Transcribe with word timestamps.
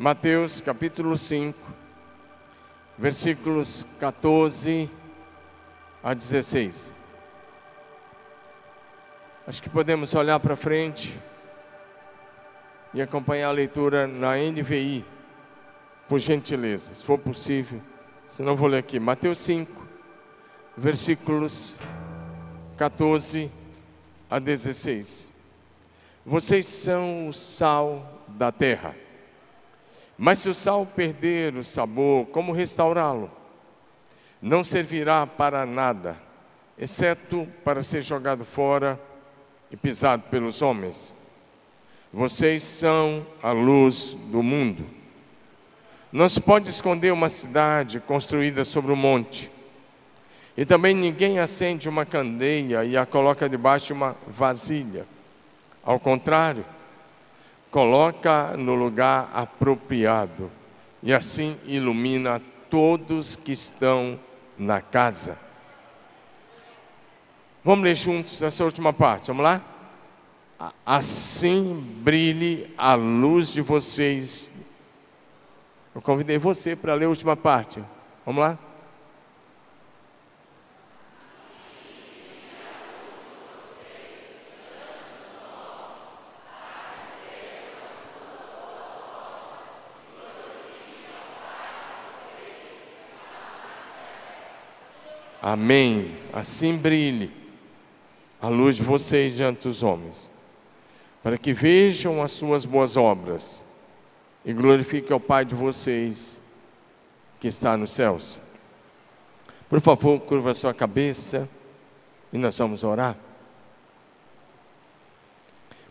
Mateus 0.00 0.62
capítulo 0.62 1.14
5, 1.14 1.58
versículos 2.96 3.86
14 4.00 4.88
a 6.02 6.14
16. 6.14 6.94
Acho 9.46 9.62
que 9.62 9.68
podemos 9.68 10.14
olhar 10.14 10.40
para 10.40 10.56
frente 10.56 11.20
e 12.94 13.02
acompanhar 13.02 13.50
a 13.50 13.52
leitura 13.52 14.06
na 14.06 14.38
NVI, 14.38 15.04
por 16.08 16.18
gentileza, 16.18 16.94
se 16.94 17.04
for 17.04 17.18
possível. 17.18 17.78
Se 18.26 18.42
não, 18.42 18.56
vou 18.56 18.68
ler 18.68 18.78
aqui. 18.78 18.98
Mateus 18.98 19.36
5, 19.36 19.86
versículos 20.78 21.76
14 22.78 23.50
a 24.30 24.38
16. 24.38 25.30
Vocês 26.24 26.64
são 26.64 27.28
o 27.28 27.34
sal 27.34 28.24
da 28.28 28.50
terra. 28.50 28.94
Mas 30.22 30.40
se 30.40 30.50
o 30.50 30.54
sal 30.54 30.84
perder 30.84 31.54
o 31.54 31.64
sabor, 31.64 32.26
como 32.26 32.52
restaurá-lo? 32.52 33.30
Não 34.42 34.62
servirá 34.62 35.26
para 35.26 35.64
nada, 35.64 36.14
exceto 36.76 37.48
para 37.64 37.82
ser 37.82 38.02
jogado 38.02 38.44
fora 38.44 39.00
e 39.70 39.78
pisado 39.78 40.24
pelos 40.24 40.60
homens. 40.60 41.14
Vocês 42.12 42.62
são 42.62 43.26
a 43.42 43.52
luz 43.52 44.14
do 44.30 44.42
mundo. 44.42 44.84
Não 46.12 46.28
se 46.28 46.38
pode 46.38 46.68
esconder 46.68 47.14
uma 47.14 47.30
cidade 47.30 47.98
construída 47.98 48.62
sobre 48.62 48.92
um 48.92 48.96
monte. 48.96 49.50
E 50.54 50.66
também 50.66 50.94
ninguém 50.94 51.38
acende 51.38 51.88
uma 51.88 52.04
candeia 52.04 52.84
e 52.84 52.94
a 52.94 53.06
coloca 53.06 53.48
debaixo 53.48 53.86
de 53.86 53.92
uma 53.94 54.14
vasilha. 54.28 55.06
Ao 55.82 55.98
contrário, 55.98 56.66
coloca 57.70 58.56
no 58.56 58.74
lugar 58.74 59.30
apropriado 59.32 60.50
e 61.02 61.12
assim 61.12 61.56
ilumina 61.64 62.40
todos 62.68 63.36
que 63.36 63.52
estão 63.52 64.18
na 64.58 64.80
casa. 64.80 65.38
Vamos 67.64 67.84
ler 67.84 67.94
juntos 67.94 68.42
essa 68.42 68.64
última 68.64 68.92
parte, 68.92 69.28
vamos 69.28 69.44
lá? 69.44 69.60
Assim 70.84 71.74
brilhe 72.02 72.72
a 72.76 72.94
luz 72.94 73.52
de 73.52 73.62
vocês. 73.62 74.50
Eu 75.94 76.02
convidei 76.02 76.38
você 76.38 76.76
para 76.76 76.94
ler 76.94 77.06
a 77.06 77.08
última 77.08 77.36
parte. 77.36 77.82
Vamos 78.24 78.42
lá? 78.42 78.58
Amém. 95.42 96.16
Assim 96.32 96.76
brilhe 96.76 97.32
a 98.40 98.48
luz 98.48 98.76
de 98.76 98.82
vocês 98.82 99.36
diante 99.36 99.68
dos 99.68 99.82
homens, 99.82 100.30
para 101.22 101.36
que 101.36 101.52
vejam 101.52 102.22
as 102.22 102.32
suas 102.32 102.64
boas 102.64 102.96
obras 102.96 103.62
e 104.44 104.52
glorifiquem 104.52 105.12
ao 105.12 105.20
Pai 105.20 105.44
de 105.44 105.54
vocês 105.54 106.40
que 107.38 107.48
está 107.48 107.76
nos 107.76 107.92
céus. 107.92 108.38
Por 109.68 109.80
favor, 109.80 110.18
curva 110.20 110.54
sua 110.54 110.74
cabeça 110.74 111.48
e 112.32 112.38
nós 112.38 112.58
vamos 112.58 112.82
orar. 112.82 113.16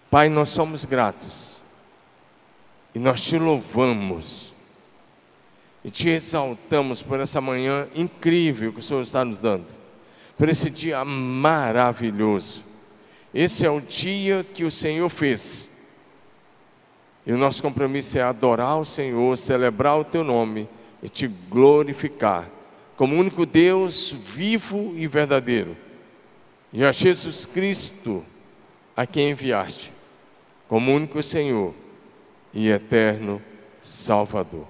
Pai, 0.10 0.28
nós 0.28 0.50
somos 0.50 0.86
gratos 0.86 1.62
e 2.96 3.00
nós 3.00 3.22
te 3.22 3.38
louvamos 3.38 4.49
e 5.84 5.90
te 5.90 6.10
exaltamos 6.10 7.02
por 7.02 7.20
essa 7.20 7.40
manhã 7.40 7.88
incrível 7.96 8.74
que 8.74 8.80
o 8.80 8.84
Senhor 8.84 9.02
está 9.02 9.24
nos 9.24 9.40
dando, 9.40 9.68
por 10.38 10.50
esse 10.50 10.70
dia 10.70 11.04
maravilhoso. 11.06 12.66
Esse 13.34 13.66
é 13.66 13.70
o 13.70 13.80
dia 13.80 14.46
que 14.54 14.64
o 14.64 14.72
Senhor 14.72 15.08
fez. 15.08 15.70
E 17.26 17.32
o 17.32 17.38
nosso 17.38 17.62
compromisso 17.62 18.18
é 18.18 18.22
adorar 18.22 18.80
o 18.80 18.86
Senhor, 18.86 19.38
celebrar 19.38 20.00
o 20.00 20.04
teu 20.04 20.24
nome 20.24 20.68
e 21.04 21.08
te 21.08 21.28
glorificar 21.28 22.50
como 23.00 23.16
único 23.16 23.46
Deus 23.46 24.12
vivo 24.12 24.94
e 24.98 25.08
verdadeiro. 25.08 25.78
E 26.74 26.84
a 26.84 26.92
Jesus 26.92 27.46
Cristo 27.46 28.26
a 28.94 29.06
quem 29.06 29.30
enviaste, 29.30 29.94
como 30.68 30.94
único 30.94 31.24
Senhor 31.24 31.74
e 32.54 32.68
eterno 32.68 33.42
Salvador. 33.80 34.68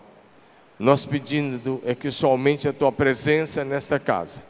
Nosso 0.80 1.10
pedido 1.10 1.82
é 1.86 1.94
que 1.94 2.10
somente 2.10 2.68
a 2.68 2.72
tua 2.72 2.90
presença 2.90 3.66
nesta 3.66 4.00
casa, 4.00 4.42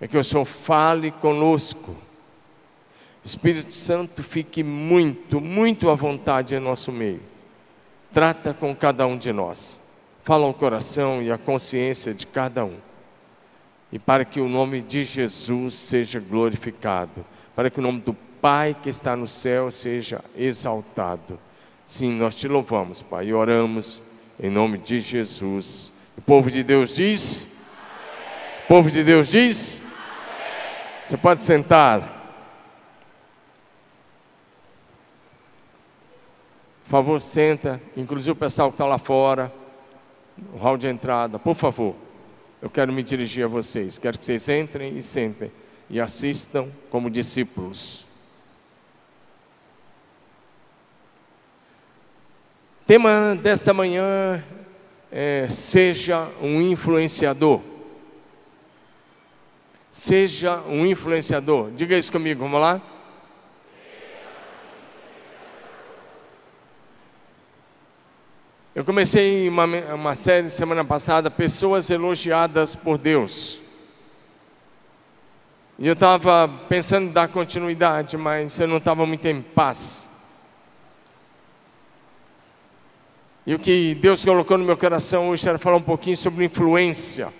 é 0.00 0.08
que 0.08 0.18
o 0.18 0.24
Senhor 0.24 0.44
fale 0.44 1.12
conosco. 1.12 1.94
Espírito 3.22 3.72
Santo, 3.72 4.20
fique 4.20 4.64
muito, 4.64 5.40
muito 5.40 5.88
à 5.88 5.94
vontade 5.94 6.56
em 6.56 6.58
nosso 6.58 6.90
meio. 6.90 7.22
Trata 8.12 8.52
com 8.52 8.74
cada 8.74 9.06
um 9.06 9.16
de 9.16 9.32
nós. 9.32 9.80
Fala 10.24 10.44
ao 10.44 10.52
coração 10.52 11.22
e 11.22 11.30
à 11.30 11.38
consciência 11.38 12.12
de 12.12 12.26
cada 12.26 12.64
um. 12.64 12.76
E 13.92 13.98
para 14.00 14.24
que 14.24 14.40
o 14.40 14.48
nome 14.48 14.82
de 14.82 15.04
Jesus 15.04 15.74
seja 15.74 16.18
glorificado, 16.18 17.24
para 17.54 17.70
que 17.70 17.78
o 17.78 17.82
nome 17.82 18.00
do 18.00 18.12
Pai 18.12 18.76
que 18.82 18.90
está 18.90 19.14
no 19.14 19.28
céu 19.28 19.70
seja 19.70 20.20
exaltado. 20.36 21.38
Sim, 21.86 22.12
nós 22.14 22.34
te 22.34 22.48
louvamos, 22.48 23.04
Pai, 23.04 23.26
e 23.26 23.34
oramos 23.34 24.02
em 24.42 24.50
nome 24.50 24.76
de 24.76 24.98
Jesus. 24.98 25.92
O 26.18 26.20
povo 26.20 26.50
de 26.50 26.64
Deus 26.64 26.96
diz. 26.96 27.46
O 28.64 28.68
povo 28.68 28.90
de 28.90 29.04
Deus 29.04 29.28
diz. 29.28 29.78
Você 31.04 31.16
pode 31.16 31.40
sentar. 31.40 32.20
Por 36.82 36.90
favor, 36.90 37.20
senta. 37.20 37.80
Inclusive 37.96 38.32
o 38.32 38.36
pessoal 38.36 38.70
que 38.70 38.74
está 38.74 38.84
lá 38.84 38.98
fora, 38.98 39.52
no 40.36 40.58
hall 40.58 40.76
de 40.76 40.88
entrada, 40.88 41.38
por 41.38 41.54
favor. 41.54 41.94
Eu 42.60 42.68
quero 42.68 42.92
me 42.92 43.02
dirigir 43.02 43.44
a 43.44 43.48
vocês. 43.48 43.98
Quero 43.98 44.18
que 44.18 44.26
vocês 44.26 44.48
entrem 44.48 44.96
e 44.98 45.02
sentem 45.02 45.52
e 45.88 46.00
assistam 46.00 46.68
como 46.90 47.08
discípulos. 47.08 48.06
Tema 52.86 53.38
desta 53.40 53.72
manhã 53.72 54.42
é: 55.10 55.46
seja 55.48 56.28
um 56.40 56.60
influenciador. 56.60 57.60
Seja 59.88 60.60
um 60.62 60.84
influenciador. 60.84 61.70
Diga 61.72 61.96
isso 61.96 62.10
comigo, 62.10 62.40
vamos 62.40 62.60
lá? 62.60 62.80
Eu 68.74 68.84
comecei 68.84 69.48
uma, 69.48 69.66
uma 69.94 70.14
série 70.14 70.50
semana 70.50 70.84
passada, 70.84 71.30
Pessoas 71.30 71.88
Elogiadas 71.90 72.74
por 72.74 72.98
Deus. 72.98 73.60
E 75.78 75.86
eu 75.86 75.92
estava 75.92 76.48
pensando 76.68 77.08
em 77.08 77.12
dar 77.12 77.28
continuidade, 77.28 78.16
mas 78.16 78.58
eu 78.58 78.66
não 78.66 78.78
estava 78.78 79.06
muito 79.06 79.26
em 79.26 79.40
paz. 79.40 80.11
E 83.44 83.54
o 83.54 83.58
que 83.58 83.94
Deus 83.96 84.24
colocou 84.24 84.56
no 84.56 84.64
meu 84.64 84.76
coração 84.76 85.30
hoje 85.30 85.48
era 85.48 85.58
falar 85.58 85.76
um 85.76 85.82
pouquinho 85.82 86.16
sobre 86.16 86.44
influência. 86.44 87.32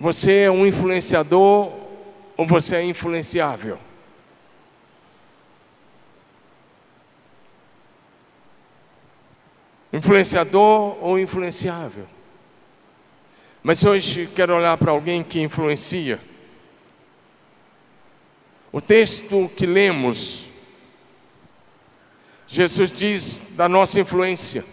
Você 0.00 0.42
é 0.42 0.50
um 0.50 0.66
influenciador 0.66 1.72
ou 2.36 2.46
você 2.46 2.76
é 2.76 2.84
influenciável? 2.84 3.78
Influenciador 9.92 10.96
ou 11.02 11.18
influenciável? 11.18 12.06
Mas 13.62 13.84
hoje 13.84 14.28
quero 14.34 14.56
olhar 14.56 14.78
para 14.78 14.92
alguém 14.92 15.24
que 15.24 15.40
influencia. 15.40 16.18
O 18.70 18.80
texto 18.80 19.50
que 19.56 19.64
lemos, 19.64 20.50
Jesus 22.46 22.90
diz 22.90 23.42
da 23.50 23.68
nossa 23.68 23.98
influência. 24.00 24.64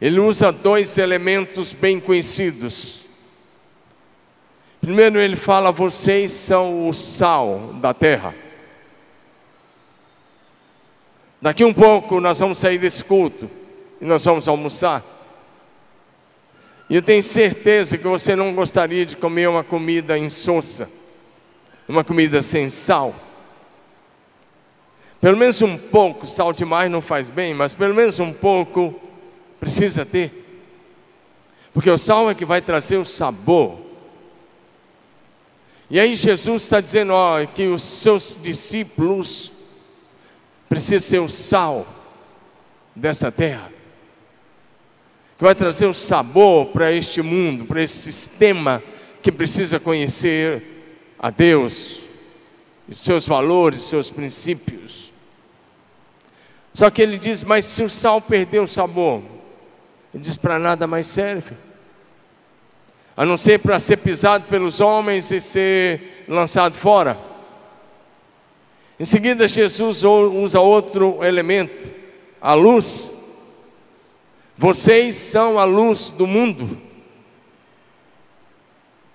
Ele 0.00 0.18
usa 0.18 0.50
dois 0.50 0.96
elementos 0.96 1.74
bem 1.74 2.00
conhecidos. 2.00 3.06
Primeiro, 4.80 5.20
ele 5.20 5.36
fala: 5.36 5.70
vocês 5.70 6.32
são 6.32 6.88
o 6.88 6.92
sal 6.94 7.74
da 7.80 7.92
terra. 7.92 8.34
Daqui 11.40 11.64
um 11.64 11.74
pouco 11.74 12.20
nós 12.20 12.40
vamos 12.40 12.58
sair 12.58 12.78
desse 12.78 13.04
culto 13.04 13.48
e 14.00 14.06
nós 14.06 14.24
vamos 14.24 14.48
almoçar. 14.48 15.04
E 16.88 16.96
eu 16.96 17.02
tenho 17.02 17.22
certeza 17.22 17.98
que 17.98 18.04
você 18.04 18.34
não 18.34 18.54
gostaria 18.54 19.04
de 19.04 19.16
comer 19.16 19.48
uma 19.48 19.62
comida 19.62 20.16
insossa 20.16 20.97
uma 21.88 22.04
comida 22.04 22.42
sem 22.42 22.68
sal. 22.68 23.14
Pelo 25.20 25.36
menos 25.36 25.60
um 25.62 25.76
pouco, 25.76 26.26
sal 26.26 26.52
demais 26.52 26.90
não 26.90 27.00
faz 27.00 27.30
bem, 27.30 27.54
mas 27.54 27.74
pelo 27.74 27.94
menos 27.94 28.20
um 28.20 28.32
pouco 28.32 28.94
precisa 29.58 30.04
ter. 30.04 30.30
Porque 31.72 31.90
o 31.90 31.98
sal 31.98 32.30
é 32.30 32.34
que 32.34 32.44
vai 32.44 32.60
trazer 32.60 32.98
o 32.98 33.04
sabor. 33.04 33.78
E 35.90 35.98
aí 35.98 36.14
Jesus 36.14 36.62
está 36.62 36.80
dizendo 36.80 37.12
ó, 37.14 37.44
que 37.46 37.66
os 37.66 37.82
seus 37.82 38.38
discípulos 38.40 39.50
precisam 40.68 41.00
ser 41.00 41.18
o 41.20 41.28
sal 41.28 41.86
desta 42.94 43.32
terra. 43.32 43.72
Que 45.36 45.42
vai 45.42 45.54
trazer 45.54 45.86
o 45.86 45.94
sabor 45.94 46.66
para 46.66 46.92
este 46.92 47.22
mundo, 47.22 47.64
para 47.64 47.82
esse 47.82 48.12
sistema 48.12 48.82
que 49.22 49.32
precisa 49.32 49.80
conhecer 49.80 50.77
a 51.18 51.30
Deus, 51.30 52.02
os 52.88 53.00
seus 53.00 53.26
valores, 53.26 53.82
seus 53.82 54.10
princípios. 54.10 55.12
Só 56.72 56.90
que 56.90 57.02
ele 57.02 57.18
diz: 57.18 57.42
Mas 57.42 57.64
se 57.64 57.82
o 57.82 57.90
sal 57.90 58.20
perdeu 58.20 58.62
o 58.62 58.68
sabor, 58.68 59.22
ele 60.14 60.22
diz: 60.22 60.38
Para 60.38 60.58
nada 60.58 60.86
mais 60.86 61.06
serve, 61.06 61.56
a 63.16 63.24
não 63.24 63.36
ser 63.36 63.58
para 63.58 63.80
ser 63.80 63.96
pisado 63.96 64.46
pelos 64.46 64.80
homens 64.80 65.30
e 65.32 65.40
ser 65.40 66.24
lançado 66.28 66.74
fora. 66.74 67.18
Em 69.00 69.04
seguida, 69.04 69.46
Jesus 69.46 70.02
usa 70.04 70.60
outro 70.60 71.22
elemento, 71.24 71.90
a 72.40 72.54
luz. 72.54 73.16
Vocês 74.56 75.14
são 75.14 75.58
a 75.58 75.64
luz 75.64 76.10
do 76.10 76.26
mundo. 76.26 76.87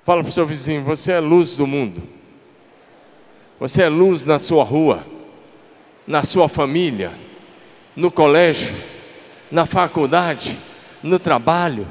Fala 0.03 0.21
para 0.21 0.29
o 0.29 0.33
seu 0.33 0.45
vizinho: 0.45 0.83
Você 0.83 1.11
é 1.11 1.19
luz 1.19 1.55
do 1.55 1.65
mundo. 1.65 2.03
Você 3.59 3.83
é 3.83 3.89
luz 3.89 4.25
na 4.25 4.39
sua 4.39 4.63
rua, 4.63 5.05
na 6.05 6.23
sua 6.23 6.49
família, 6.49 7.11
no 7.95 8.11
colégio, 8.11 8.75
na 9.49 9.65
faculdade, 9.65 10.57
no 11.01 11.17
trabalho. 11.17 11.87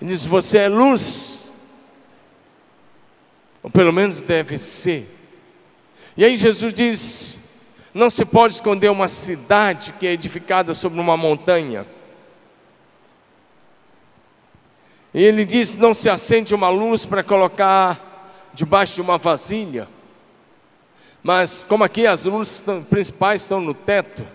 Ele 0.00 0.10
diz: 0.10 0.26
Você 0.26 0.58
é 0.58 0.68
luz. 0.68 1.52
Ou 3.62 3.70
pelo 3.70 3.92
menos 3.92 4.22
deve 4.22 4.58
ser. 4.58 5.08
E 6.16 6.24
aí 6.24 6.36
Jesus 6.36 6.74
diz: 6.74 7.38
Não 7.94 8.10
se 8.10 8.24
pode 8.24 8.54
esconder 8.54 8.90
uma 8.90 9.06
cidade 9.06 9.92
que 9.92 10.06
é 10.08 10.12
edificada 10.12 10.74
sobre 10.74 11.00
uma 11.00 11.16
montanha. 11.16 11.86
E 15.14 15.22
ele 15.22 15.44
diz: 15.44 15.76
Não 15.76 15.94
se 15.94 16.08
acende 16.08 16.54
uma 16.54 16.68
luz 16.68 17.04
para 17.04 17.22
colocar 17.22 18.50
debaixo 18.54 18.94
de 18.94 19.00
uma 19.00 19.18
vasilha. 19.18 19.88
Mas, 21.22 21.64
como 21.68 21.84
aqui 21.84 22.06
as 22.06 22.24
luzes 22.24 22.64
principais 22.90 23.42
estão 23.42 23.60
no 23.60 23.74
teto, 23.74 24.26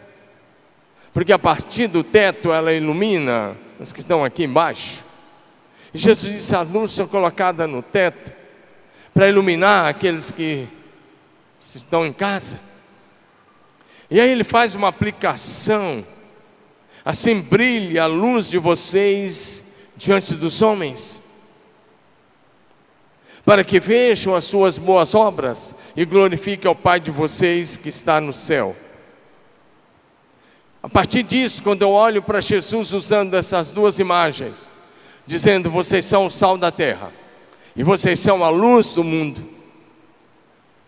porque 1.13 1.33
a 1.33 1.39
partir 1.39 1.87
do 1.87 2.03
teto 2.03 2.51
ela 2.51 2.71
ilumina 2.71 3.57
os 3.79 3.91
que 3.91 3.99
estão 3.99 4.23
aqui 4.23 4.43
embaixo. 4.43 5.03
E 5.93 5.97
Jesus 5.97 6.33
disse: 6.33 6.55
as 6.55 6.69
luzes 6.69 6.95
são 6.95 7.07
colocadas 7.07 7.69
no 7.69 7.81
teto 7.81 8.33
para 9.13 9.27
iluminar 9.27 9.87
aqueles 9.87 10.31
que 10.31 10.67
estão 11.59 12.05
em 12.05 12.13
casa. 12.13 12.59
E 14.09 14.21
aí 14.21 14.29
ele 14.29 14.43
faz 14.43 14.75
uma 14.75 14.87
aplicação. 14.87 16.05
Assim 17.03 17.41
brilha 17.41 18.03
a 18.03 18.05
luz 18.05 18.49
de 18.49 18.57
vocês 18.57 19.65
diante 19.97 20.35
dos 20.35 20.61
homens, 20.61 21.19
para 23.43 23.63
que 23.63 23.79
vejam 23.79 24.35
as 24.35 24.45
suas 24.45 24.77
boas 24.77 25.15
obras 25.15 25.75
e 25.95 26.05
glorifiquem 26.05 26.69
ao 26.69 26.75
Pai 26.75 26.99
de 26.99 27.09
vocês 27.09 27.77
que 27.77 27.89
está 27.89 28.21
no 28.21 28.31
céu. 28.31 28.75
A 30.83 30.87
partir 30.87 31.23
disso, 31.23 31.63
quando 31.63 31.81
eu 31.81 31.89
olho 31.89 32.21
para 32.21 32.39
Jesus 32.39 32.93
usando 32.93 33.33
essas 33.33 33.71
duas 33.71 33.99
imagens, 33.99 34.69
dizendo: 35.25 35.69
Vocês 35.69 36.05
são 36.05 36.27
o 36.27 36.31
sal 36.31 36.57
da 36.57 36.71
terra 36.71 37.11
e 37.75 37.83
vocês 37.83 38.19
são 38.19 38.43
a 38.43 38.49
luz 38.49 38.93
do 38.93 39.03
mundo. 39.03 39.49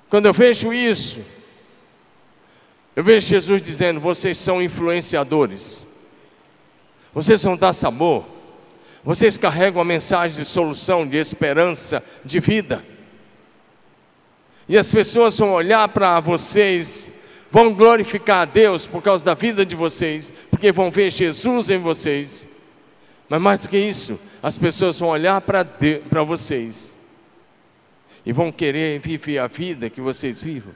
Quando 0.09 0.27
eu 0.27 0.33
vejo 0.33 0.71
isso, 0.71 1.21
eu 2.95 3.03
vejo 3.03 3.27
Jesus 3.27 3.61
dizendo: 3.61 3.99
Vocês 3.99 4.37
são 4.37 4.61
influenciadores, 4.61 5.85
vocês 7.13 7.43
vão 7.43 7.57
dar 7.57 7.73
sabor, 7.73 8.25
vocês 9.03 9.37
carregam 9.37 9.81
a 9.81 9.85
mensagem 9.85 10.37
de 10.37 10.45
solução, 10.45 11.07
de 11.07 11.17
esperança, 11.17 12.03
de 12.23 12.39
vida. 12.39 12.83
E 14.67 14.77
as 14.77 14.91
pessoas 14.91 15.37
vão 15.37 15.53
olhar 15.53 15.87
para 15.89 16.19
vocês 16.19 17.11
vão 17.51 17.73
glorificar 17.73 18.41
a 18.41 18.45
Deus 18.45 18.85
por 18.85 19.01
causa 19.01 19.25
da 19.25 19.33
vida 19.33 19.65
de 19.65 19.75
vocês, 19.75 20.33
porque 20.49 20.71
vão 20.71 20.91
ver 20.91 21.11
Jesus 21.11 21.69
em 21.69 21.79
vocês. 21.79 22.47
Mas 23.27 23.41
mais 23.41 23.59
do 23.61 23.69
que 23.69 23.77
isso, 23.77 24.19
as 24.41 24.57
pessoas 24.57 24.99
vão 24.99 25.09
olhar 25.09 25.41
para 25.41 26.23
vocês 26.23 26.97
e 28.25 28.31
vão 28.31 28.51
querer 28.51 28.99
viver 28.99 29.39
a 29.39 29.47
vida 29.47 29.89
que 29.89 30.01
vocês 30.01 30.43
vivem, 30.43 30.73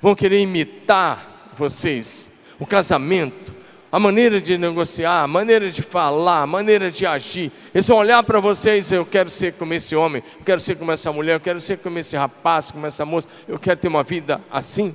vão 0.00 0.14
querer 0.14 0.40
imitar 0.40 1.52
vocês, 1.56 2.30
o 2.58 2.66
casamento, 2.66 3.54
a 3.92 3.98
maneira 3.98 4.40
de 4.40 4.56
negociar, 4.56 5.22
a 5.22 5.26
maneira 5.26 5.68
de 5.70 5.82
falar, 5.82 6.42
a 6.42 6.46
maneira 6.46 6.90
de 6.90 7.04
agir. 7.04 7.50
Eles 7.74 7.88
vão 7.88 7.98
olhar 7.98 8.22
para 8.22 8.38
vocês, 8.38 8.92
eu 8.92 9.04
quero 9.04 9.28
ser 9.28 9.54
como 9.54 9.74
esse 9.74 9.96
homem, 9.96 10.22
eu 10.38 10.44
quero 10.44 10.60
ser 10.60 10.76
como 10.76 10.92
essa 10.92 11.12
mulher, 11.12 11.34
eu 11.34 11.40
quero 11.40 11.60
ser 11.60 11.78
como 11.78 11.98
esse 11.98 12.16
rapaz, 12.16 12.70
como 12.70 12.86
essa 12.86 13.04
moça, 13.04 13.28
eu 13.48 13.58
quero 13.58 13.80
ter 13.80 13.88
uma 13.88 14.02
vida 14.02 14.40
assim. 14.50 14.94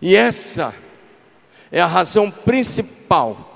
E 0.00 0.14
essa 0.14 0.74
é 1.70 1.80
a 1.80 1.86
razão 1.86 2.30
principal, 2.30 3.55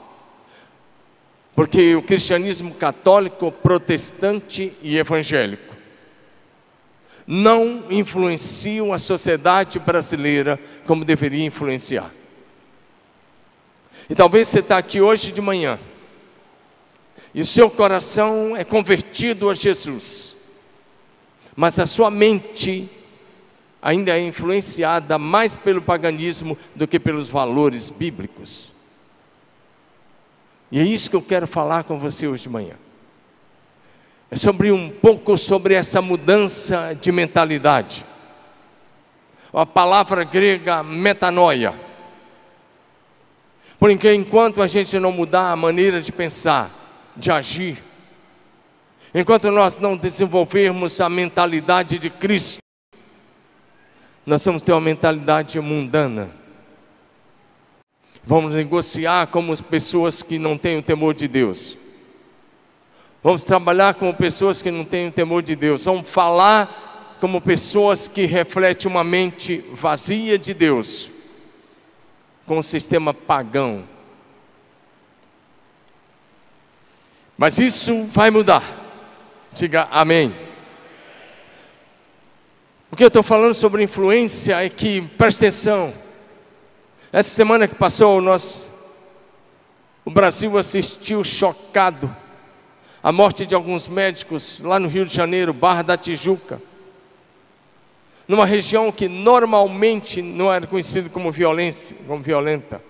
porque 1.54 1.94
o 1.94 2.02
cristianismo 2.02 2.74
católico, 2.74 3.50
protestante 3.50 4.72
e 4.82 4.96
evangélico 4.96 5.70
não 7.26 7.84
influenciam 7.90 8.92
a 8.92 8.98
sociedade 8.98 9.78
brasileira 9.78 10.58
como 10.86 11.04
deveria 11.04 11.44
influenciar. 11.44 12.10
E 14.08 14.14
talvez 14.14 14.48
você 14.48 14.58
está 14.58 14.78
aqui 14.78 15.00
hoje 15.00 15.30
de 15.30 15.40
manhã, 15.40 15.78
e 17.32 17.44
seu 17.44 17.70
coração 17.70 18.56
é 18.56 18.64
convertido 18.64 19.48
a 19.48 19.54
Jesus 19.54 20.40
mas 21.60 21.78
a 21.78 21.84
sua 21.84 22.10
mente 22.10 22.88
ainda 23.82 24.16
é 24.16 24.26
influenciada 24.26 25.18
mais 25.18 25.58
pelo 25.58 25.82
paganismo 25.82 26.56
do 26.74 26.88
que 26.88 26.98
pelos 26.98 27.28
valores 27.28 27.90
bíblicos. 27.90 28.72
E 30.70 30.78
é 30.78 30.82
isso 30.82 31.10
que 31.10 31.16
eu 31.16 31.22
quero 31.22 31.46
falar 31.46 31.84
com 31.84 31.98
você 31.98 32.26
hoje 32.26 32.44
de 32.44 32.48
manhã. 32.48 32.74
É 34.30 34.36
sobre 34.36 34.70
um 34.70 34.90
pouco 34.90 35.36
sobre 35.36 35.74
essa 35.74 36.00
mudança 36.00 36.96
de 37.00 37.10
mentalidade. 37.10 38.06
A 39.52 39.66
palavra 39.66 40.22
grega 40.22 40.82
metanoia. 40.82 41.74
Porque 43.78 44.12
enquanto 44.14 44.62
a 44.62 44.66
gente 44.66 44.98
não 44.98 45.10
mudar 45.10 45.50
a 45.50 45.56
maneira 45.56 46.00
de 46.00 46.12
pensar, 46.12 46.70
de 47.16 47.32
agir, 47.32 47.82
Enquanto 49.12 49.50
nós 49.50 49.76
não 49.76 49.96
desenvolvermos 49.96 51.00
a 51.00 51.08
mentalidade 51.08 51.98
de 51.98 52.08
Cristo, 52.08 52.58
nós 54.24 54.44
vamos 54.44 54.62
ter 54.62 54.70
uma 54.72 54.80
mentalidade 54.80 55.58
mundana. 55.58 56.30
Vamos 58.24 58.54
negociar 58.54 59.26
como 59.28 59.56
pessoas 59.62 60.22
que 60.22 60.38
não 60.38 60.58
têm 60.58 60.78
o 60.78 60.82
temor 60.82 61.14
de 61.14 61.26
Deus. 61.26 61.78
Vamos 63.22 63.44
trabalhar 63.44 63.94
como 63.94 64.14
pessoas 64.14 64.62
que 64.62 64.70
não 64.70 64.84
têm 64.84 65.08
o 65.08 65.12
temor 65.12 65.42
de 65.42 65.54
Deus. 65.54 65.84
Vamos 65.84 66.08
falar 66.08 67.16
como 67.20 67.40
pessoas 67.40 68.08
que 68.08 68.24
refletem 68.24 68.90
uma 68.90 69.04
mente 69.04 69.62
vazia 69.72 70.38
de 70.38 70.54
Deus, 70.54 71.10
com 72.46 72.58
o 72.58 72.62
sistema 72.62 73.12
pagão. 73.12 73.84
Mas 77.36 77.58
isso 77.58 78.04
vai 78.04 78.30
mudar. 78.30 78.62
Diga 79.52 79.88
amém. 79.90 80.34
O 82.90 82.96
que 82.96 83.04
eu 83.04 83.08
estou 83.08 83.22
falando 83.22 83.54
sobre 83.54 83.82
influência 83.82 84.64
é 84.64 84.68
que, 84.68 85.02
presta 85.16 85.46
atenção, 85.46 85.92
essa 87.12 87.30
semana 87.30 87.66
que 87.66 87.74
passou, 87.74 88.20
nós, 88.20 88.70
o 90.04 90.10
Brasil 90.10 90.56
assistiu 90.56 91.24
chocado 91.24 92.14
a 93.02 93.10
morte 93.10 93.44
de 93.44 93.54
alguns 93.54 93.88
médicos 93.88 94.60
lá 94.60 94.78
no 94.78 94.88
Rio 94.88 95.04
de 95.04 95.14
Janeiro, 95.14 95.52
Barra 95.52 95.82
da 95.82 95.96
Tijuca, 95.96 96.62
numa 98.28 98.46
região 98.46 98.92
que 98.92 99.08
normalmente 99.08 100.22
não 100.22 100.52
era 100.52 100.68
conhecida 100.68 101.08
como 101.08 101.32
violência, 101.32 101.96
como 102.06 102.22
violenta. 102.22 102.80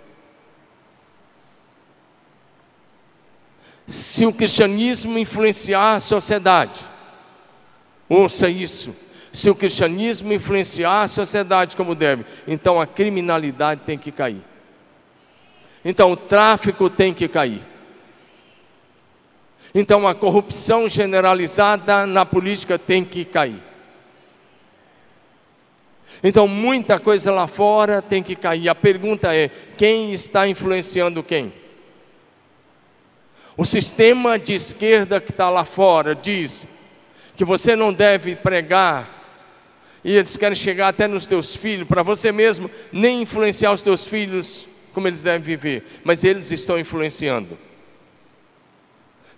Se 3.87 4.27
o 4.27 4.33
cristianismo 4.33 5.19
influenciar 5.19 5.95
a 5.95 6.01
sociedade, 6.01 6.81
ouça 8.07 8.51
isso. 8.51 8.95
Se 9.33 9.49
o 9.49 9.55
cristianismo 9.55 10.33
influenciar 10.33 11.03
a 11.03 11.09
sociedade 11.09 11.77
como 11.77 11.95
deve, 11.95 12.25
então 12.47 12.81
a 12.81 12.87
criminalidade 12.87 13.83
tem 13.87 13.97
que 13.97 14.11
cair. 14.11 14.43
Então 15.85 16.13
o 16.13 16.17
tráfico 16.17 16.91
tem 16.91 17.15
que 17.15 17.29
cair. 17.29 17.63
Então 19.75 20.07
a 20.07 20.15
corrupção 20.15 20.89
generalizada 20.89 22.07
na 22.07 22.27
política 22.27 22.79
tem 22.79 23.05
que 23.05 23.25
cair. 23.25 23.63
Então 26.23 26.47
muita 26.47 26.99
coisa 26.99 27.31
lá 27.33 27.47
fora 27.47 28.03
tem 28.03 28.23
que 28.23 28.35
cair. 28.35 28.69
A 28.69 28.75
pergunta 28.75 29.35
é: 29.35 29.49
quem 29.79 30.13
está 30.13 30.47
influenciando 30.49 31.23
quem? 31.23 31.53
O 33.57 33.65
sistema 33.65 34.39
de 34.39 34.55
esquerda 34.55 35.21
que 35.21 35.31
está 35.31 35.49
lá 35.49 35.65
fora 35.65 36.15
diz 36.15 36.67
que 37.37 37.45
você 37.45 37.77
não 37.77 37.93
deve 37.93 38.37
pregar, 38.37 39.20
e 40.03 40.17
eles 40.17 40.37
querem 40.37 40.55
chegar 40.55 40.89
até 40.89 41.07
nos 41.07 41.27
teus 41.27 41.55
filhos, 41.55 41.87
para 41.87 42.03
você 42.03 42.33
mesmo 42.33 42.71
nem 42.91 43.23
influenciar 43.23 43.73
os 43.73 43.83
teus 43.83 44.07
filhos 44.07 44.69
como 44.93 45.07
eles 45.07 45.23
devem 45.23 45.41
viver, 45.41 45.85
mas 46.03 46.25
eles 46.25 46.51
estão 46.51 46.79
influenciando, 46.79 47.57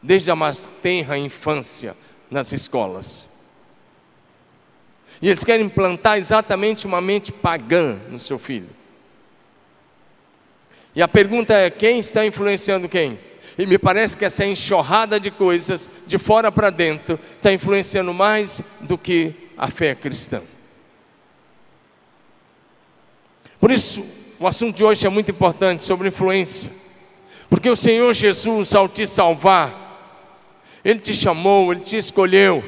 desde 0.03 0.31
a 0.31 0.37
mais 0.37 0.59
tenra 0.81 1.19
infância 1.19 1.97
nas 2.31 2.53
escolas. 2.53 3.29
E 5.21 5.29
eles 5.29 5.45
querem 5.45 5.67
implantar 5.67 6.19
exatamente 6.19 6.87
uma 6.87 7.01
mente 7.01 7.33
pagã 7.33 7.99
no 8.09 8.19
seu 8.19 8.39
filho. 8.39 8.71
E 10.95 11.03
a 11.03 11.07
pergunta 11.07 11.55
é: 11.55 11.71
quem 11.71 11.99
está 11.99 12.27
influenciando 12.27 12.89
quem? 12.89 13.19
E 13.57 13.67
me 13.67 13.79
parece 13.79 14.17
que 14.17 14.25
essa 14.25 14.45
enxurrada 14.45 15.21
de 15.21 15.31
coisas, 15.31 15.89
de 16.07 16.19
fora 16.19 16.51
para 16.51 16.71
dentro, 16.71 17.21
está 17.37 17.53
influenciando 17.53 18.13
mais 18.15 18.63
do 18.81 18.97
que 18.97 19.35
a 19.57 19.71
fé 19.71 19.95
cristã. 19.95 20.43
Por 23.59 23.71
isso, 23.71 24.05
o 24.41 24.47
assunto 24.47 24.77
de 24.77 24.85
hoje 24.85 25.07
é 25.07 25.11
muito 25.11 25.31
importante 25.31 25.85
sobre 25.85 26.09
influência. 26.09 26.73
Porque 27.49 27.71
o 27.71 27.77
Senhor 27.77 28.13
Jesus, 28.13 28.75
ao 28.75 28.89
te 28.89 29.07
salvar, 29.07 30.19
Ele 30.85 30.99
te 30.99 31.15
chamou, 31.15 31.73
Ele 31.73 31.83
te 31.83 31.97
escolheu, 31.97 32.65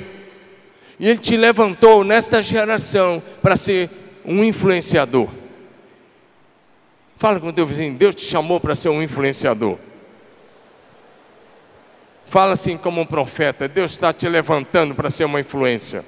e 1.00 1.08
Ele 1.08 1.18
te 1.18 1.36
levantou 1.36 2.04
nesta 2.04 2.42
geração 2.42 3.22
para 3.42 3.56
ser 3.56 3.90
um 4.24 4.44
influenciador. 4.44 5.28
Fala 7.16 7.40
com 7.40 7.48
o 7.48 7.52
teu 7.52 7.66
vizinho, 7.66 7.96
Deus 7.96 8.14
te 8.14 8.24
chamou 8.24 8.60
para 8.60 8.74
ser 8.74 8.90
um 8.90 9.02
influenciador. 9.02 9.78
Fala 12.24 12.52
assim 12.52 12.76
como 12.76 13.00
um 13.00 13.06
profeta: 13.06 13.66
Deus 13.66 13.92
está 13.92 14.12
te 14.12 14.28
levantando 14.28 14.94
para 14.94 15.10
ser 15.10 15.24
uma 15.24 15.40
influência. 15.40 16.04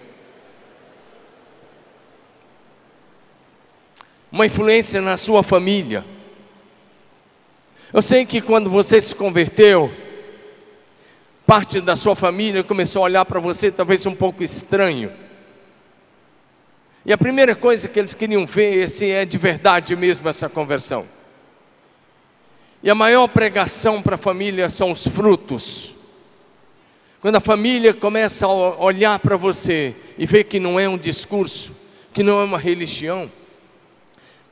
Uma 4.30 4.46
influência 4.46 5.00
na 5.00 5.16
sua 5.16 5.42
família. 5.42 6.04
Eu 7.92 8.02
sei 8.02 8.26
que 8.26 8.40
quando 8.40 8.68
você 8.68 9.00
se 9.00 9.14
converteu, 9.14 9.90
parte 11.46 11.80
da 11.80 11.94
sua 11.94 12.16
família 12.16 12.64
começou 12.64 13.02
a 13.02 13.04
olhar 13.04 13.24
para 13.24 13.38
você 13.38 13.70
talvez 13.70 14.04
um 14.04 14.14
pouco 14.14 14.42
estranho. 14.42 15.12
E 17.04 17.12
a 17.12 17.16
primeira 17.16 17.54
coisa 17.54 17.88
que 17.88 17.98
eles 17.98 18.14
queriam 18.14 18.44
ver 18.44 18.90
se 18.90 19.08
é 19.08 19.24
de 19.24 19.38
verdade 19.38 19.94
mesmo 19.94 20.28
essa 20.28 20.48
conversão. 20.48 21.06
E 22.82 22.90
a 22.90 22.94
maior 22.94 23.28
pregação 23.28 24.02
para 24.02 24.16
a 24.16 24.18
família 24.18 24.68
são 24.68 24.90
os 24.90 25.06
frutos. 25.06 25.94
Quando 27.20 27.36
a 27.36 27.40
família 27.40 27.94
começa 27.94 28.46
a 28.46 28.50
olhar 28.50 29.18
para 29.20 29.36
você 29.36 29.94
e 30.18 30.26
ver 30.26 30.44
que 30.44 30.60
não 30.60 30.78
é 30.78 30.88
um 30.88 30.98
discurso, 30.98 31.74
que 32.12 32.22
não 32.22 32.40
é 32.40 32.44
uma 32.44 32.58
religião, 32.58 33.30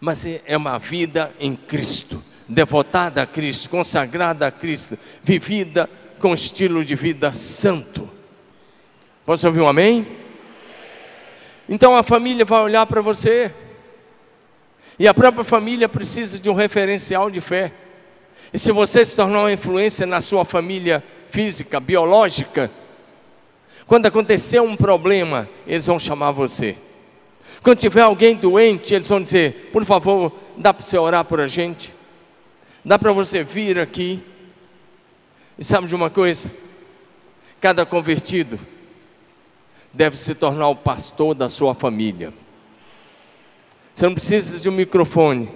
mas 0.01 0.27
é, 0.27 0.43
é 0.47 0.57
uma 0.57 0.79
vida 0.79 1.33
em 1.39 1.57
Cristo, 1.57 2.23
devotada 2.49 3.23
a 3.23 3.27
Cristo, 3.27 3.71
consagrada 3.71 4.47
a 4.47 4.51
Cristo, 4.51 4.99
vivida 5.23 5.89
com 6.19 6.35
estilo 6.35 6.85
de 6.85 6.95
vida 6.95 7.33
santo. 7.33 8.11
Posso 9.25 9.47
ouvir 9.47 9.61
um 9.61 9.69
amém? 9.69 10.07
Então 11.69 11.97
a 11.97 12.03
família 12.03 12.45
vai 12.45 12.63
olhar 12.63 12.87
para 12.87 13.01
você, 13.01 13.51
e 14.99 15.09
a 15.09 15.15
própria 15.15 15.45
família 15.45 15.89
precisa 15.89 16.39
de 16.39 16.49
um 16.49 16.55
referencial 16.55 17.31
de 17.31 17.41
fé. 17.41 17.73
E 18.53 18.59
se 18.59 18.71
você 18.71 19.05
se 19.05 19.17
tornar 19.17 19.41
uma 19.41 19.53
influência 19.53 20.07
na 20.07 20.21
sua 20.21 20.45
família 20.45 21.03
física, 21.31 21.81
biológica, 21.81 22.71
quando 23.87 24.07
acontecer 24.07 24.61
um 24.61 24.77
problema, 24.77 25.49
eles 25.67 25.87
vão 25.87 25.99
chamar 25.99 26.31
você. 26.31 26.77
Quando 27.63 27.79
tiver 27.79 28.03
alguém 28.03 28.37
doente, 28.37 28.95
eles 28.95 29.09
vão 29.09 29.23
dizer: 29.23 29.71
por 29.73 29.85
favor, 29.85 30.33
dá 30.57 30.73
para 30.73 30.83
você 30.83 30.99
orar 30.99 31.25
por 31.25 31.41
a 31.41 31.49
gente? 31.49 31.95
Dá 32.85 32.99
para 32.99 33.13
você 33.13 33.43
vir 33.43 33.79
aqui? 33.79 34.23
E 35.59 35.65
sabe 35.65 35.87
de 35.87 35.95
uma 35.95 36.11
coisa? 36.11 36.51
Cada 37.61 37.87
convertido 37.87 38.59
deve 39.93 40.17
se 40.17 40.35
tornar 40.35 40.69
o 40.69 40.77
pastor 40.77 41.35
da 41.35 41.49
sua 41.49 41.75
família. 41.75 42.33
Você 43.95 44.07
não 44.07 44.15
precisa 44.15 44.61
de 44.61 44.69
um 44.69 44.73
microfone, 44.73 45.49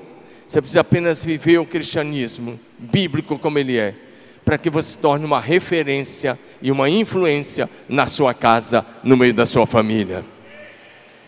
você 0.46 0.60
precisa 0.60 0.80
apenas 0.80 1.24
viver 1.24 1.58
o 1.58 1.66
cristianismo 1.66 2.58
bíblico 2.78 3.38
como 3.38 3.58
ele 3.58 3.76
é 3.76 3.94
para 4.48 4.56
que 4.56 4.70
você 4.70 4.92
se 4.92 4.98
torne 4.98 5.26
uma 5.26 5.42
referência 5.42 6.38
e 6.62 6.72
uma 6.72 6.88
influência 6.88 7.68
na 7.86 8.06
sua 8.06 8.32
casa, 8.32 8.82
no 9.04 9.14
meio 9.14 9.34
da 9.34 9.44
sua 9.44 9.66
família. 9.66 10.24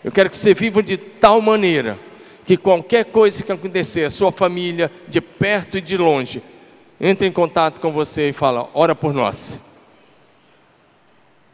Eu 0.03 0.11
quero 0.11 0.29
que 0.29 0.37
você 0.37 0.53
viva 0.53 0.81
de 0.81 0.97
tal 0.97 1.41
maneira 1.41 1.99
que 2.45 2.57
qualquer 2.57 3.05
coisa 3.05 3.43
que 3.43 3.51
acontecer, 3.51 4.03
a 4.03 4.09
sua 4.09 4.31
família, 4.31 4.91
de 5.07 5.21
perto 5.21 5.77
e 5.77 5.81
de 5.81 5.95
longe, 5.95 6.41
entre 6.99 7.27
em 7.27 7.31
contato 7.31 7.79
com 7.79 7.91
você 7.91 8.29
e 8.29 8.33
fala: 8.33 8.69
ora 8.73 8.95
por 8.95 9.13
nós. 9.13 9.59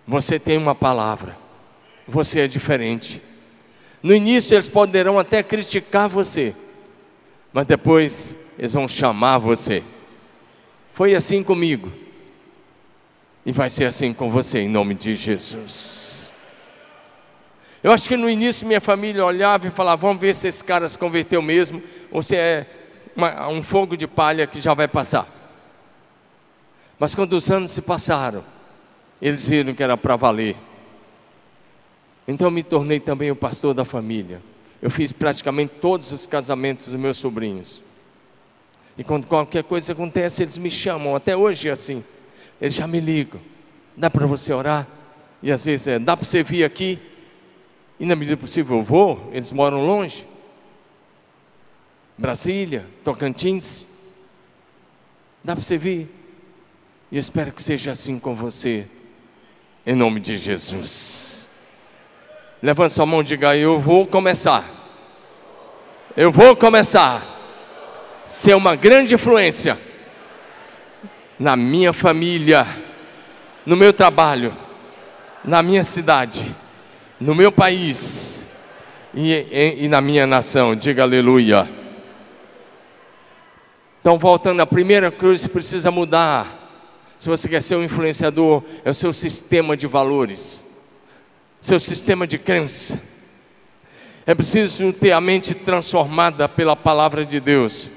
Você 0.08 0.40
tem 0.40 0.58
uma 0.58 0.74
palavra, 0.74 1.38
você 2.08 2.42
é 2.42 2.48
diferente. 2.48 3.22
No 4.02 4.14
início 4.14 4.56
eles 4.56 4.70
poderão 4.70 5.20
até 5.20 5.44
criticar 5.44 6.08
você, 6.08 6.56
mas 7.52 7.68
depois 7.68 8.36
eles 8.58 8.74
vão 8.74 8.88
chamar 8.88 9.38
você. 9.38 9.84
Foi 10.94 11.14
assim 11.14 11.44
comigo. 11.44 11.92
E 13.46 13.52
vai 13.52 13.70
ser 13.70 13.86
assim 13.86 14.14
com 14.14 14.30
você, 14.30 14.60
em 14.60 14.68
nome 14.68 14.94
de 14.94 15.14
Jesus. 15.14 16.17
Eu 17.88 17.94
acho 17.94 18.10
que 18.10 18.18
no 18.18 18.30
início 18.30 18.68
minha 18.68 18.82
família 18.82 19.24
olhava 19.24 19.66
e 19.66 19.72
falava: 19.72 20.02
vamos 20.02 20.20
ver 20.20 20.36
se 20.36 20.46
esse 20.46 20.62
cara 20.62 20.90
se 20.90 20.98
converteu 20.98 21.42
mesmo, 21.42 21.82
ou 22.12 22.22
se 22.22 22.36
é 22.36 22.68
uma, 23.16 23.48
um 23.48 23.64
fogo 23.64 23.96
de 23.96 24.06
palha 24.06 24.46
que 24.46 24.60
já 24.60 24.74
vai 24.74 24.90
passar. 24.90 25.26
Mas 27.00 27.16
quando 27.16 27.32
os 27.32 27.50
anos 27.50 27.72
se 27.72 27.82
passaram, 27.82 28.44
eles 29.22 29.48
viram 29.48 29.74
que 29.74 29.82
era 29.82 29.96
para 29.96 30.18
valer. 30.18 30.58
Então 32.28 32.52
me 32.52 32.62
tornei 32.62 33.00
também 33.00 33.32
o 33.32 33.38
pastor 33.38 33.74
da 33.74 33.86
família. 33.86 34.42
Eu 34.82 34.92
fiz 34.92 35.14
praticamente 35.14 35.76
todos 35.80 36.12
os 36.12 36.28
casamentos 36.28 36.88
dos 36.88 37.00
meus 37.00 37.16
sobrinhos. 37.16 37.82
E 38.98 39.04
quando 39.06 39.28
qualquer 39.28 39.64
coisa 39.64 39.94
acontece, 39.94 40.44
eles 40.44 40.58
me 40.58 40.70
chamam. 40.70 41.16
Até 41.16 41.38
hoje 41.38 41.70
é 41.70 41.72
assim. 41.72 42.04
Eles 42.60 42.74
já 42.74 42.86
me 42.86 43.00
ligam. 43.00 43.40
Dá 43.96 44.10
para 44.10 44.26
você 44.26 44.52
orar? 44.52 44.86
E 45.42 45.54
às 45.54 45.64
vezes 45.64 45.88
é, 45.88 45.98
dá 45.98 46.18
para 46.18 46.26
você 46.26 46.44
vir 46.44 46.66
aqui? 46.66 47.00
E 48.00 48.06
na 48.06 48.16
medida 48.16 48.38
possível 48.38 48.78
eu 48.78 48.84
vou, 48.84 49.30
eles 49.32 49.52
moram 49.52 49.86
longe. 49.86 50.28
Brasília, 52.18 52.86
Tocantins. 53.04 53.88
Dá 55.44 55.54
para 55.56 55.64
você 55.64 55.78
vir? 55.78 56.10
E 57.12 57.18
espero 57.18 57.52
que 57.52 57.62
seja 57.62 57.92
assim 57.92 58.20
com 58.20 58.36
você, 58.36 58.86
em 59.86 59.96
nome 59.96 60.20
de 60.20 60.38
Jesus. 60.38 61.50
Levante 62.62 62.94
sua 62.94 63.06
mão 63.06 63.22
e 63.22 63.24
diga: 63.24 63.56
Eu 63.56 63.80
vou 63.80 64.06
começar. 64.06 64.66
Eu 66.16 66.32
vou 66.32 66.56
começar 66.56 67.38
ser 68.28 68.56
uma 68.56 68.76
grande 68.76 69.16
influência 69.16 69.80
na 71.40 71.56
minha 71.56 71.94
família, 71.94 72.68
no 73.66 73.78
meu 73.78 73.94
trabalho, 73.94 74.56
na 75.46 75.64
minha 75.64 75.84
cidade, 75.84 76.54
no 77.20 77.34
meu 77.34 77.52
país 77.52 78.46
e, 79.14 79.34
e, 79.34 79.86
e 79.86 79.88
na 79.88 80.02
minha 80.02 80.28
nação. 80.28 80.76
Diga 80.76 81.04
aleluia. 81.04 81.70
Então, 84.00 84.18
voltando, 84.18 84.62
a 84.62 84.66
primeira 84.66 85.12
coisa 85.12 85.48
que 85.48 85.54
precisa 85.54 85.92
mudar, 85.92 86.72
se 87.18 87.28
você 87.28 87.50
quer 87.50 87.62
ser 87.62 87.76
um 87.76 87.84
influenciador, 87.84 88.64
é 88.86 88.92
o 88.92 88.94
seu 88.94 89.12
sistema 89.12 89.76
de 89.76 89.88
valores, 89.88 90.66
seu 91.60 91.80
sistema 91.80 92.26
de 92.26 92.38
crença. 92.38 93.02
É 94.26 94.36
preciso 94.36 94.94
ter 94.94 95.12
a 95.12 95.20
mente 95.20 95.54
transformada 95.54 96.48
pela 96.48 96.76
palavra 96.76 97.26
de 97.26 97.40
Deus, 97.40 97.92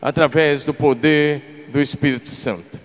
através 0.00 0.64
do 0.64 0.72
poder 0.72 1.66
do 1.70 1.80
Espírito 1.80 2.28
Santo. 2.28 2.80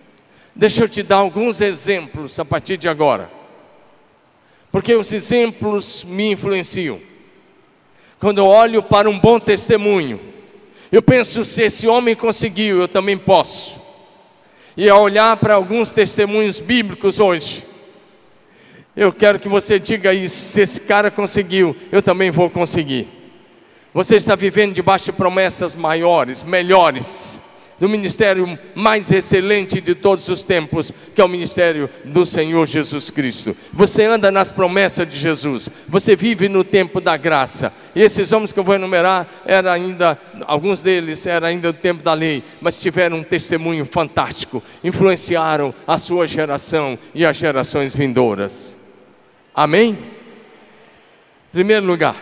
Deixa 0.56 0.84
eu 0.84 0.89
te 0.89 1.04
dar 1.04 1.18
alguns 1.18 1.62
exemplos 1.62 2.39
a 2.39 2.46
partir 2.46 2.77
de 2.77 2.89
agora, 2.89 3.30
porque 4.75 4.94
os 4.94 5.13
exemplos 5.13 6.03
me 6.03 6.34
influenciam. 6.34 7.00
Quando 8.20 8.39
eu 8.39 8.46
olho 8.46 8.84
para 8.84 9.10
um 9.10 9.17
bom 9.17 9.39
testemunho, 9.39 10.20
eu 10.91 11.01
penso, 11.01 11.46
se 11.46 11.63
esse 11.63 11.88
homem 11.88 12.13
conseguiu, 12.13 12.82
eu 12.82 12.88
também 12.89 13.17
posso. 13.17 13.79
E 14.75 14.89
ao 14.89 15.01
olhar 15.01 15.38
para 15.38 15.53
alguns 15.53 15.94
testemunhos 15.94 16.60
bíblicos 16.60 17.22
hoje, 17.22 17.63
eu 18.98 19.13
quero 19.13 19.39
que 19.39 19.48
você 19.48 19.79
diga 19.79 20.13
isso: 20.13 20.36
se 20.36 20.60
esse 20.60 20.82
cara 20.82 21.10
conseguiu, 21.10 21.74
eu 21.89 22.01
também 22.01 22.29
vou 22.29 22.50
conseguir. 22.50 23.08
Você 23.94 24.17
está 24.17 24.36
vivendo 24.36 24.74
debaixo 24.74 25.05
de 25.05 25.13
promessas 25.13 25.74
maiores, 25.74 26.44
melhores 26.44 27.39
do 27.79 27.89
ministério 27.89 28.58
mais 28.74 29.12
excelente 29.12 29.82
de 29.82 29.94
todos 29.96 30.27
os 30.29 30.44
tempos, 30.44 30.91
que 31.13 31.22
é 31.22 31.25
o 31.25 31.29
ministério 31.29 31.89
do 32.05 32.25
Senhor 32.25 32.65
Jesus 32.65 33.10
Cristo. 33.10 33.55
Você 33.74 34.05
anda 34.05 34.32
nas 34.32 34.51
promessas 34.51 35.08
de 35.08 35.15
Jesus, 35.15 35.70
você 35.88 36.15
vive 36.15 36.48
no 36.48 36.63
tempo 36.63 37.01
da 37.01 37.17
graça. 37.17 37.72
E 37.96 38.01
esses 38.01 38.32
homens 38.32 38.51
que 38.51 38.60
eu 38.60 38.63
vou 38.63 38.75
enumerar, 38.75 39.27
era 39.46 39.72
ainda, 39.72 40.17
alguns 40.46 40.82
deles 40.82 41.25
eram 41.25 41.48
ainda 41.48 41.72
do 41.72 41.79
tempo 41.79 42.03
da 42.03 42.13
lei, 42.13 42.44
mas 42.62 42.79
tiveram 42.79 43.17
um 43.17 43.24
testemunho 43.24 43.86
fantástico, 43.86 44.63
influenciaram 44.84 45.74
a 45.88 45.98
sua 45.98 46.27
geração 46.27 46.98
e 47.13 47.25
as 47.25 47.38
gerações 47.38 47.96
vindouras. 47.96 48.75
Amém? 49.53 49.98
Em 51.50 51.51
primeiro 51.51 51.86
lugar, 51.86 52.22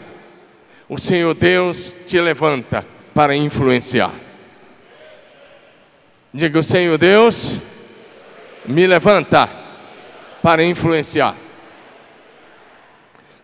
o 0.87 0.99
Senhor 0.99 1.33
Deus 1.33 1.95
te 2.07 2.19
levanta 2.21 2.85
para 3.15 3.35
influenciar. 3.35 4.13
Diga: 6.33 6.57
o 6.57 6.63
Senhor 6.63 6.97
Deus 6.97 7.57
me 8.65 8.87
levanta 8.87 9.47
para 10.41 10.63
influenciar. 10.63 11.35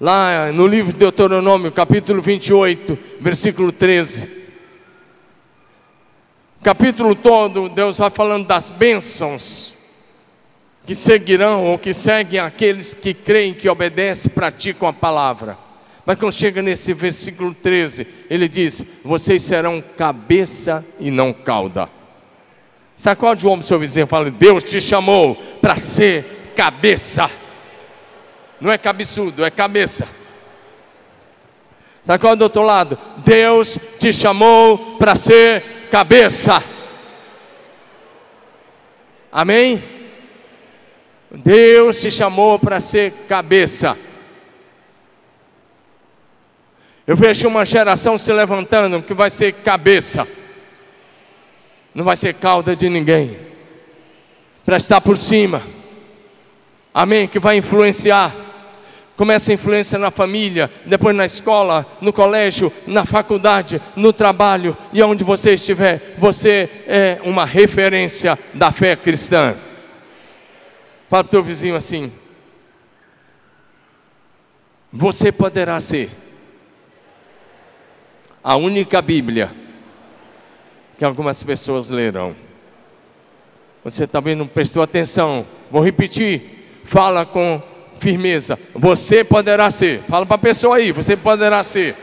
Lá 0.01 0.51
no 0.51 0.65
livro 0.65 0.91
de 0.91 0.97
Deuteronômio, 0.97 1.71
capítulo 1.71 2.19
28, 2.19 2.97
versículo 3.21 3.71
13. 3.71 4.39
Capítulo 6.63 7.15
todo, 7.15 7.69
Deus 7.69 7.99
vai 7.99 8.09
falando 8.09 8.47
das 8.47 8.71
bênçãos 8.71 9.77
que 10.83 10.95
seguirão 10.95 11.65
ou 11.65 11.77
que 11.77 11.93
seguem 11.93 12.39
aqueles 12.39 12.95
que 12.95 13.13
creem, 13.13 13.53
que 13.53 13.69
obedecem, 13.69 14.31
praticam 14.31 14.87
a 14.87 14.93
palavra. 14.93 15.59
Mas 16.03 16.17
quando 16.17 16.33
chega 16.33 16.59
nesse 16.63 16.91
versículo 16.95 17.53
13, 17.53 18.07
ele 18.31 18.49
diz: 18.49 18.83
Vocês 19.03 19.43
serão 19.43 19.79
cabeça 19.95 20.83
e 20.99 21.11
não 21.11 21.31
cauda. 21.31 21.98
Sacode 22.99 23.47
o 23.47 23.49
ombro 23.49 23.61
do 23.61 23.65
seu 23.65 23.79
vizinho 23.79 24.03
e 24.03 24.07
fala: 24.07 24.29
Deus 24.29 24.61
te 24.61 24.81
chamou 24.81 25.33
para 25.61 25.77
ser 25.77 26.51
cabeça. 26.53 27.31
Não 28.59 28.69
é 28.69 28.77
cabeçudo, 28.77 29.45
é 29.45 29.49
cabeça. 29.49 30.05
Sacode 32.03 32.39
do 32.39 32.41
outro 32.41 32.61
lado: 32.61 32.99
Deus 33.19 33.79
te 33.97 34.11
chamou 34.11 34.97
para 34.97 35.15
ser 35.15 35.87
cabeça. 35.89 36.61
Amém? 39.31 39.81
Deus 41.31 42.01
te 42.01 42.11
chamou 42.11 42.59
para 42.59 42.81
ser 42.81 43.13
cabeça. 43.29 43.97
Eu 47.07 47.15
vejo 47.15 47.47
uma 47.47 47.65
geração 47.65 48.17
se 48.17 48.33
levantando 48.33 49.01
que 49.01 49.13
vai 49.13 49.29
ser 49.29 49.53
cabeça 49.53 50.27
não 51.93 52.05
vai 52.05 52.15
ser 52.15 52.33
cauda 52.35 52.75
de 52.75 52.89
ninguém, 52.89 53.37
para 54.65 54.77
estar 54.77 55.01
por 55.01 55.17
cima, 55.17 55.63
amém? 56.93 57.27
Que 57.27 57.39
vai 57.39 57.57
influenciar. 57.57 58.35
Começa 59.15 59.51
a 59.51 59.55
influência 59.55 59.99
na 59.99 60.11
família, 60.11 60.71
depois 60.85 61.13
na 61.13 61.25
escola, 61.25 61.85
no 61.99 62.13
colégio, 62.13 62.71
na 62.87 63.03
faculdade, 63.03 63.81
no 63.93 64.13
trabalho 64.13 64.77
e 64.93 65.03
onde 65.03 65.25
você 65.25 65.55
estiver, 65.55 66.15
você 66.17 66.69
é 66.87 67.19
uma 67.25 67.45
referência 67.45 68.39
da 68.53 68.71
fé 68.71 68.95
cristã. 68.95 69.57
Para 71.09 71.25
o 71.25 71.29
teu 71.29 71.43
vizinho 71.43 71.75
assim: 71.75 72.09
você 74.93 75.33
poderá 75.33 75.81
ser 75.81 76.09
a 78.41 78.55
única 78.55 79.01
Bíblia 79.01 79.51
que 80.99 81.05
algumas 81.05 81.41
pessoas 81.41 81.89
lerão. 81.89 82.35
Você 83.85 84.05
também 84.05 84.35
não 84.35 84.45
prestou 84.45 84.83
atenção. 84.83 85.47
Vou 85.71 85.81
repetir. 85.81 86.81
Fala 86.83 87.25
com 87.25 87.63
firmeza. 88.01 88.59
Você 88.75 89.23
poderá 89.23 89.71
ser. 89.71 90.01
Fala 90.01 90.25
para 90.25 90.35
a 90.35 90.39
pessoa 90.39 90.75
aí. 90.75 90.91
Você 90.91 91.15
poderá 91.15 91.63
ser 91.63 91.95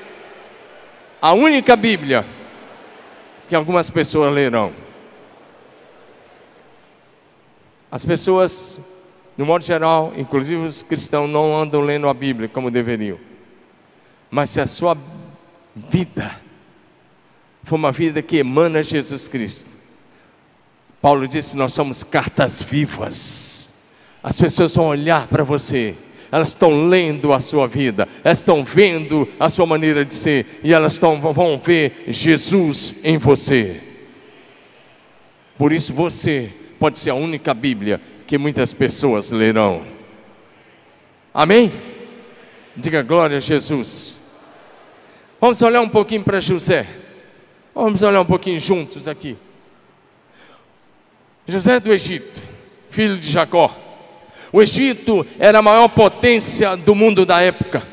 a 1.20 1.34
única 1.34 1.76
Bíblia 1.76 2.24
que 3.50 3.54
algumas 3.54 3.90
pessoas 3.90 4.32
lerão. 4.32 4.72
As 7.90 8.02
pessoas, 8.02 8.80
no 9.36 9.44
modo 9.44 9.62
geral, 9.62 10.14
inclusive 10.16 10.62
os 10.62 10.82
cristãos, 10.82 11.28
não 11.28 11.54
andam 11.54 11.82
lendo 11.82 12.08
a 12.08 12.14
Bíblia 12.14 12.48
como 12.48 12.70
deveriam. 12.70 13.18
Mas 14.30 14.48
se 14.48 14.58
a 14.58 14.64
sua 14.64 14.96
vida 15.74 16.45
foi 17.66 17.76
uma 17.76 17.90
vida 17.90 18.22
que 18.22 18.36
emana 18.36 18.80
Jesus 18.80 19.26
Cristo. 19.26 19.70
Paulo 21.02 21.26
disse: 21.26 21.56
Nós 21.56 21.72
somos 21.72 22.04
cartas 22.04 22.62
vivas. 22.62 23.74
As 24.22 24.40
pessoas 24.40 24.74
vão 24.74 24.86
olhar 24.86 25.26
para 25.26 25.42
você, 25.42 25.94
elas 26.30 26.48
estão 26.48 26.88
lendo 26.88 27.32
a 27.32 27.40
sua 27.40 27.66
vida, 27.66 28.08
elas 28.22 28.38
estão 28.38 28.64
vendo 28.64 29.28
a 29.38 29.48
sua 29.48 29.66
maneira 29.66 30.04
de 30.04 30.14
ser, 30.14 30.46
e 30.62 30.72
elas 30.72 30.92
estão, 30.94 31.20
vão 31.20 31.58
ver 31.58 32.04
Jesus 32.06 32.94
em 33.02 33.18
você. 33.18 33.80
Por 35.58 35.72
isso 35.72 35.92
você 35.92 36.50
pode 36.78 36.98
ser 36.98 37.10
a 37.10 37.14
única 37.14 37.52
Bíblia 37.52 38.00
que 38.28 38.38
muitas 38.38 38.72
pessoas 38.72 39.32
lerão. 39.32 39.82
Amém? 41.34 41.72
Diga 42.76 43.02
glória 43.02 43.38
a 43.38 43.40
Jesus. 43.40 44.20
Vamos 45.40 45.60
olhar 45.62 45.80
um 45.80 45.88
pouquinho 45.88 46.22
para 46.22 46.40
José. 46.40 47.05
Vamos 47.78 48.00
olhar 48.00 48.22
um 48.22 48.24
pouquinho 48.24 48.58
juntos 48.58 49.06
aqui. 49.06 49.36
José 51.46 51.78
do 51.78 51.92
Egito, 51.92 52.42
filho 52.88 53.18
de 53.18 53.30
Jacó. 53.30 53.70
O 54.50 54.62
Egito 54.62 55.26
era 55.38 55.58
a 55.58 55.62
maior 55.62 55.88
potência 55.88 56.74
do 56.74 56.94
mundo 56.94 57.26
da 57.26 57.42
época. 57.42 57.86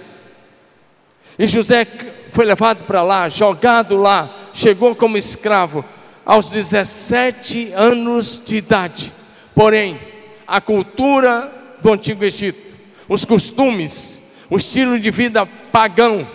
E 1.38 1.46
José 1.46 1.86
foi 2.32 2.46
levado 2.46 2.86
para 2.86 3.04
lá, 3.04 3.28
jogado 3.28 3.98
lá, 3.98 4.34
chegou 4.54 4.96
como 4.96 5.17
escravo 5.17 5.84
aos 6.26 6.50
17 6.52 7.74
anos 7.76 8.41
de 8.43 8.56
idade. 8.56 9.12
Porém, 9.54 10.00
a 10.48 10.62
cultura 10.62 11.52
do 11.82 11.91
antigo 11.91 12.24
Egito, 12.24 12.74
os 13.10 13.26
costumes, 13.26 14.22
o 14.50 14.56
estilo 14.56 14.98
de 14.98 15.12
vida 15.12 15.46
pagão 15.46 16.26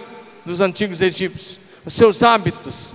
dos 0.45 0.61
antigos 0.61 1.01
egípcios, 1.01 1.59
os 1.87 1.95
seus 1.95 2.23
hábitos, 2.23 2.95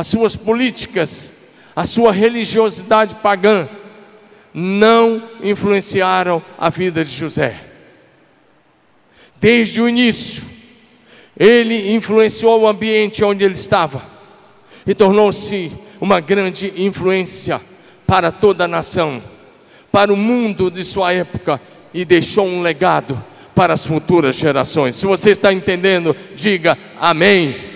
as 0.00 0.06
suas 0.06 0.34
políticas, 0.34 1.30
a 1.76 1.84
sua 1.84 2.10
religiosidade 2.10 3.16
pagã, 3.16 3.68
não 4.54 5.22
influenciaram 5.42 6.42
a 6.58 6.70
vida 6.70 7.04
de 7.04 7.10
José. 7.10 7.60
Desde 9.38 9.78
o 9.78 9.86
início, 9.86 10.42
ele 11.38 11.92
influenciou 11.92 12.62
o 12.62 12.66
ambiente 12.66 13.22
onde 13.22 13.44
ele 13.44 13.52
estava 13.52 14.02
e 14.86 14.94
tornou-se 14.94 15.70
uma 16.00 16.18
grande 16.18 16.72
influência 16.78 17.60
para 18.06 18.32
toda 18.32 18.64
a 18.64 18.68
nação, 18.68 19.22
para 19.92 20.10
o 20.10 20.16
mundo 20.16 20.70
de 20.70 20.82
sua 20.82 21.12
época 21.12 21.60
e 21.92 22.06
deixou 22.06 22.46
um 22.46 22.62
legado 22.62 23.22
para 23.54 23.74
as 23.74 23.84
futuras 23.84 24.34
gerações. 24.34 24.96
Se 24.96 25.04
você 25.04 25.32
está 25.32 25.52
entendendo, 25.52 26.16
diga 26.34 26.78
amém. 26.98 27.69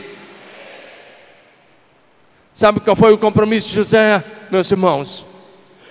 Sabe 2.54 2.78
qual 2.78 2.94
foi 2.94 3.12
o 3.12 3.18
compromisso 3.18 3.68
de 3.68 3.74
José, 3.74 4.22
meus 4.48 4.70
irmãos? 4.70 5.26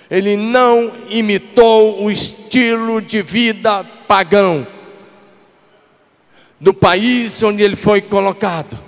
Ele 0.10 0.38
não 0.38 0.94
imitou 1.10 2.02
o 2.02 2.10
estilo 2.10 3.02
de 3.02 3.22
vida 3.22 3.84
pagão 4.08 4.66
do 6.62 6.74
país 6.74 7.44
onde 7.44 7.62
ele 7.62 7.76
foi 7.76 8.02
colocado. 8.02 8.80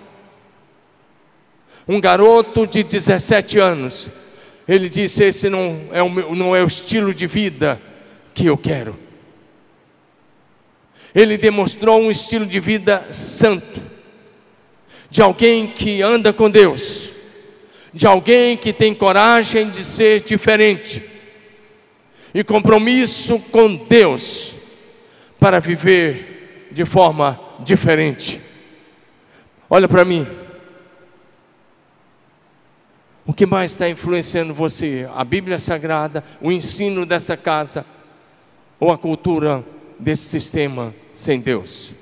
Um 1.85 1.99
garoto 1.99 2.65
de 2.65 2.81
17 2.81 3.59
anos, 3.59 4.09
ele 4.65 4.88
disse: 4.88 5.25
Esse 5.25 5.49
não 5.49 5.89
é 5.91 6.01
o, 6.01 6.09
meu, 6.09 6.33
não 6.33 6.55
é 6.55 6.63
o 6.63 6.67
estilo 6.67 7.13
de 7.13 7.27
vida 7.27 7.81
que 8.33 8.45
eu 8.45 8.57
quero. 8.57 8.97
Ele 11.13 11.38
demonstrou 11.38 11.99
um 11.99 12.09
estilo 12.09 12.45
de 12.45 12.59
vida 12.61 13.05
santo, 13.11 13.81
de 15.09 15.21
alguém 15.21 15.67
que 15.67 16.01
anda 16.01 16.31
com 16.31 16.49
Deus 16.49 17.14
de 17.95 18.05
alguém 18.05 18.58
que 18.58 18.73
tem 18.73 18.93
coragem 18.93 19.69
de 19.69 19.81
ser 19.81 20.21
diferente 20.21 21.01
e 22.34 22.43
compromisso 22.43 23.39
com 23.39 23.73
Deus 23.73 24.58
para 25.39 25.62
viver 25.62 26.67
de 26.73 26.84
forma 26.84 27.39
diferente. 27.62 28.41
Olha 29.69 29.88
para 29.88 30.03
mim. 30.03 30.27
O 33.25 33.34
que 33.34 33.45
mais 33.45 33.71
está 33.71 33.88
influenciando 33.88 34.53
você? 34.53 35.08
A 35.15 35.23
Bíblia 35.23 35.58
Sagrada, 35.58 36.21
o 36.41 36.51
ensino 36.51 37.05
dessa 37.05 37.38
casa 37.38 37.86
ou 38.77 38.91
a 38.91 38.97
cultura 38.97 39.63
desse 39.97 40.25
sistema 40.25 40.93
sem 41.13 41.39
Deus? 41.39 41.93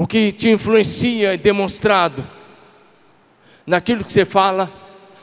O 0.00 0.06
que 0.06 0.32
te 0.32 0.48
influencia 0.48 1.34
é 1.34 1.36
demonstrado 1.36 2.26
naquilo 3.66 4.02
que 4.02 4.10
você 4.10 4.24
fala, 4.24 4.72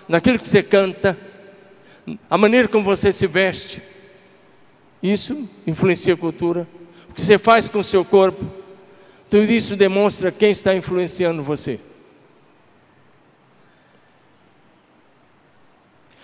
naquilo 0.08 0.38
que 0.38 0.48
você 0.48 0.62
canta, 0.62 1.18
a 2.30 2.38
maneira 2.38 2.68
como 2.68 2.84
você 2.84 3.12
se 3.12 3.26
veste. 3.26 3.82
Isso 5.02 5.50
influencia 5.66 6.14
a 6.14 6.18
cultura. 6.18 6.68
O 7.10 7.14
que 7.16 7.20
você 7.20 7.40
faz 7.40 7.68
com 7.68 7.80
o 7.80 7.84
seu 7.84 8.06
corpo, 8.06 8.46
tudo 9.32 9.52
isso 9.52 9.76
demonstra 9.76 10.32
quem 10.32 10.52
está 10.52 10.76
influenciando 10.76 11.42
você. 11.42 11.80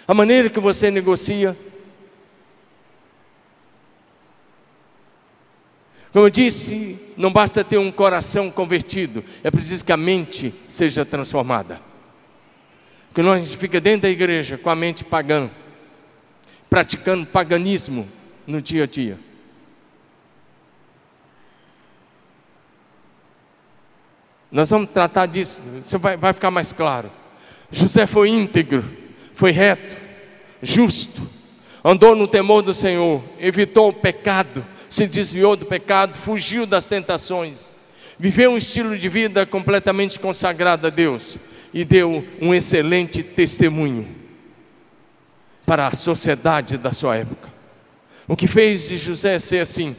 A 0.08 0.13
maneira 0.13 0.48
que 0.48 0.60
você 0.60 0.92
negocia, 0.92 1.58
Como 6.13 6.28
eu 6.28 6.30
disse, 6.30 6.99
não 7.17 7.34
basta 7.34 7.63
ter 7.63 7.80
um 7.80 7.91
coração 7.91 8.52
convertido, 8.52 9.26
é 9.43 9.49
preciso 9.49 9.84
que 9.84 9.91
a 9.91 9.97
mente 9.97 10.54
seja 10.67 11.04
transformada. 11.04 11.82
Porque 13.08 13.23
nós 13.23 13.41
a 13.41 13.43
gente 13.43 13.58
fica 13.58 13.82
dentro 13.82 14.04
da 14.04 14.10
igreja 14.10 14.56
com 14.56 14.69
a 14.69 14.76
mente 14.76 15.04
pagã, 15.04 15.49
praticando 16.69 17.26
paganismo 17.26 18.08
no 18.45 18.62
dia 18.62 18.84
a 18.84 18.88
dia. 18.88 19.17
Nós 24.52 24.69
vamos 24.69 24.91
tratar 24.91 25.26
disso, 25.26 25.63
isso 25.84 25.97
vai, 25.97 26.15
vai 26.15 26.32
ficar 26.32 26.52
mais 26.52 26.71
claro. 26.71 27.10
José 27.71 28.06
foi 28.06 28.30
íntegro, 28.30 28.86
foi 29.34 29.49
reto, 29.49 29.97
justo, 30.62 31.28
andou 31.84 32.15
no 32.15 32.28
temor 32.28 32.62
do 32.62 32.71
Senhor, 32.71 33.23
evitou 33.39 33.89
o 33.89 33.93
pecado, 33.93 34.63
se 34.93 35.08
desviou 35.08 35.56
do 35.56 35.65
pecado, 35.65 36.15
fugiu 36.15 36.67
das 36.67 36.86
tentações, 36.86 37.73
viveu 38.15 38.51
um 38.51 38.58
estilo 38.58 38.95
de 38.95 39.10
vida 39.10 39.43
completamente 39.43 40.19
consagrado 40.19 40.86
a 40.86 40.91
Deus 40.91 41.39
e 41.73 41.84
deu 41.84 42.23
um 42.39 42.53
excelente 42.53 43.23
testemunho 43.23 44.08
para 45.65 45.88
a 45.88 45.95
sociedade 45.95 46.77
da 46.77 46.91
sua 46.91 47.15
época. 47.15 47.49
O 48.27 48.36
que 48.36 48.45
fez 48.45 48.89
de 48.89 48.97
José 48.97 49.39
ser 49.39 49.62
assim 49.62 49.95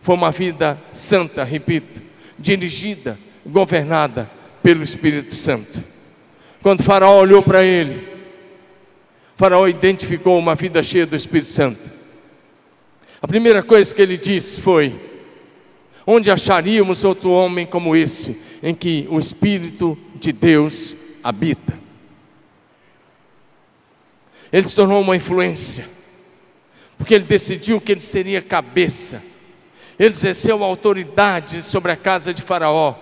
foi 0.00 0.16
uma 0.16 0.32
vida 0.32 0.82
santa, 0.90 1.44
repito, 1.44 2.02
dirigida, 2.36 3.16
governada 3.46 4.28
pelo 4.64 4.82
Espírito 4.82 5.32
Santo. 5.32 5.80
Quando 6.60 6.82
Faraó 6.82 7.20
olhou 7.20 7.40
para 7.40 7.62
ele, 7.62 8.04
Faraó 9.36 9.68
identificou 9.68 10.36
uma 10.36 10.56
vida 10.56 10.82
cheia 10.82 11.06
do 11.06 11.14
Espírito 11.14 11.50
Santo. 11.50 11.93
A 13.24 13.26
primeira 13.26 13.62
coisa 13.62 13.94
que 13.94 14.02
ele 14.02 14.18
disse 14.18 14.60
foi: 14.60 15.00
Onde 16.06 16.30
acharíamos 16.30 17.04
outro 17.04 17.30
homem 17.30 17.64
como 17.64 17.96
esse, 17.96 18.38
em 18.62 18.74
que 18.74 19.06
o 19.08 19.18
Espírito 19.18 19.96
de 20.16 20.30
Deus 20.30 20.94
habita? 21.22 21.72
Ele 24.52 24.68
se 24.68 24.76
tornou 24.76 25.00
uma 25.00 25.16
influência, 25.16 25.88
porque 26.98 27.14
ele 27.14 27.24
decidiu 27.24 27.80
que 27.80 27.92
ele 27.92 28.02
seria 28.02 28.42
cabeça, 28.42 29.22
ele 29.98 30.10
exerceu 30.10 30.62
autoridade 30.62 31.62
sobre 31.62 31.92
a 31.92 31.96
casa 31.96 32.34
de 32.34 32.42
Faraó. 32.42 32.94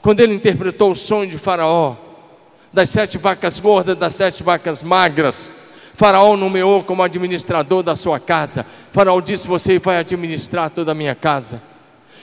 Quando 0.00 0.20
ele 0.20 0.32
interpretou 0.32 0.92
o 0.92 0.96
sonho 0.96 1.28
de 1.28 1.36
Faraó, 1.36 1.94
das 2.72 2.88
sete 2.88 3.18
vacas 3.18 3.60
gordas, 3.60 3.98
das 3.98 4.14
sete 4.14 4.42
vacas 4.42 4.82
magras, 4.82 5.50
Faraó 5.98 6.36
nomeou 6.36 6.84
como 6.84 7.02
administrador 7.02 7.82
da 7.82 7.96
sua 7.96 8.20
casa. 8.20 8.64
Faraó 8.92 9.20
disse: 9.20 9.48
Você 9.48 9.80
vai 9.80 9.96
administrar 9.96 10.70
toda 10.70 10.92
a 10.92 10.94
minha 10.94 11.14
casa, 11.16 11.60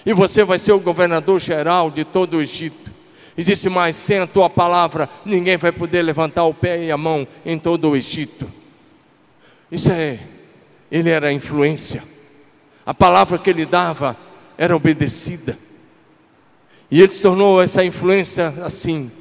e 0.06 0.14
você 0.14 0.46
vai 0.46 0.58
ser 0.58 0.72
o 0.72 0.80
governador 0.80 1.42
geral 1.42 1.92
de 1.92 2.06
todo 2.06 2.38
o 2.38 2.42
Egito. 2.42 2.90
E 3.38 3.44
disse 3.44 3.68
mais: 3.68 3.98
Sem 3.98 4.20
a 4.20 4.28
tua 4.28 4.50
palavra, 4.50 5.10
ninguém 5.26 5.58
vai 5.58 5.74
poder 5.74 6.04
levantar 6.04 6.46
o 6.46 6.54
pé 6.54 6.86
e 6.86 6.92
a 6.92 6.96
mão 6.96 7.28
em 7.46 7.60
todo 7.60 7.90
o 7.90 7.98
Egito. 7.98 8.50
Isso 9.70 9.92
é, 9.92 10.20
ele 10.90 11.10
era 11.10 11.34
influência. 11.34 12.02
A 12.86 12.94
palavra 12.94 13.38
que 13.38 13.50
ele 13.50 13.66
dava 13.66 14.16
era 14.58 14.74
obedecida. 14.74 15.60
E 16.90 17.02
ele 17.02 17.12
se 17.12 17.22
tornou 17.22 17.62
essa 17.62 17.84
influência 17.84 18.54
assim, 18.64 19.12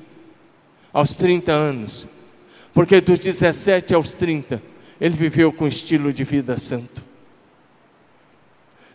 aos 0.93 1.17
30 1.17 1.51
anos 1.51 2.14
porque 2.75 3.01
dos 3.01 3.21
17 3.21 3.95
aos 3.95 4.13
30, 4.13 4.61
ele 5.01 5.17
viveu 5.17 5.53
com 5.53 5.67
estilo 5.67 6.13
de 6.13 6.25
vida 6.25 6.59
santo. 6.59 7.03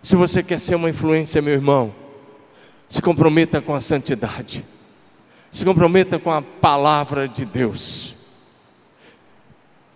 Se 0.01 0.17
você 0.17 0.43
quer 0.43 0.59
ser 0.59 0.75
uma 0.75 0.89
influência, 0.89 1.41
meu 1.41 1.53
irmão, 1.53 1.95
se 2.89 3.01
comprometa 3.01 3.61
com 3.61 3.73
a 3.73 3.79
santidade, 3.79 4.65
se 5.49 5.63
comprometa 5.63 6.19
com 6.19 6.29
a 6.29 6.41
palavra 6.41 7.27
de 7.27 7.45
Deus. 7.45 8.15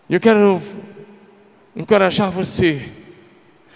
Eu 0.10 0.20
quero 0.20 0.62
encorajar 1.76 2.32
você 2.32 2.90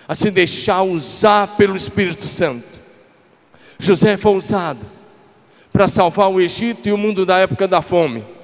a 0.08 0.16
se 0.16 0.32
deixar 0.32 0.84
usar 0.84 1.58
pelo 1.58 1.76
Espírito 1.76 2.28
Santo. 2.28 2.82
José 3.78 4.16
foi 4.16 4.36
usado 4.36 4.86
para 5.72 5.88
salvar 5.88 6.30
o 6.30 6.40
Egito 6.40 6.88
e 6.88 6.94
o 6.94 6.98
mundo 6.98 7.26
da 7.26 7.40
época 7.40 7.68
da 7.68 7.82
fome. 7.82 8.37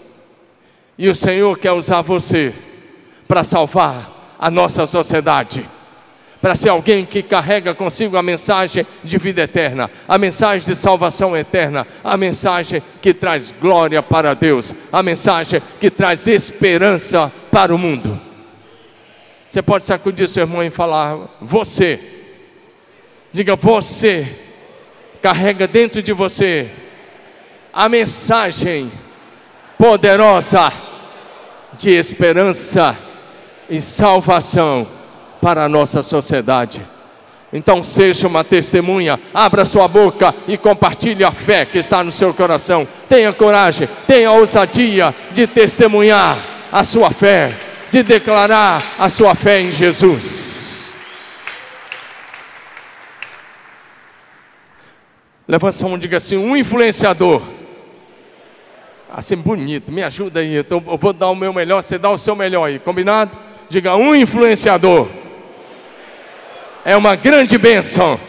E 0.97 1.09
o 1.09 1.15
Senhor 1.15 1.57
quer 1.57 1.71
usar 1.71 2.01
você 2.01 2.53
para 3.27 3.43
salvar 3.43 4.35
a 4.37 4.51
nossa 4.51 4.85
sociedade, 4.85 5.67
para 6.41 6.55
ser 6.55 6.69
alguém 6.69 7.05
que 7.05 7.23
carrega 7.23 7.73
consigo 7.73 8.17
a 8.17 8.21
mensagem 8.21 8.85
de 9.03 9.17
vida 9.17 9.41
eterna, 9.41 9.89
a 10.07 10.17
mensagem 10.17 10.67
de 10.67 10.75
salvação 10.75 11.35
eterna, 11.35 11.87
a 12.03 12.17
mensagem 12.17 12.83
que 13.01 13.13
traz 13.13 13.51
glória 13.51 14.03
para 14.03 14.33
Deus, 14.33 14.75
a 14.91 15.01
mensagem 15.01 15.61
que 15.79 15.89
traz 15.89 16.27
esperança 16.27 17.31
para 17.49 17.73
o 17.73 17.77
mundo. 17.77 18.19
Você 19.47 19.61
pode 19.61 19.83
sacudir 19.83 20.27
seu 20.27 20.41
irmão 20.41 20.63
e 20.63 20.69
falar: 20.69 21.37
Você, 21.39 21.99
diga 23.31 23.55
você, 23.55 24.27
carrega 25.21 25.67
dentro 25.67 26.01
de 26.01 26.11
você 26.11 26.69
a 27.71 27.87
mensagem 27.87 28.91
poderosa 29.83 30.71
de 31.77 31.89
esperança 31.89 32.97
e 33.69 33.81
salvação 33.81 34.87
para 35.41 35.65
a 35.65 35.67
nossa 35.67 36.01
sociedade. 36.01 36.81
Então 37.51 37.83
seja 37.83 38.29
uma 38.29 38.45
testemunha, 38.45 39.19
abra 39.33 39.65
sua 39.65 39.85
boca 39.89 40.33
e 40.47 40.57
compartilhe 40.57 41.21
a 41.21 41.33
fé 41.33 41.65
que 41.65 41.79
está 41.79 42.01
no 42.01 42.13
seu 42.13 42.33
coração. 42.33 42.87
Tenha 43.09 43.33
coragem, 43.33 43.89
tenha 44.07 44.31
ousadia 44.31 45.13
de 45.33 45.45
testemunhar 45.47 46.37
a 46.71 46.85
sua 46.85 47.11
fé, 47.11 47.53
de 47.89 48.01
declarar 48.03 48.81
a 48.97 49.09
sua 49.09 49.35
fé 49.35 49.59
em 49.59 49.69
Jesus. 49.69 50.93
Levanta 55.45 55.85
a 55.85 55.89
mão 55.89 55.97
e 55.97 55.99
diga 55.99 56.15
assim: 56.15 56.37
um 56.37 56.55
influenciador 56.55 57.41
Assim, 59.15 59.35
bonito, 59.35 59.91
me 59.91 60.01
ajuda 60.01 60.39
aí. 60.39 60.55
Eu, 60.55 60.63
tô, 60.63 60.81
eu 60.87 60.97
vou 60.97 61.13
dar 61.13 61.29
o 61.29 61.35
meu 61.35 61.53
melhor, 61.53 61.83
você 61.83 61.99
dá 61.99 62.09
o 62.09 62.17
seu 62.17 62.35
melhor 62.35 62.65
aí, 62.65 62.79
combinado? 62.79 63.31
Diga: 63.69 63.95
um 63.95 64.15
influenciador. 64.15 65.07
É 66.83 66.97
uma 66.97 67.15
grande 67.15 67.55
bênção 67.59 68.19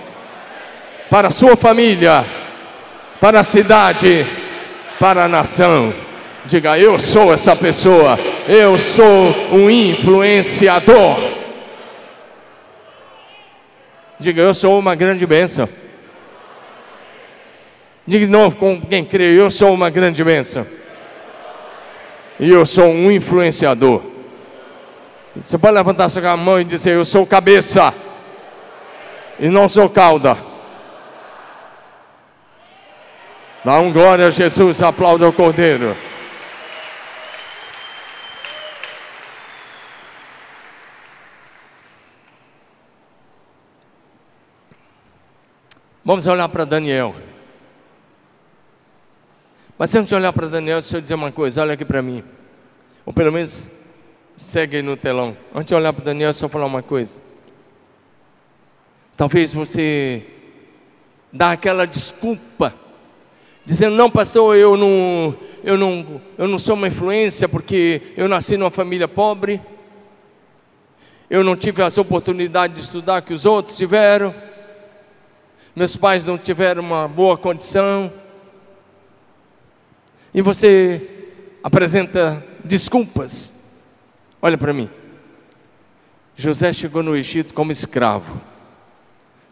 para 1.09 1.29
a 1.29 1.31
sua 1.31 1.57
família, 1.57 2.23
para 3.19 3.41
a 3.41 3.45
cidade, 3.45 4.27
para 5.01 5.25
a 5.25 5.29
nação. 5.29 5.91
Diga: 6.45 6.79
eu 6.79 6.99
sou 6.99 7.33
essa 7.33 7.57
pessoa, 7.57 8.19
eu 8.47 8.79
sou 8.79 9.35
um 9.53 9.71
influenciador. 9.71 11.17
Diga: 14.21 14.43
eu 14.43 14.53
sou 14.53 14.79
uma 14.79 14.95
grande 14.95 15.25
bênção. 15.25 15.67
Diga 18.07 18.27
de 18.27 18.31
novo 18.31 18.57
com 18.57 18.81
quem 18.81 19.03
crê, 19.05 19.39
eu 19.39 19.51
sou 19.51 19.73
uma 19.73 19.89
grande 19.89 20.23
bênção. 20.23 20.67
E 22.39 22.51
eu 22.51 22.67
sou 22.67 22.87
um 22.87 23.11
influenciador. 23.11 24.03
Você 25.43 25.57
pode 25.57 25.75
levantar 25.75 26.09
sua 26.09 26.37
mão 26.37 26.61
e 26.61 26.65
dizer, 26.65 26.93
eu 26.93 27.05
sou 27.05 27.27
cabeça. 27.27 27.95
E 29.41 29.49
não 29.49 29.69
sou 29.69 29.89
cauda. 29.89 30.37
Dá 33.65 33.79
um 33.81 33.91
glória 33.91 34.27
a 34.27 34.31
Jesus, 34.31 34.83
aplaude 34.83 35.25
o 35.25 35.33
Cordeiro. 35.33 35.97
Vamos 46.05 46.27
olhar 46.27 46.51
para 46.51 46.67
Daniel. 46.67 47.15
Mas 49.85 49.95
antes 49.95 50.09
de 50.09 50.15
olhar 50.15 50.33
para 50.33 50.47
Daniel, 50.47 50.81
deixa 50.81 50.97
eu 50.97 51.01
dizer 51.03 51.15
uma 51.15 51.31
coisa, 51.31 51.61
olha 51.61 51.75
aqui 51.75 51.85
para 51.85 52.01
mim. 52.01 52.25
Ou 53.05 53.13
pelo 53.13 53.31
menos 53.31 53.69
segue 54.35 54.79
aí 54.79 54.83
no 54.83 54.97
telão. 54.97 55.37
Antes 55.55 55.67
de 55.67 55.75
olhar 55.75 55.93
para 55.93 56.07
Daniel, 56.07 56.33
só 56.33 56.49
falar 56.49 56.65
uma 56.65 56.83
coisa. 56.83 57.21
Talvez 59.15 59.53
você 59.53 60.23
dá 61.31 61.53
aquela 61.53 61.87
desculpa, 61.87 62.75
dizendo, 63.63 63.95
não 63.95 64.11
pastor, 64.11 64.57
eu 64.57 64.75
não, 64.75 65.37
eu 65.63 65.77
não, 65.77 66.23
eu 66.39 66.49
não 66.49 66.59
sou 66.59 66.77
uma 66.77 66.89
influência 66.89 67.47
porque 67.47 68.01
eu 68.17 68.27
nasci 68.27 68.57
numa 68.57 68.71
família 68.71 69.07
pobre, 69.07 69.61
eu 71.29 71.45
não 71.45 71.55
tive 71.55 71.83
as 71.83 71.99
oportunidades 71.99 72.75
de 72.75 72.83
estudar 72.85 73.21
que 73.21 73.35
os 73.35 73.45
outros 73.45 73.77
tiveram, 73.77 74.35
meus 75.77 75.95
pais 75.95 76.25
não 76.25 76.39
tiveram 76.39 76.83
uma 76.83 77.07
boa 77.07 77.37
condição 77.37 78.11
e 80.35 80.43
você 80.43 81.31
apresenta 81.63 82.45
desculpas. 82.65 83.53
Olha 84.43 84.59
para 84.59 84.73
mim. 84.73 84.91
José 86.37 86.73
chegou 86.73 87.03
no 87.03 87.17
Egito 87.17 87.55
como 87.55 87.71
escravo. 87.71 88.41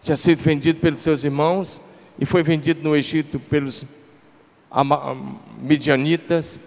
Tinha 0.02 0.16
sido 0.16 0.42
vendido 0.42 0.80
pelos 0.80 1.00
seus 1.00 1.22
irmãos 1.22 1.80
e 2.18 2.26
foi 2.26 2.42
vendido 2.42 2.82
no 2.82 2.96
Egito 2.96 3.38
pelos 3.38 3.84
midianitas, 5.58 6.60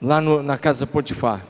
lá 0.00 0.20
no, 0.20 0.42
na 0.42 0.58
casa 0.58 0.86
Potifar. 0.86 1.46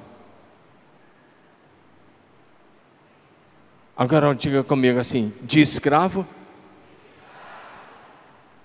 Agora 3.97 4.33
diga 4.35 4.62
comigo 4.62 5.01
assim: 5.01 5.33
de 5.43 5.61
escravo 5.61 6.25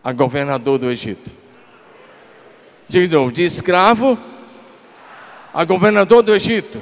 a 0.04 0.14
governador 0.14 0.78
do 0.78 0.92
Egito. 0.92 1.47
De 2.90 3.08
novo: 3.08 3.32
de 3.32 3.44
escravo 3.44 4.18
a 5.54 5.66
governador 5.66 6.22
do 6.22 6.34
Egito. 6.34 6.82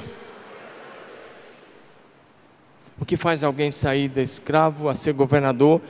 O 2.98 3.04
que 3.04 3.16
faz 3.16 3.42
alguém 3.44 3.70
sair 3.70 4.08
de 4.08 4.22
escravo 4.22 4.88
a 4.88 4.94
ser 4.94 5.12
governador, 5.12 5.80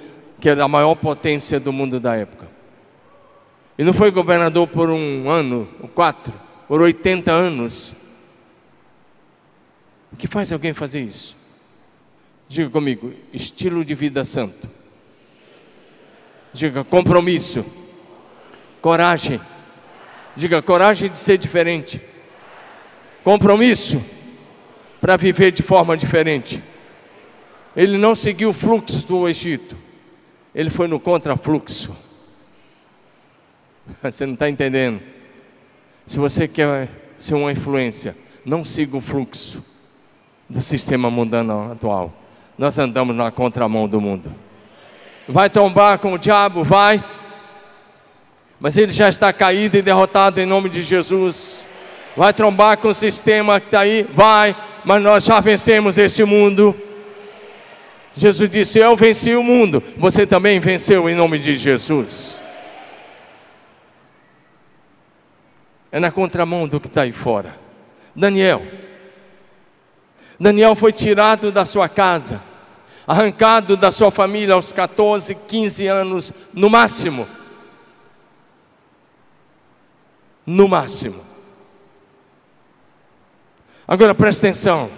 que 0.40 0.48
é 0.48 0.61
a 0.61 0.68
maior 0.68 0.94
potência 0.94 1.61
do 1.61 1.72
mundo 1.72 2.00
da 2.00 2.16
época? 2.16 2.48
E 3.79 3.85
não 3.85 3.92
foi 3.92 4.11
governador 4.11 4.66
por 4.66 4.88
um 4.88 5.29
ano, 5.29 5.68
ou 5.81 5.88
quatro, 5.88 6.33
por 6.66 6.81
80 6.81 7.31
anos. 7.31 7.94
O 10.12 10.16
que 10.16 10.26
faz 10.26 10.50
alguém 10.50 10.72
fazer 10.72 11.02
isso? 11.02 11.37
Diga 12.48 12.70
comigo: 12.70 13.12
estilo 13.33 13.85
de 13.85 13.94
vida 13.94 14.24
santo. 14.24 14.70
Diga 16.52 16.83
compromisso, 16.85 17.64
coragem 18.81 19.38
Diga 20.37 20.61
coragem 20.61 21.09
de 21.09 21.16
ser 21.16 21.38
diferente. 21.38 22.01
Compromisso 23.25 24.05
para 25.01 25.16
viver 25.16 25.51
de 25.51 25.62
forma 25.62 25.96
diferente. 25.96 26.62
Ele 27.75 27.99
não 27.99 28.14
seguiu 28.14 28.51
o 28.51 28.53
fluxo 28.53 29.07
do 29.07 29.29
Egito. 29.29 29.77
Ele 30.55 30.70
foi 30.70 30.88
no 30.88 31.01
contrafluxo. 31.01 31.96
Você 34.03 34.27
não 34.27 34.35
está 34.35 34.49
entendendo? 34.49 35.01
Se 36.05 36.18
você 36.18 36.46
quer 36.46 36.88
ser 37.16 37.35
uma 37.35 37.51
influência, 37.51 38.16
não 38.44 38.64
siga 38.64 38.96
o 38.96 39.01
fluxo 39.01 39.62
do 40.49 40.61
sistema 40.61 41.11
mundano 41.11 41.72
atual. 41.72 42.12
Nós 42.57 42.79
andamos 42.79 43.14
na 43.14 43.31
contramão 43.33 43.88
do 43.88 44.01
mundo. 44.01 44.33
Vai 45.29 45.51
tombar 45.51 45.99
com 45.99 46.12
o 46.12 46.18
diabo? 46.18 46.62
Vai. 46.62 47.05
Mas 48.59 48.79
ele 48.79 48.92
já 48.92 49.09
está 49.09 49.33
caído 49.33 49.77
e 49.77 49.83
derrotado 49.83 50.40
em 50.40 50.47
nome 50.47 50.69
de 50.69 50.81
Jesus. 50.81 51.66
Vai 52.16 52.33
trombar 52.33 52.79
com 52.79 52.88
o 52.88 52.95
sistema 52.95 53.61
que 53.61 53.66
está 53.66 53.81
aí? 53.81 54.09
Vai, 54.14 54.57
mas 54.85 55.03
nós 55.03 55.25
já 55.25 55.38
vencemos 55.40 55.99
este 55.99 56.25
mundo. 56.25 56.75
Jesus 58.16 58.49
disse: 58.49 58.79
Eu 58.79 58.97
venci 58.97 59.35
o 59.35 59.42
mundo, 59.42 59.83
você 59.99 60.27
também 60.27 60.59
venceu 60.59 61.09
em 61.09 61.14
nome 61.14 61.38
de 61.38 61.55
Jesus. 61.55 62.40
É 65.92 66.01
na 66.01 66.11
contramão 66.11 66.66
do 66.66 66.81
que 66.81 66.87
está 66.87 67.03
aí 67.03 67.12
fora. 67.12 67.55
Daniel. 68.14 68.62
Daniel 70.40 70.75
foi 70.75 70.92
tirado 70.92 71.51
da 71.51 71.64
sua 71.64 71.88
casa, 71.88 72.42
arrancado 73.07 73.77
da 73.77 73.90
sua 73.90 74.11
família 74.11 74.55
aos 74.55 74.73
14, 74.73 75.35
15 75.35 75.87
anos 75.87 76.33
no 76.53 76.69
máximo 76.69 77.27
no 80.46 80.68
máximo. 80.68 81.20
Agora 83.87 84.14
presta 84.14 84.46
atenção. 84.46 84.90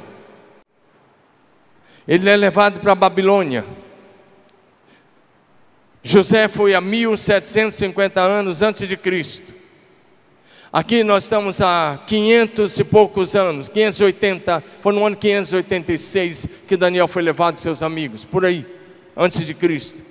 Ele 2.06 2.28
é 2.28 2.36
levado 2.36 2.80
para 2.80 2.92
a 2.92 2.94
Babilônia. 2.94 3.64
José 6.02 6.48
foi 6.48 6.74
a 6.74 6.80
1750 6.80 8.20
anos 8.20 8.62
antes 8.62 8.88
de 8.88 8.96
Cristo. 8.96 9.52
Aqui 10.72 11.02
nós 11.02 11.24
estamos 11.24 11.60
há 11.60 11.98
500 12.06 12.78
e 12.78 12.84
poucos 12.84 13.34
anos, 13.34 13.70
580, 13.70 14.62
foi 14.82 14.92
no 14.92 15.06
ano 15.06 15.16
586 15.16 16.46
que 16.68 16.76
Daniel 16.76 17.08
foi 17.08 17.22
levado 17.22 17.56
e 17.56 17.60
seus 17.60 17.82
amigos, 17.82 18.26
por 18.26 18.44
aí, 18.44 18.66
antes 19.16 19.46
de 19.46 19.54
Cristo. 19.54 20.02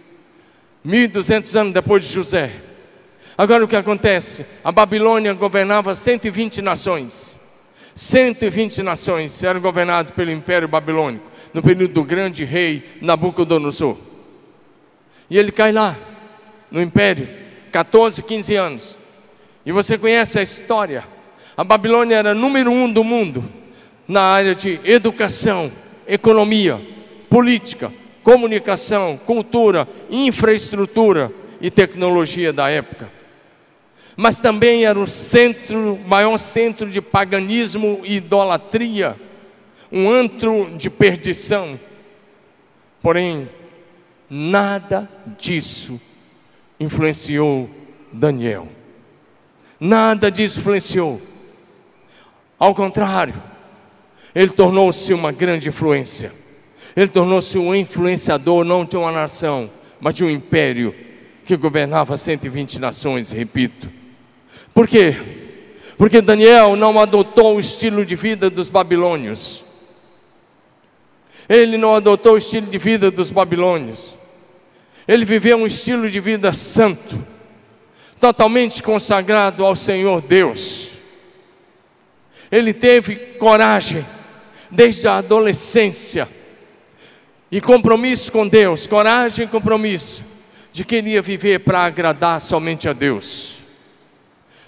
1200 0.83 1.55
anos 1.55 1.73
depois 1.73 2.03
de 2.03 2.11
José. 2.11 2.51
Agora 3.37 3.63
o 3.63 3.67
que 3.67 3.75
acontece? 3.75 4.43
A 4.63 4.71
Babilônia 4.71 5.31
governava 5.33 5.93
120 5.93 6.59
nações. 6.59 7.37
120 7.93 8.81
nações 8.81 9.43
eram 9.43 9.61
governadas 9.61 10.09
pelo 10.09 10.31
Império 10.31 10.67
Babilônico, 10.67 11.25
no 11.53 11.61
período 11.61 11.93
do 11.93 12.03
grande 12.03 12.43
rei 12.43 12.83
Nabucodonosor. 12.99 13.95
E 15.29 15.37
ele 15.37 15.51
cai 15.51 15.71
lá, 15.71 15.95
no 16.71 16.81
Império, 16.81 17.29
14, 17.71 18.23
15 18.23 18.55
anos. 18.55 18.99
E 19.63 19.71
você 19.71 19.99
conhece 19.99 20.39
a 20.39 20.41
história. 20.41 21.03
A 21.55 21.63
Babilônia 21.63 22.15
era 22.15 22.33
número 22.33 22.71
um 22.71 22.91
do 22.91 23.03
mundo 23.03 23.43
na 24.07 24.21
área 24.21 24.55
de 24.55 24.79
educação, 24.83 25.71
economia, 26.07 26.81
política, 27.29 27.93
comunicação, 28.23 29.15
cultura, 29.15 29.87
infraestrutura 30.09 31.31
e 31.61 31.69
tecnologia 31.69 32.51
da 32.51 32.69
época 32.69 33.16
mas 34.17 34.39
também 34.39 34.83
era 34.83 34.99
o 34.99 35.05
centro, 35.05 35.99
maior 36.07 36.35
centro 36.39 36.89
de 36.89 36.99
paganismo 36.99 38.01
e 38.03 38.15
idolatria, 38.15 39.15
um 39.91 40.09
antro 40.09 40.75
de 40.75 40.89
perdição. 40.89 41.79
Porém, 42.99 43.47
nada 44.27 45.07
disso 45.37 46.01
influenciou 46.79 47.69
Daniel. 48.11 48.67
Nada 49.79 50.31
disso 50.31 50.61
influenciou. 50.61 51.21
Ao 52.57 52.73
contrário, 52.73 53.35
ele 54.33 54.49
tornou-se 54.49 55.13
uma 55.13 55.31
grande 55.31 55.69
influência. 55.69 56.33
Ele 56.95 57.07
tornou-se 57.07 57.55
um 57.59 57.75
influenciador 57.75 58.63
não 58.63 58.83
de 58.83 58.97
uma 58.97 59.11
nação, 59.11 59.69
mas 60.01 60.15
de 60.15 60.23
um 60.23 60.29
império 60.29 60.95
que 61.45 61.55
governava 61.55 62.17
120 62.17 62.79
nações, 62.79 63.31
repito. 63.31 63.96
Por 64.77 64.87
quê? 64.87 65.15
Porque 65.97 66.21
Daniel 66.21 66.75
não 66.75 66.99
adotou 66.99 67.55
o 67.55 67.59
estilo 67.59 68.05
de 68.05 68.15
vida 68.15 68.47
dos 68.47 68.69
babilônios. 68.69 69.65
Ele 71.49 71.79
não 71.79 71.95
adotou 71.95 72.33
o 72.33 72.37
estilo 72.37 72.67
de 72.67 72.77
vida 72.77 73.09
dos 73.09 73.31
babilônios. 73.31 74.15
Ele 75.07 75.25
viveu 75.25 75.57
um 75.57 75.65
estilo 75.65 76.07
de 76.07 76.19
vida 76.19 76.53
santo, 76.53 77.17
totalmente 78.21 78.83
consagrado 78.83 79.65
ao 79.65 79.75
Senhor 79.75 80.21
Deus. 80.21 80.99
Ele 82.51 82.71
teve 82.71 83.15
coragem 83.39 84.05
desde 84.69 85.07
a 85.07 85.17
adolescência 85.17 86.29
e 87.49 87.59
compromisso 87.59 88.31
com 88.31 88.47
Deus, 88.47 88.85
coragem 88.85 89.45
e 89.45 89.49
compromisso 89.49 90.23
de 90.71 90.85
que 90.85 90.97
ele 90.97 91.13
ia 91.13 91.21
viver 91.23 91.61
para 91.61 91.79
agradar 91.83 92.39
somente 92.39 92.87
a 92.87 92.93
Deus. 92.93 93.56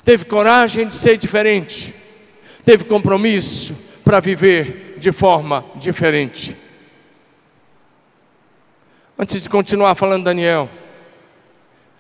Teve 0.04 0.26
coragem 0.26 0.88
de 0.88 0.94
ser 0.94 1.18
diferente, 1.18 1.94
teve 2.64 2.86
compromisso 2.86 3.78
para 4.04 4.20
viver 4.20 4.96
de 4.98 5.12
forma 5.12 5.66
diferente. 5.76 6.56
Antes 9.18 9.44
de 9.44 9.50
continuar 9.50 9.96
falando, 9.96 10.24
Daniel, 10.24 10.70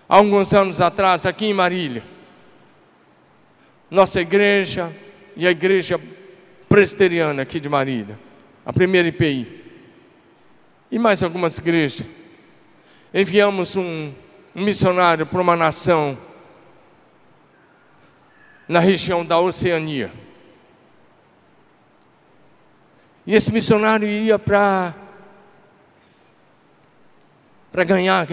há 0.07 0.15
alguns 0.15 0.53
anos 0.53 0.79
atrás, 0.79 1.25
aqui 1.25 1.47
em 1.47 1.53
Marília, 1.53 2.03
nossa 3.91 4.21
igreja 4.21 4.91
e 5.35 5.45
a 5.45 5.51
igreja 5.51 5.99
presbiteriana 6.67 7.41
aqui 7.41 7.59
de 7.59 7.67
Marília, 7.67 8.17
a 8.65 8.71
primeira 8.71 9.07
IPI, 9.07 9.63
e 10.91 10.97
mais 10.97 11.21
algumas 11.21 11.57
igrejas, 11.57 12.05
enviamos 13.13 13.75
um, 13.75 14.13
um 14.55 14.63
missionário 14.63 15.25
para 15.25 15.41
uma 15.41 15.55
nação 15.55 16.17
na 18.69 18.79
região 18.79 19.25
da 19.25 19.39
Oceania. 19.39 20.11
E 23.25 23.33
esse 23.33 23.51
missionário 23.51 24.07
ia 24.07 24.37
para 24.37 24.93
para 27.71 27.83
ganhar, 27.83 28.27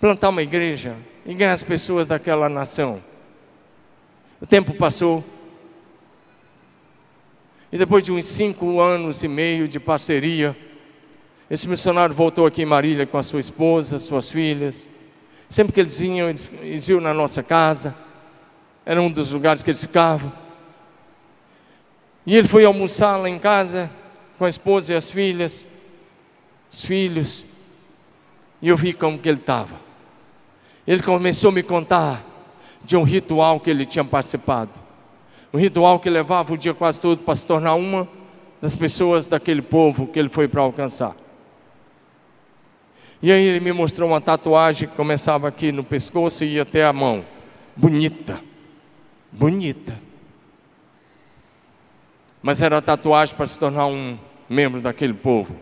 plantar 0.00 0.30
uma 0.30 0.42
igreja 0.42 0.96
e 1.24 1.34
ganhar 1.34 1.52
as 1.52 1.62
pessoas 1.62 2.06
daquela 2.06 2.48
nação. 2.48 3.02
O 4.40 4.46
tempo 4.46 4.74
passou. 4.74 5.24
E 7.70 7.76
depois 7.76 8.02
de 8.02 8.12
uns 8.12 8.24
cinco 8.24 8.80
anos 8.80 9.22
e 9.22 9.28
meio 9.28 9.68
de 9.68 9.78
parceria, 9.78 10.56
esse 11.50 11.68
missionário 11.68 12.14
voltou 12.14 12.46
aqui 12.46 12.62
em 12.62 12.66
Marília 12.66 13.06
com 13.06 13.18
a 13.18 13.22
sua 13.22 13.40
esposa, 13.40 13.98
suas 13.98 14.30
filhas. 14.30 14.88
Sempre 15.48 15.72
que 15.72 15.80
eles 15.80 15.98
vinham, 15.98 16.28
eles 16.28 16.88
iam 16.88 17.00
na 17.00 17.12
nossa 17.12 17.42
casa. 17.42 18.07
Era 18.88 19.02
um 19.02 19.10
dos 19.10 19.32
lugares 19.32 19.62
que 19.62 19.68
eles 19.68 19.82
ficavam. 19.82 20.32
E 22.24 22.34
ele 22.34 22.48
foi 22.48 22.64
almoçar 22.64 23.18
lá 23.18 23.28
em 23.28 23.38
casa 23.38 23.90
com 24.38 24.46
a 24.46 24.48
esposa 24.48 24.94
e 24.94 24.96
as 24.96 25.10
filhas, 25.10 25.66
os 26.72 26.86
filhos. 26.86 27.44
E 28.62 28.68
eu 28.68 28.78
vi 28.78 28.94
como 28.94 29.18
que 29.18 29.28
ele 29.28 29.40
estava. 29.40 29.76
Ele 30.86 31.02
começou 31.02 31.50
a 31.50 31.52
me 31.52 31.62
contar 31.62 32.24
de 32.82 32.96
um 32.96 33.02
ritual 33.02 33.60
que 33.60 33.68
ele 33.68 33.84
tinha 33.84 34.02
participado. 34.02 34.70
Um 35.52 35.58
ritual 35.58 36.00
que 36.00 36.08
levava 36.08 36.54
o 36.54 36.56
dia 36.56 36.72
quase 36.72 36.98
todo 36.98 37.18
para 37.18 37.36
se 37.36 37.44
tornar 37.44 37.74
uma 37.74 38.08
das 38.58 38.74
pessoas 38.74 39.26
daquele 39.26 39.60
povo 39.60 40.06
que 40.06 40.18
ele 40.18 40.30
foi 40.30 40.48
para 40.48 40.62
alcançar. 40.62 41.14
E 43.20 43.30
aí 43.30 43.44
ele 43.44 43.60
me 43.60 43.72
mostrou 43.72 44.08
uma 44.08 44.20
tatuagem 44.22 44.88
que 44.88 44.96
começava 44.96 45.46
aqui 45.46 45.70
no 45.70 45.84
pescoço 45.84 46.42
e 46.42 46.54
ia 46.54 46.62
até 46.62 46.86
a 46.86 46.92
mão. 46.94 47.22
Bonita. 47.76 48.47
Bonita. 49.30 49.98
Mas 52.42 52.62
era 52.62 52.80
tatuagem 52.80 53.36
para 53.36 53.46
se 53.46 53.58
tornar 53.58 53.86
um 53.86 54.18
membro 54.48 54.80
daquele 54.80 55.14
povo. 55.14 55.56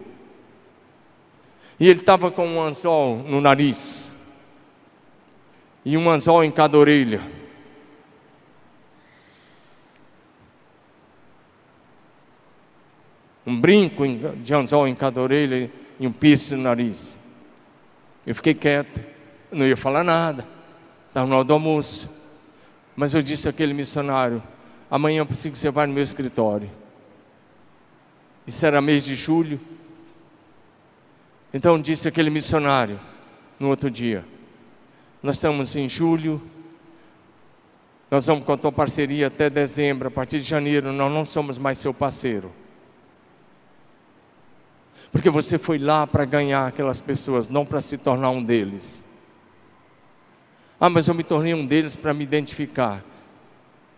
E 1.78 1.88
ele 1.88 2.00
estava 2.00 2.30
com 2.30 2.46
um 2.46 2.60
anzol 2.60 3.18
no 3.18 3.40
nariz. 3.40 4.14
E 5.84 5.96
um 5.96 6.08
anzol 6.08 6.44
em 6.44 6.50
cada 6.50 6.78
orelha. 6.78 7.20
Um 13.46 13.60
brinco 13.60 14.04
de 14.42 14.54
anzol 14.54 14.88
em 14.88 14.94
cada 14.94 15.20
orelha 15.20 15.70
e 16.00 16.06
um 16.06 16.12
piercing 16.12 16.56
no 16.56 16.62
nariz. 16.62 17.18
Eu 18.26 18.34
fiquei 18.34 18.54
quieto, 18.54 19.00
não 19.52 19.64
ia 19.64 19.76
falar 19.76 20.02
nada. 20.02 20.46
Estava 21.08 21.44
do 21.44 21.52
almoço. 21.52 22.10
Mas 22.96 23.14
eu 23.14 23.20
disse 23.20 23.48
àquele 23.48 23.74
missionário: 23.74 24.42
amanhã 24.90 25.20
eu 25.20 25.26
preciso 25.26 25.52
que 25.52 25.58
você 25.58 25.70
vá 25.70 25.86
no 25.86 25.92
meu 25.92 26.02
escritório. 26.02 26.70
Isso 28.46 28.64
era 28.64 28.80
mês 28.80 29.04
de 29.04 29.14
julho. 29.14 29.60
Então 31.52 31.80
disse 31.80 32.08
aquele 32.08 32.30
missionário 32.30 32.98
no 33.60 33.68
outro 33.68 33.90
dia: 33.90 34.24
Nós 35.22 35.36
estamos 35.36 35.76
em 35.76 35.88
julho, 35.88 36.40
nós 38.10 38.26
vamos 38.26 38.44
com 38.44 38.52
a 38.52 38.56
tua 38.56 38.72
parceria 38.72 39.26
até 39.26 39.50
dezembro, 39.50 40.08
a 40.08 40.10
partir 40.10 40.40
de 40.40 40.48
janeiro 40.48 40.92
nós 40.92 41.12
não 41.12 41.24
somos 41.24 41.58
mais 41.58 41.78
seu 41.78 41.92
parceiro. 41.92 42.52
Porque 45.10 45.30
você 45.30 45.56
foi 45.58 45.78
lá 45.78 46.06
para 46.06 46.24
ganhar 46.24 46.66
aquelas 46.66 47.00
pessoas, 47.00 47.48
não 47.48 47.64
para 47.64 47.80
se 47.80 47.96
tornar 47.96 48.30
um 48.30 48.42
deles. 48.42 49.04
Ah, 50.80 50.90
mas 50.90 51.08
eu 51.08 51.14
me 51.14 51.22
tornei 51.22 51.54
um 51.54 51.64
deles 51.64 51.96
para 51.96 52.12
me 52.12 52.22
identificar. 52.22 53.02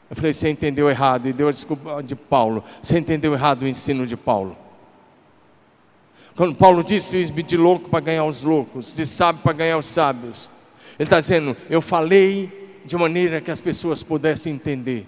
Eu 0.09 0.17
falei, 0.17 0.33
você 0.33 0.49
entendeu 0.49 0.89
errado, 0.89 1.29
e 1.29 1.33
deu 1.33 1.49
a 1.49 1.51
desculpa 1.51 2.03
de 2.03 2.15
Paulo. 2.15 2.65
Você 2.81 2.99
entendeu 2.99 3.35
errado 3.35 3.63
o 3.63 3.69
ensino 3.69 4.07
de 4.07 4.17
Paulo. 4.17 4.57
Quando 6.37 6.55
Paulo 6.55 6.85
disse 6.85 7.25
de 7.27 7.57
louco 7.57 7.91
para 7.91 8.01
ganhar 8.01 8.25
os 8.25 8.43
loucos, 8.43 8.95
de 8.95 9.05
sábio 9.05 9.43
para 9.43 9.53
ganhar 9.53 9.77
os 9.77 9.87
sábios, 9.87 10.49
ele 10.99 11.07
está 11.07 11.19
dizendo: 11.19 11.57
Eu 11.69 11.83
falei 11.83 12.81
de 12.85 12.97
maneira 12.97 13.41
que 13.41 13.51
as 13.51 13.61
pessoas 13.61 14.05
pudessem 14.05 14.55
entender. 14.55 15.07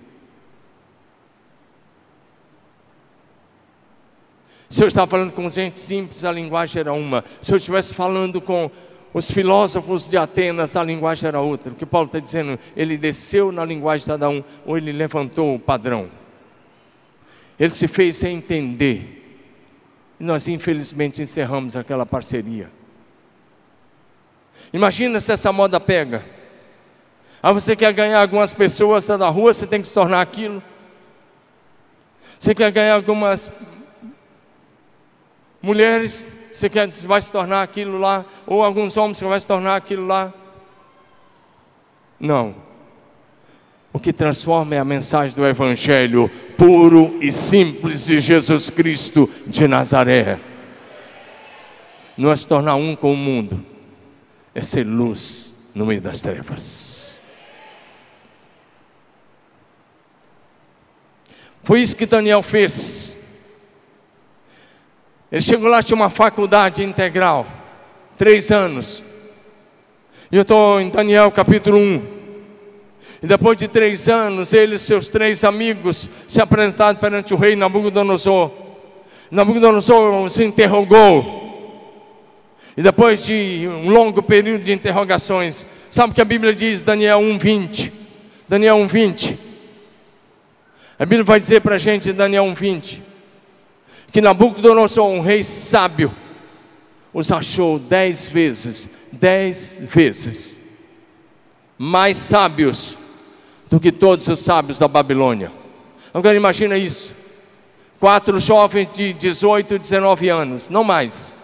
Se 4.69 4.85
eu 4.85 4.89
estava 4.89 5.11
falando 5.11 5.33
com 5.33 5.49
gente 5.49 5.81
simples, 5.81 6.25
a 6.25 6.31
linguagem 6.31 6.81
era 6.81 6.93
uma. 6.93 7.25
Se 7.41 7.53
eu 7.53 7.57
estivesse 7.57 7.95
falando 7.95 8.41
com 8.41 8.71
os 9.13 9.31
filósofos 9.31 10.07
de 10.07 10.17
Atenas, 10.17 10.77
a 10.77 10.85
linguagem 10.85 11.27
era 11.27 11.41
outra. 11.41 11.73
O 11.73 11.75
que 11.75 11.85
Paulo 11.85 12.07
está 12.07 12.21
dizendo, 12.21 12.59
ele 12.77 12.97
desceu 12.97 13.51
na 13.51 13.65
linguagem 13.65 14.05
de 14.05 14.11
cada 14.11 14.29
um, 14.29 14.43
ou 14.65 14.79
ele 14.79 14.93
levantou 14.93 15.57
o 15.57 15.61
padrão. 15.61 16.09
Ele 17.59 17.75
se 17.75 17.89
fez 17.89 18.23
entender. 18.23 19.17
E 20.19 20.25
nós, 20.25 20.47
infelizmente, 20.47 21.21
encerramos 21.21 21.77
aquela 21.77 22.07
parceria. 22.07 22.71
Imagina 24.73 25.19
se 25.19 25.33
essa 25.33 25.53
moda 25.53 25.81
pega. 25.81 26.25
Aí 27.43 27.53
você 27.53 27.75
quer 27.75 27.93
ganhar 27.93 28.21
algumas 28.21 28.55
pessoas 28.55 29.07
da 29.07 29.29
rua, 29.29 29.53
você 29.53 29.67
tem 29.67 29.81
que 29.81 29.89
se 29.89 29.95
tornar 29.95 30.21
aquilo. 30.21 30.63
Você 32.39 32.55
quer 32.55 32.71
ganhar 32.71 32.95
algumas 32.95 33.51
mulheres, 35.63 36.37
você 36.53 36.69
quer 36.69 36.89
vai 36.89 37.21
se 37.21 37.31
tornar 37.31 37.63
aquilo 37.63 37.99
lá, 37.99 38.25
ou 38.47 38.63
alguns 38.63 38.97
homens 38.97 39.19
que 39.19 39.25
vai 39.25 39.41
se 39.41 39.47
tornar 39.47 39.77
aquilo 39.77 40.07
lá. 40.07 40.33
Não. 42.19 42.55
O 43.93 43.99
que 43.99 44.13
transforma 44.13 44.75
é 44.75 44.79
a 44.79 44.85
mensagem 44.85 45.35
do 45.35 45.45
Evangelho 45.47 46.31
puro 46.57 47.19
e 47.21 47.33
simples 47.33 48.07
de 48.07 48.21
Jesus 48.21 48.71
Cristo 48.71 49.29
de 49.47 49.67
Nazaré. 49.67 50.39
Não 52.17 52.31
é 52.31 52.37
se 52.37 52.47
tornar 52.47 52.75
um 52.75 52.95
com 52.95 53.13
o 53.13 53.17
mundo, 53.17 53.65
é 54.55 54.61
ser 54.61 54.85
luz 54.85 55.57
no 55.75 55.87
meio 55.87 56.01
das 56.01 56.21
trevas. 56.21 57.19
Foi 61.63 61.81
isso 61.81 61.97
que 61.97 62.07
Daniel 62.07 62.43
fez. 62.43 63.17
Ele 65.31 65.41
chegou 65.41 65.69
lá, 65.69 65.81
tinha 65.83 65.95
uma 65.95 66.11
faculdade 66.11 66.83
integral, 66.83 67.47
três 68.19 68.51
anos. 68.51 69.05
E 70.31 70.37
eu 70.37 70.43
estou 70.43 70.81
em 70.81 70.91
Daniel 70.91 71.31
capítulo 71.31 71.79
1. 71.79 72.03
E 73.23 73.27
depois 73.27 73.57
de 73.57 73.69
três 73.69 74.09
anos, 74.09 74.53
ele 74.53 74.75
e 74.75 74.79
seus 74.79 75.09
três 75.09 75.45
amigos 75.45 76.11
se 76.27 76.41
apresentaram 76.41 76.99
perante 76.99 77.33
o 77.33 77.37
rei 77.37 77.55
Nabucodonosor. 77.55 78.51
Nabucodonosor 79.31 80.21
os 80.23 80.41
interrogou. 80.41 81.39
E 82.77 82.83
depois 82.83 83.25
de 83.25 83.69
um 83.69 83.89
longo 83.89 84.23
período 84.23 84.65
de 84.65 84.73
interrogações, 84.73 85.65
sabe 85.91 86.13
o 86.13 86.15
que 86.15 86.21
a 86.21 86.25
Bíblia 86.25 86.55
diz, 86.55 86.83
Daniel 86.83 87.21
1,20? 87.21 87.93
Daniel 88.49 88.79
1,20. 88.79 89.39
A 90.99 91.05
Bíblia 91.05 91.25
vai 91.25 91.39
dizer 91.39 91.61
para 91.61 91.77
a 91.77 91.79
gente, 91.79 92.13
Daniel 92.13 92.45
1,20, 92.47 93.03
que 94.13 94.21
Nabucodonosor, 94.21 95.09
um 95.09 95.21
rei 95.21 95.43
sábio, 95.43 96.13
os 97.13 97.31
achou 97.31 97.79
dez 97.79 98.29
vezes, 98.29 98.89
dez 99.13 99.81
vezes 99.83 100.61
mais 101.83 102.19
sábios 102.19 102.99
do 103.71 103.81
que 103.81 103.91
todos 103.91 104.29
os 104.29 104.41
sábios 104.41 104.79
da 104.79 104.87
Babilônia. 104.87 105.51
Agora 106.13 106.37
imagina 106.37 106.77
isso. 106.77 107.17
Quatro 107.99 108.39
jovens 108.39 108.87
de 108.93 109.15
18, 109.15 109.79
19 109.79 110.29
anos, 110.29 110.69
não 110.69 110.85
mais. 110.85 111.35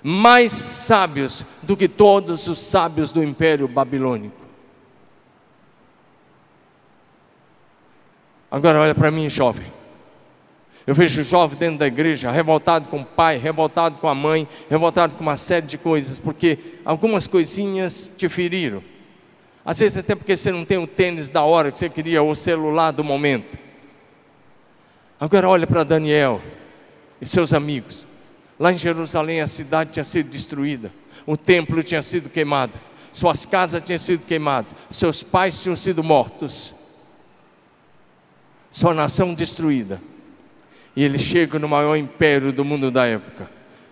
Mais 0.00 0.52
sábios 0.52 1.44
do 1.60 1.76
que 1.76 1.88
todos 1.88 2.46
os 2.46 2.60
sábios 2.60 3.10
do 3.10 3.20
Império 3.20 3.66
Babilônico. 3.66 4.46
Agora 8.48 8.78
olha 8.78 8.94
para 8.94 9.10
mim, 9.10 9.28
jovem. 9.28 9.66
Eu 10.88 10.94
vejo 10.94 11.22
jovem 11.22 11.58
dentro 11.58 11.80
da 11.80 11.86
igreja, 11.86 12.30
revoltado 12.30 12.88
com 12.88 13.02
o 13.02 13.04
pai, 13.04 13.36
revoltado 13.36 13.98
com 13.98 14.08
a 14.08 14.14
mãe, 14.14 14.48
revoltado 14.70 15.14
com 15.14 15.20
uma 15.20 15.36
série 15.36 15.66
de 15.66 15.76
coisas, 15.76 16.18
porque 16.18 16.58
algumas 16.82 17.26
coisinhas 17.26 18.10
te 18.16 18.26
feriram. 18.26 18.82
Às 19.62 19.80
vezes 19.80 19.98
até 19.98 20.14
porque 20.14 20.34
você 20.34 20.50
não 20.50 20.64
tem 20.64 20.78
o 20.78 20.86
tênis 20.86 21.28
da 21.28 21.42
hora 21.42 21.70
que 21.70 21.78
você 21.78 21.90
queria, 21.90 22.22
ou 22.22 22.30
o 22.30 22.34
celular 22.34 22.90
do 22.90 23.04
momento. 23.04 23.58
Agora 25.20 25.46
olha 25.46 25.66
para 25.66 25.84
Daniel 25.84 26.40
e 27.20 27.26
seus 27.26 27.52
amigos. 27.52 28.06
Lá 28.58 28.72
em 28.72 28.78
Jerusalém 28.78 29.42
a 29.42 29.46
cidade 29.46 29.90
tinha 29.90 30.04
sido 30.04 30.30
destruída, 30.30 30.90
o 31.26 31.36
templo 31.36 31.82
tinha 31.82 32.00
sido 32.00 32.30
queimado, 32.30 32.72
suas 33.12 33.44
casas 33.44 33.82
tinham 33.82 33.98
sido 33.98 34.24
queimadas, 34.24 34.74
seus 34.88 35.22
pais 35.22 35.60
tinham 35.60 35.76
sido 35.76 36.02
mortos, 36.02 36.74
sua 38.70 38.94
nação 38.94 39.34
destruída. 39.34 40.00
E 40.98 41.04
ele 41.04 41.16
chega 41.16 41.60
no 41.60 41.68
maior 41.68 41.94
império 41.94 42.52
do 42.52 42.64
mundo 42.64 42.90
da 42.90 43.06
época. 43.06 43.48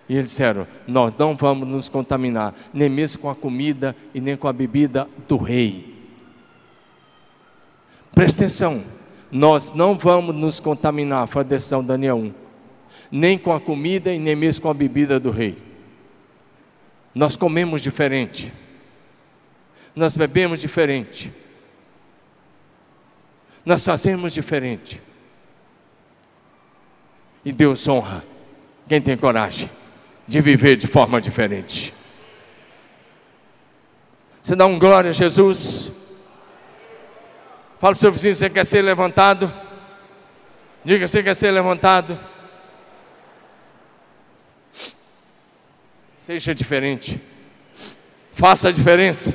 E 0.09 0.17
eles 0.17 0.31
disseram: 0.31 0.67
Nós 0.85 1.13
não 1.17 1.37
vamos 1.37 1.65
nos 1.65 1.87
contaminar, 1.87 2.53
nem 2.73 2.89
mesmo 2.89 3.21
com 3.21 3.29
a 3.29 3.35
comida 3.35 3.95
e 4.13 4.19
nem 4.19 4.35
com 4.35 4.45
a 4.45 4.51
bebida 4.51 5.07
do 5.25 5.37
rei. 5.37 5.95
Presta 8.13 8.43
atenção, 8.43 8.83
nós 9.31 9.71
não 9.71 9.97
vamos 9.97 10.35
nos 10.35 10.59
contaminar, 10.59 11.29
foi 11.29 11.43
a 11.43 11.45
decisão 11.45 11.81
Daniel 11.81 12.17
1, 12.17 12.33
nem 13.09 13.37
com 13.37 13.53
a 13.53 13.61
comida 13.61 14.13
e 14.13 14.19
nem 14.19 14.35
mesmo 14.35 14.63
com 14.63 14.69
a 14.69 14.73
bebida 14.73 15.17
do 15.17 15.31
rei. 15.31 15.57
Nós 17.15 17.37
comemos 17.37 17.81
diferente, 17.81 18.51
nós 19.95 20.17
bebemos 20.17 20.59
diferente, 20.59 21.31
nós 23.65 23.85
fazemos 23.85 24.33
diferente. 24.33 25.06
E 27.47 27.51
Deus 27.53 27.87
honra 27.87 28.25
quem 28.89 29.01
tem 29.01 29.15
coragem 29.15 29.71
de 30.27 30.41
viver 30.41 30.75
de 30.75 30.85
forma 30.85 31.21
diferente. 31.21 31.93
Você 34.43 34.53
dá 34.53 34.65
um 34.65 34.77
glória 34.77 35.11
a 35.11 35.13
Jesus. 35.13 35.93
Fala 37.79 37.93
para 37.93 37.93
o 37.93 37.95
seu 37.95 38.11
vizinho: 38.11 38.35
você 38.35 38.49
quer 38.49 38.65
ser 38.65 38.81
levantado? 38.81 39.49
Diga: 40.83 41.07
você 41.07 41.23
quer 41.23 41.33
ser 41.35 41.51
levantado? 41.51 42.19
Seja 46.17 46.53
diferente. 46.53 47.17
Faça 48.33 48.67
a 48.67 48.71
diferença. 48.73 49.33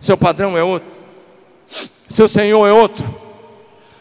Seu 0.00 0.16
padrão 0.16 0.56
é 0.56 0.62
outro. 0.62 0.90
Seu 2.08 2.26
Senhor 2.26 2.66
é 2.66 2.72
outro. 2.72 3.21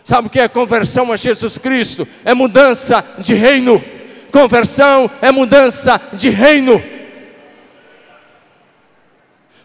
Sabe 0.04 0.28
o 0.28 0.30
que 0.30 0.40
é 0.40 0.48
conversão 0.48 1.12
a 1.12 1.18
Jesus 1.18 1.58
Cristo? 1.58 2.08
É 2.26 2.34
mudança 2.34 3.04
de 3.20 3.34
reino. 3.34 3.84
Conversão 4.32 5.10
é 5.22 5.32
mudança 5.32 6.02
de 6.14 6.30
reino. 6.30 6.82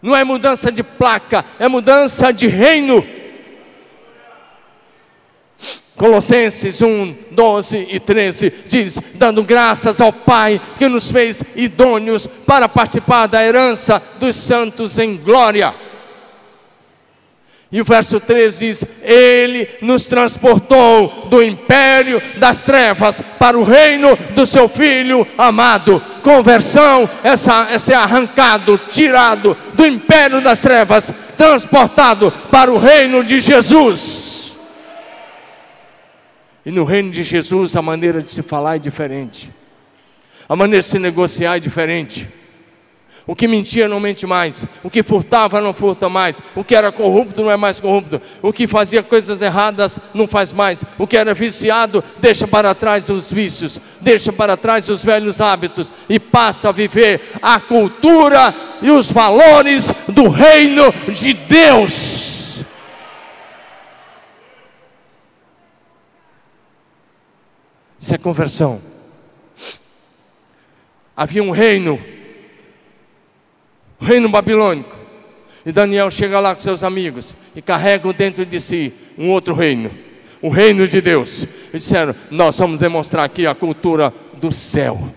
Não 0.03 0.15
é 0.15 0.23
mudança 0.25 0.71
de 0.71 0.83
placa, 0.83 1.45
é 1.59 1.69
mudança 1.69 2.33
de 2.33 2.47
reino. 2.47 3.05
Colossenses 5.97 6.83
1, 6.83 7.15
12 7.31 7.89
e 7.91 7.99
13 7.99 8.53
diz: 8.67 9.01
dando 9.15 9.43
graças 9.43 10.01
ao 10.01 10.13
Pai 10.13 10.61
que 10.79 10.89
nos 10.89 11.11
fez 11.11 11.43
idôneos 11.55 12.27
para 12.27 12.69
participar 12.69 13.27
da 13.27 13.43
herança 13.43 14.03
dos 14.21 14.37
santos 14.37 14.99
em 14.99 15.17
glória. 15.17 15.75
E 17.71 17.81
o 17.81 17.85
verso 17.85 18.21
3 18.21 18.59
diz: 18.59 18.87
Ele 19.03 19.69
nos 19.83 20.07
transportou 20.07 21.27
do 21.29 21.43
império 21.43 22.23
das 22.39 22.63
trevas 22.63 23.23
para 23.39 23.59
o 23.59 23.65
reino 23.65 24.17
do 24.35 24.47
seu 24.47 24.69
Filho 24.69 25.27
amado. 25.37 26.01
Conversão 26.23 27.09
é 27.25 27.79
ser 27.79 27.95
arrancado, 27.95 28.79
tirado 28.91 29.57
do 29.75 29.85
império 29.85 30.41
das 30.41 30.61
trevas, 30.61 31.13
transportado 31.37 32.33
para 32.51 32.73
o 32.73 32.79
reino 32.79 33.25
de 33.25 33.41
Jesus. 33.41 34.57
E 36.65 36.71
no 36.71 36.85
reino 36.85 37.11
de 37.11 37.23
Jesus 37.23 37.77
a 37.77 37.83
maneira 37.83 38.23
de 38.23 38.31
se 38.31 38.43
falar 38.43 38.77
é 38.77 38.79
diferente, 38.79 39.53
a 40.49 40.55
maneira 40.55 40.83
de 40.83 40.89
se 40.89 40.99
negociar 40.99 41.57
é 41.57 41.61
diferente. 41.61 42.29
O 43.27 43.35
que 43.35 43.49
mentia 43.49 43.89
não 43.89 43.99
mente 43.99 44.25
mais. 44.25 44.67
O 44.85 44.91
que 44.91 45.03
furtava 45.03 45.61
não 45.61 45.73
furta 45.73 46.09
mais. 46.09 46.41
O 46.55 46.63
que 46.63 46.77
era 46.77 46.93
corrupto 46.93 47.43
não 47.43 47.51
é 47.51 47.57
mais 47.57 47.81
corrupto. 47.81 48.23
O 48.41 48.53
que 48.53 48.69
fazia 48.69 49.03
coisas 49.03 49.43
erradas 49.43 49.99
não 50.15 50.29
faz 50.29 50.53
mais. 50.53 50.85
O 50.97 51.09
que 51.09 51.17
era 51.17 51.35
viciado 51.35 52.05
deixa 52.19 52.47
para 52.47 52.73
trás 52.73 53.11
os 53.11 53.33
vícios, 53.33 53.81
deixa 54.01 54.33
para 54.33 54.57
trás 54.57 54.89
os 54.89 55.03
velhos 55.03 55.41
hábitos 55.41 55.93
e 56.09 56.21
passa 56.21 56.69
a 56.69 56.73
viver 56.73 57.21
a 57.43 57.59
cultura 57.59 58.55
e 58.81 58.93
os 58.93 59.11
valores 59.11 59.93
do 60.07 60.29
reino 60.29 60.93
de 61.13 61.33
Deus. 61.33 62.65
Isso 67.99 68.15
é 68.15 68.19
conversão. 68.19 68.81
Havia 71.17 71.43
um 71.43 71.51
reino 71.51 71.99
reino 74.07 74.29
babilônico. 74.29 74.97
E 75.65 75.73
Daniel 75.73 76.11
chega 76.11 76.39
lá 76.39 76.55
com 76.55 76.61
seus 76.61 76.85
amigos 76.85 77.35
e 77.55 77.61
carrega 77.61 78.13
dentro 78.13 78.47
de 78.47 78.61
si 78.61 78.93
um 79.19 79.31
outro 79.31 79.53
reino, 79.53 79.91
o 80.41 80.49
reino 80.49 80.87
de 80.87 81.01
Deus. 81.01 81.47
E 81.75 81.79
disseram: 81.79 82.15
Nós 82.31 82.57
vamos 82.57 82.81
demonstrar 82.81 83.25
aqui 83.25 83.47
a 83.47 83.55
cultura 83.55 84.15
do 84.35 84.53
céu 84.53 85.13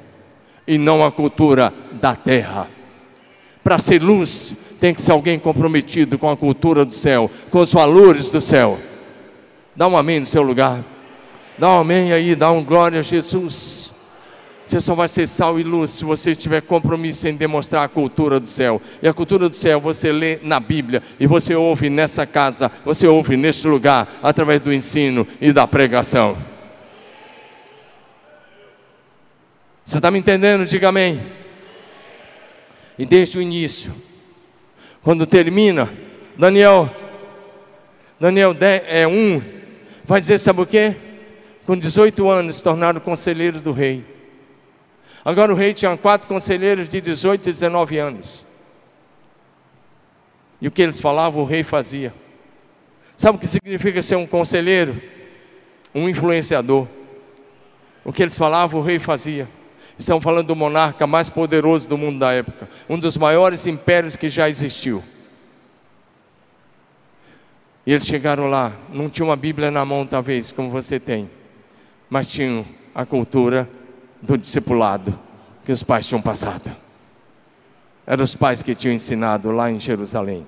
e 0.68 0.78
não 0.78 1.06
a 1.06 1.12
cultura 1.12 1.72
da 2.02 2.16
terra. 2.16 2.68
Para 3.64 3.78
ser 3.78 4.02
luz, 4.02 4.56
tem 4.80 4.94
que 4.94 5.02
ser 5.02 5.12
alguém 5.12 5.38
comprometido 5.38 6.18
com 6.18 6.30
a 6.30 6.38
cultura 6.38 6.84
do 6.84 6.94
céu, 6.94 7.30
com 7.52 7.60
os 7.60 7.72
valores 7.72 8.32
do 8.32 8.42
céu. 8.42 8.80
Dá 9.76 9.88
um 9.88 9.96
amém 9.96 10.20
no 10.20 10.26
seu 10.26 10.42
lugar. 10.42 10.84
Dá 11.60 11.70
um 11.70 11.80
amém 11.82 12.12
aí, 12.12 12.36
dá 12.36 12.52
um 12.52 12.64
glória 12.64 13.00
a 13.00 13.04
Jesus. 13.04 13.94
Você 14.70 14.80
só 14.80 14.94
vai 14.94 15.10
ser 15.10 15.26
sal 15.26 15.60
e 15.60 15.64
luz 15.64 15.90
se 15.90 16.06
você 16.06 16.36
tiver 16.36 16.62
compromisso 16.62 17.28
em 17.28 17.36
demonstrar 17.36 17.84
a 17.84 17.88
cultura 17.88 18.40
do 18.40 18.46
céu. 18.46 18.80
E 19.02 19.08
a 19.08 19.14
cultura 19.16 19.50
do 19.50 19.56
céu 19.56 19.80
você 19.80 20.12
lê 20.12 20.38
na 20.44 20.60
Bíblia 20.60 21.02
e 21.20 21.26
você 21.26 21.56
ouve 21.56 21.90
nessa 21.90 22.24
casa, 22.24 22.72
você 22.86 23.08
ouve 23.08 23.36
neste 23.36 23.68
lugar, 23.68 24.08
através 24.22 24.62
do 24.62 24.72
ensino 24.72 25.28
e 25.42 25.52
da 25.52 25.66
pregação. 25.66 26.38
Você 29.84 29.98
está 29.98 30.12
me 30.12 30.20
entendendo? 30.20 30.68
Diga 30.68 30.90
amém. 30.90 31.20
E 32.96 33.08
desde 33.08 33.40
o 33.40 33.42
início, 33.42 33.92
quando 35.02 35.26
termina, 35.26 35.92
Daniel, 36.38 36.96
Daniel 38.20 38.54
10, 38.54 38.84
é 38.86 39.08
1, 39.08 39.42
vai 40.06 40.20
dizer: 40.20 40.38
sabe 40.38 40.62
o 40.62 40.66
que? 40.68 40.96
Com 41.66 41.76
18 41.76 42.30
anos 42.30 42.62
tornaram 42.62 43.00
conselheiros 43.00 43.64
do 43.64 43.72
rei. 43.72 44.19
Agora 45.24 45.52
o 45.52 45.56
rei 45.56 45.74
tinha 45.74 45.96
quatro 45.98 46.28
conselheiros 46.28 46.88
de 46.88 47.02
18 47.02 47.50
e 47.50 47.52
19 47.52 47.98
anos. 47.98 48.46
E 50.62 50.68
o 50.68 50.72
que 50.72 50.82
eles 50.82 51.00
falavam, 51.00 51.42
o 51.42 51.46
rei 51.46 51.64
fazia. 51.64 52.14
Sabe 53.16 53.38
o 53.38 53.40
que 53.40 53.48
significa 53.48 54.02
ser 54.02 54.16
um 54.16 54.26
conselheiro? 54.26 55.02
Um 55.94 56.08
influenciador. 56.08 56.88
O 58.04 58.14
que 58.14 58.24
eles 58.24 58.38
falavam, 58.38 58.80
o 58.80 58.84
rei 58.84 59.00
fazia. 59.00 59.48
Estamos 59.98 60.24
falando 60.24 60.48
do 60.48 60.56
monarca 60.56 61.06
mais 61.06 61.30
poderoso 61.30 61.88
do 61.88 61.98
mundo 61.98 62.20
da 62.20 62.32
época, 62.32 62.70
um 62.88 62.98
dos 62.98 63.18
maiores 63.18 63.68
impérios 63.68 64.16
que 64.16 64.30
já 64.30 64.48
existiu. 64.48 65.04
E 67.86 67.92
eles 67.92 68.06
chegaram 68.06 68.50
lá, 68.50 68.72
não 68.94 69.10
tinha 69.10 69.26
uma 69.26 69.36
Bíblia 69.36 69.70
na 69.70 69.84
mão, 69.84 70.06
talvez, 70.06 70.54
como 70.54 70.70
você 70.70 71.00
tem, 71.00 71.30
mas 72.10 72.30
tinham 72.30 72.66
a 72.96 73.06
cultura 73.06 73.70
do 74.22 74.38
discipulado 74.38 75.18
que 75.66 75.72
os 75.72 75.84
pais 75.84 76.08
tinham 76.08 76.22
passado. 76.22 76.76
Eram 78.06 78.24
os 78.24 78.36
pais 78.36 78.64
que 78.64 78.74
tinham 78.74 78.96
ensinado 78.96 79.52
lá 79.52 79.70
em 79.70 79.80
Jerusalém. 79.80 80.46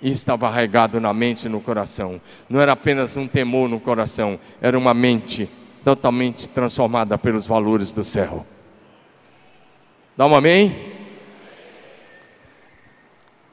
E 0.00 0.10
estava 0.10 0.46
arraigado 0.46 1.00
na 1.00 1.12
mente 1.12 1.46
e 1.46 1.48
no 1.48 1.60
coração. 1.60 2.20
Não 2.48 2.60
era 2.60 2.72
apenas 2.72 3.16
um 3.16 3.26
temor 3.26 3.68
no 3.68 3.80
coração, 3.80 4.38
era 4.60 4.78
uma 4.78 4.94
mente 4.94 5.48
totalmente 5.82 6.48
transformada 6.48 7.16
pelos 7.16 7.46
valores 7.46 7.92
do 7.92 8.04
céu. 8.04 8.46
Dá 10.16 10.26
um 10.26 10.34
amém? 10.34 10.92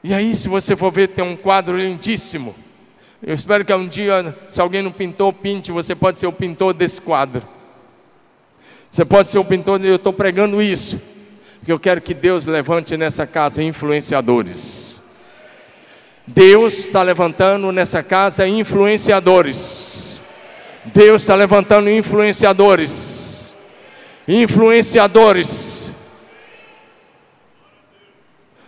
E 0.04 0.12
aí, 0.12 0.36
se 0.36 0.48
você 0.48 0.76
for 0.76 0.92
ver, 0.92 1.08
tem 1.08 1.24
um 1.24 1.36
quadro 1.36 1.76
lindíssimo. 1.76 2.54
Eu 3.22 3.34
espero 3.34 3.64
que 3.64 3.74
um 3.74 3.88
dia, 3.88 4.36
se 4.50 4.60
alguém 4.60 4.82
não 4.82 4.92
pintou, 4.92 5.32
pinte. 5.32 5.72
Você 5.72 5.94
pode 5.94 6.18
ser 6.18 6.26
o 6.26 6.32
pintor 6.32 6.74
desse 6.74 7.00
quadro. 7.00 7.42
Você 8.96 9.04
pode 9.04 9.28
ser 9.28 9.38
o 9.38 9.44
pintor, 9.44 9.84
eu 9.84 9.96
estou 9.96 10.10
pregando 10.10 10.62
isso. 10.62 10.98
Porque 11.58 11.70
eu 11.70 11.78
quero 11.78 12.00
que 12.00 12.14
Deus 12.14 12.46
levante 12.46 12.96
nessa 12.96 13.26
casa 13.26 13.62
influenciadores. 13.62 15.02
Deus 16.26 16.78
está 16.78 17.02
levantando 17.02 17.70
nessa 17.72 18.02
casa 18.02 18.48
influenciadores. 18.48 20.22
Deus 20.94 21.20
está 21.20 21.34
levantando 21.34 21.90
influenciadores. 21.90 23.54
Influenciadores. 24.26 25.92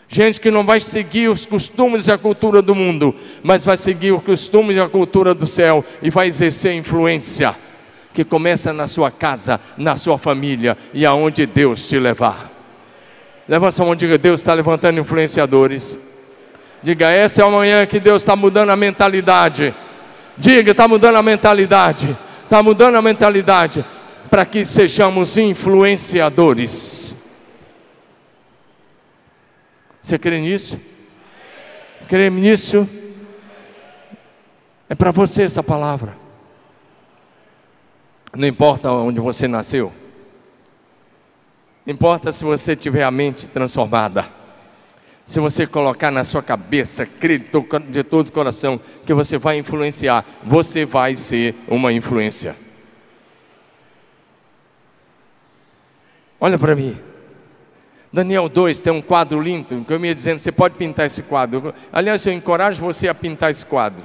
Gente 0.08 0.42
que 0.42 0.50
não 0.50 0.66
vai 0.66 0.78
seguir 0.78 1.28
os 1.28 1.46
costumes 1.46 2.06
e 2.06 2.12
a 2.12 2.18
cultura 2.18 2.60
do 2.60 2.74
mundo, 2.74 3.14
mas 3.42 3.64
vai 3.64 3.78
seguir 3.78 4.12
os 4.12 4.22
costumes 4.22 4.76
e 4.76 4.80
a 4.80 4.90
cultura 4.90 5.32
do 5.32 5.46
céu 5.46 5.82
e 6.02 6.10
vai 6.10 6.26
exercer 6.26 6.74
influência 6.74 7.56
que 8.18 8.24
começa 8.24 8.72
na 8.72 8.88
sua 8.88 9.12
casa, 9.12 9.60
na 9.76 9.96
sua 9.96 10.18
família 10.18 10.76
e 10.92 11.06
aonde 11.06 11.46
Deus 11.46 11.86
te 11.86 12.00
levar. 12.00 12.50
Levanta 13.46 13.70
sua 13.70 13.84
mão 13.84 13.94
e 13.94 13.96
diga: 13.96 14.18
Deus 14.18 14.40
está 14.40 14.52
levantando 14.54 14.98
influenciadores. 14.98 15.96
Diga, 16.82 17.08
essa 17.10 17.42
é 17.42 17.46
a 17.46 17.48
manhã 17.48 17.86
que 17.86 18.00
Deus 18.00 18.22
está 18.22 18.34
mudando 18.34 18.70
a 18.70 18.76
mentalidade. 18.76 19.72
Diga, 20.36 20.72
está 20.72 20.88
mudando 20.88 21.14
a 21.14 21.22
mentalidade. 21.22 22.18
Está 22.42 22.60
mudando 22.60 22.96
a 22.96 23.02
mentalidade 23.02 23.84
para 24.28 24.44
que 24.44 24.64
sejamos 24.64 25.36
influenciadores. 25.38 27.14
Você 30.00 30.18
crê 30.18 30.40
nisso? 30.40 30.76
Crê 32.08 32.28
nisso? 32.28 32.88
É 34.88 34.96
para 34.96 35.12
você 35.12 35.44
essa 35.44 35.62
palavra. 35.62 36.27
Não 38.36 38.46
importa 38.46 38.90
onde 38.92 39.20
você 39.20 39.48
nasceu. 39.48 39.92
Não 41.84 41.94
importa 41.94 42.30
se 42.30 42.44
você 42.44 42.76
tiver 42.76 43.02
a 43.02 43.10
mente 43.10 43.48
transformada. 43.48 44.26
Se 45.26 45.40
você 45.40 45.66
colocar 45.66 46.10
na 46.10 46.24
sua 46.24 46.42
cabeça, 46.42 47.04
crer 47.04 47.50
de 47.90 48.02
todo 48.02 48.28
o 48.28 48.32
coração 48.32 48.80
que 49.04 49.12
você 49.12 49.36
vai 49.36 49.58
influenciar, 49.58 50.24
você 50.42 50.86
vai 50.86 51.14
ser 51.14 51.54
uma 51.68 51.92
influência. 51.92 52.56
Olha 56.40 56.58
para 56.58 56.74
mim. 56.74 56.98
Daniel 58.10 58.48
2 58.48 58.80
tem 58.80 58.90
um 58.90 59.02
quadro 59.02 59.38
lindo, 59.38 59.84
que 59.84 59.92
eu 59.92 60.00
me 60.00 60.08
ia 60.08 60.14
dizendo, 60.14 60.38
você 60.38 60.50
pode 60.50 60.76
pintar 60.76 61.04
esse 61.04 61.22
quadro. 61.22 61.74
Aliás, 61.92 62.24
eu 62.24 62.32
encorajo 62.32 62.80
você 62.80 63.06
a 63.06 63.14
pintar 63.14 63.50
esse 63.50 63.66
quadro. 63.66 64.02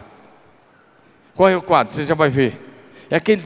Qual 1.36 1.48
é 1.48 1.56
o 1.56 1.62
quadro? 1.62 1.94
Você 1.94 2.04
já 2.04 2.16
vai 2.16 2.30
ver. 2.30 2.60
É 3.10 3.16
aquele 3.16 3.44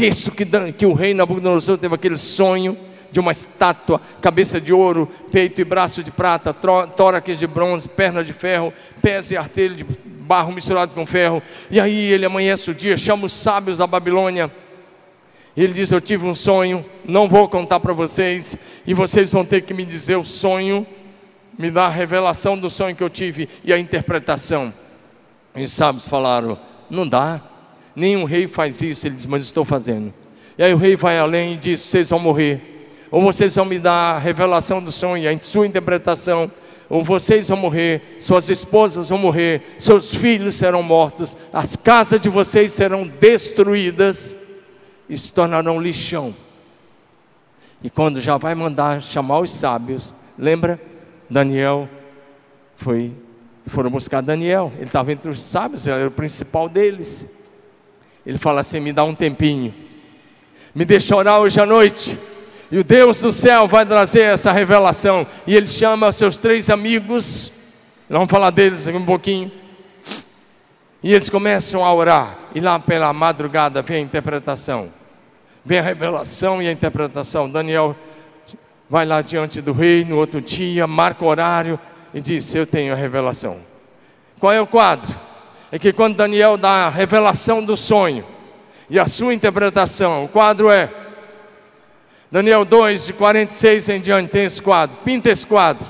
texto 0.00 0.32
que, 0.32 0.46
que 0.72 0.86
o 0.86 0.94
rei 0.94 1.12
Nabucodonosor 1.12 1.76
teve 1.76 1.94
aquele 1.94 2.16
sonho 2.16 2.74
de 3.10 3.20
uma 3.20 3.32
estátua, 3.32 4.00
cabeça 4.22 4.58
de 4.58 4.72
ouro, 4.72 5.06
peito 5.30 5.60
e 5.60 5.64
braço 5.64 6.02
de 6.02 6.10
prata, 6.10 6.54
tórax 6.54 7.38
de 7.38 7.46
bronze, 7.46 7.86
perna 7.86 8.24
de 8.24 8.32
ferro, 8.32 8.72
pés 9.02 9.30
e 9.30 9.36
artelho 9.36 9.74
de 9.74 9.84
barro 9.84 10.52
misturado 10.52 10.94
com 10.94 11.04
ferro. 11.04 11.42
E 11.70 11.78
aí 11.78 12.12
ele 12.12 12.24
amanhece 12.24 12.70
o 12.70 12.74
dia, 12.74 12.96
chama 12.96 13.26
os 13.26 13.32
sábios 13.34 13.76
da 13.76 13.86
Babilônia. 13.86 14.50
Ele 15.54 15.74
diz: 15.74 15.92
Eu 15.92 16.00
tive 16.00 16.26
um 16.26 16.34
sonho, 16.34 16.82
não 17.04 17.28
vou 17.28 17.46
contar 17.46 17.78
para 17.78 17.92
vocês, 17.92 18.56
e 18.86 18.94
vocês 18.94 19.30
vão 19.30 19.44
ter 19.44 19.60
que 19.60 19.74
me 19.74 19.84
dizer 19.84 20.16
o 20.16 20.24
sonho, 20.24 20.86
me 21.58 21.70
dar 21.70 21.88
a 21.88 21.90
revelação 21.90 22.56
do 22.56 22.70
sonho 22.70 22.96
que 22.96 23.04
eu 23.04 23.10
tive 23.10 23.50
e 23.62 23.70
a 23.70 23.78
interpretação. 23.78 24.72
E 25.54 25.62
os 25.62 25.72
sábios 25.74 26.08
falaram: 26.08 26.58
Não 26.88 27.06
dá, 27.06 27.49
nenhum 28.00 28.24
rei 28.24 28.46
faz 28.46 28.82
isso. 28.82 29.06
Ele 29.06 29.14
diz: 29.14 29.26
Mas 29.26 29.44
estou 29.44 29.64
fazendo. 29.64 30.12
E 30.58 30.62
aí 30.62 30.74
o 30.74 30.76
rei 30.76 30.96
vai 30.96 31.18
além 31.18 31.54
e 31.54 31.56
diz: 31.56 31.80
Vocês 31.80 32.10
vão 32.10 32.18
morrer 32.18 32.70
ou 33.10 33.20
vocês 33.20 33.56
vão 33.56 33.64
me 33.64 33.78
dar 33.78 34.16
a 34.16 34.18
revelação 34.18 34.82
do 34.82 34.92
sonho, 34.92 35.28
a 35.28 35.42
sua 35.42 35.66
interpretação, 35.66 36.50
ou 36.88 37.02
vocês 37.02 37.48
vão 37.48 37.58
morrer, 37.58 38.16
suas 38.20 38.48
esposas 38.48 39.08
vão 39.08 39.18
morrer, 39.18 39.62
seus 39.78 40.14
filhos 40.14 40.54
serão 40.54 40.82
mortos, 40.82 41.36
as 41.52 41.76
casas 41.76 42.20
de 42.20 42.28
vocês 42.28 42.72
serão 42.72 43.06
destruídas 43.06 44.36
e 45.08 45.18
se 45.18 45.32
tornarão 45.32 45.80
lixão. 45.80 46.34
E 47.82 47.90
quando 47.90 48.20
já 48.20 48.36
vai 48.36 48.54
mandar 48.54 49.02
chamar 49.02 49.40
os 49.40 49.50
sábios, 49.50 50.14
lembra? 50.38 50.80
Daniel 51.28 51.88
foi, 52.76 53.12
foram 53.66 53.90
buscar 53.90 54.20
Daniel, 54.20 54.72
ele 54.76 54.86
estava 54.86 55.12
entre 55.12 55.30
os 55.30 55.40
sábios, 55.40 55.86
ele 55.86 55.98
era 55.98 56.08
o 56.08 56.12
principal 56.12 56.68
deles. 56.68 57.28
Ele 58.24 58.38
fala 58.38 58.60
assim: 58.60 58.80
me 58.80 58.92
dá 58.92 59.04
um 59.04 59.14
tempinho, 59.14 59.74
me 60.74 60.84
deixa 60.84 61.16
orar 61.16 61.40
hoje 61.40 61.60
à 61.60 61.66
noite 61.66 62.18
e 62.70 62.78
o 62.78 62.84
Deus 62.84 63.18
do 63.20 63.32
céu 63.32 63.66
vai 63.66 63.84
trazer 63.84 64.22
essa 64.22 64.52
revelação. 64.52 65.26
E 65.46 65.56
ele 65.56 65.66
chama 65.66 66.12
seus 66.12 66.38
três 66.38 66.70
amigos. 66.70 67.50
Vamos 68.08 68.30
falar 68.30 68.50
deles 68.50 68.86
aqui 68.86 68.96
um 68.96 69.04
pouquinho. 69.04 69.50
E 71.02 71.12
eles 71.12 71.28
começam 71.28 71.84
a 71.84 71.92
orar. 71.92 72.38
E 72.54 72.60
lá 72.60 72.78
pela 72.78 73.12
madrugada 73.12 73.82
vem 73.82 73.96
a 73.96 74.00
interpretação. 74.00 74.88
Vem 75.64 75.80
a 75.80 75.82
revelação 75.82 76.62
e 76.62 76.68
a 76.68 76.72
interpretação. 76.72 77.50
Daniel 77.50 77.96
vai 78.88 79.04
lá 79.04 79.20
diante 79.20 79.60
do 79.60 79.72
rei 79.72 80.04
no 80.04 80.16
outro 80.16 80.40
dia, 80.40 80.86
marca 80.86 81.24
o 81.24 81.28
horário 81.28 81.78
e 82.14 82.20
diz: 82.20 82.54
Eu 82.54 82.66
tenho 82.66 82.92
a 82.92 82.96
revelação. 82.96 83.58
Qual 84.38 84.52
é 84.52 84.60
o 84.60 84.66
quadro? 84.66 85.12
É 85.72 85.78
que 85.78 85.92
quando 85.92 86.16
Daniel 86.16 86.56
dá 86.56 86.86
a 86.86 86.88
revelação 86.88 87.64
do 87.64 87.76
sonho 87.76 88.24
e 88.88 88.98
a 88.98 89.06
sua 89.06 89.32
interpretação, 89.32 90.24
o 90.24 90.28
quadro 90.28 90.68
é 90.68 90.90
Daniel 92.30 92.64
2, 92.64 93.06
de 93.06 93.12
46 93.12 93.88
em 93.88 94.00
diante, 94.00 94.30
tem 94.30 94.44
esse 94.44 94.62
quadro. 94.62 94.96
Pinta 95.04 95.30
esse 95.30 95.46
quadro. 95.46 95.84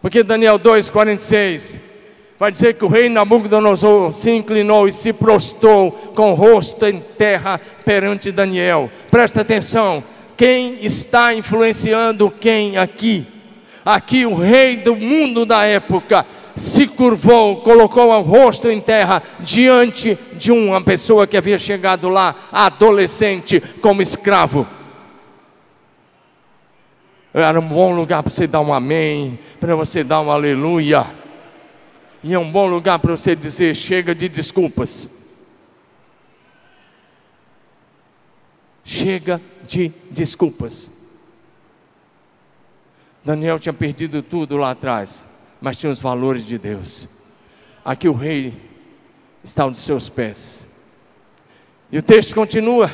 Porque 0.00 0.22
Daniel 0.22 0.58
2, 0.58 0.90
46 0.90 1.80
vai 2.38 2.50
dizer 2.50 2.74
que 2.74 2.84
o 2.84 2.88
rei 2.88 3.08
Nabucodonosor 3.08 4.12
se 4.12 4.30
inclinou 4.30 4.88
e 4.88 4.92
se 4.92 5.12
prostrou 5.12 5.92
com 5.92 6.32
o 6.32 6.34
rosto 6.34 6.84
em 6.86 7.00
terra 7.00 7.60
perante 7.84 8.32
Daniel. 8.32 8.90
Presta 9.12 9.42
atenção, 9.42 10.02
quem 10.36 10.84
está 10.84 11.32
influenciando 11.34 12.30
quem 12.30 12.76
aqui? 12.76 13.26
Aqui 13.84 14.26
o 14.26 14.34
rei 14.34 14.76
do 14.76 14.96
mundo 14.96 15.46
da 15.46 15.64
época 15.64 16.26
se 16.54 16.86
curvou, 16.86 17.60
colocou 17.62 18.10
o 18.10 18.22
rosto 18.22 18.68
em 18.68 18.80
terra 18.80 19.22
diante 19.40 20.18
de 20.34 20.52
uma 20.52 20.82
pessoa 20.82 21.26
que 21.26 21.36
havia 21.36 21.58
chegado 21.58 22.08
lá, 22.08 22.34
adolescente, 22.52 23.60
como 23.80 24.02
escravo. 24.02 24.66
Era 27.34 27.58
um 27.58 27.66
bom 27.66 27.92
lugar 27.92 28.22
para 28.22 28.30
você 28.30 28.46
dar 28.46 28.60
um 28.60 28.74
amém, 28.74 29.38
para 29.58 29.74
você 29.74 30.04
dar 30.04 30.20
um 30.20 30.30
aleluia. 30.30 31.06
E 32.22 32.34
é 32.34 32.38
um 32.38 32.50
bom 32.50 32.66
lugar 32.66 32.98
para 32.98 33.16
você 33.16 33.34
dizer: 33.34 33.74
chega 33.74 34.14
de 34.14 34.28
desculpas. 34.28 35.08
Chega 38.84 39.40
de 39.64 39.92
desculpas. 40.10 40.90
Daniel 43.24 43.58
tinha 43.58 43.72
perdido 43.72 44.22
tudo 44.22 44.56
lá 44.56 44.72
atrás, 44.72 45.28
mas 45.62 45.76
tinha 45.76 45.90
os 45.90 46.00
valores 46.00 46.44
de 46.44 46.58
Deus. 46.58 47.08
Aqui 47.84 48.08
o 48.08 48.12
rei 48.12 48.52
está 49.44 49.62
aos 49.62 49.78
seus 49.78 50.08
pés. 50.08 50.66
E 51.90 51.96
o 51.96 52.02
texto 52.02 52.34
continua. 52.34 52.90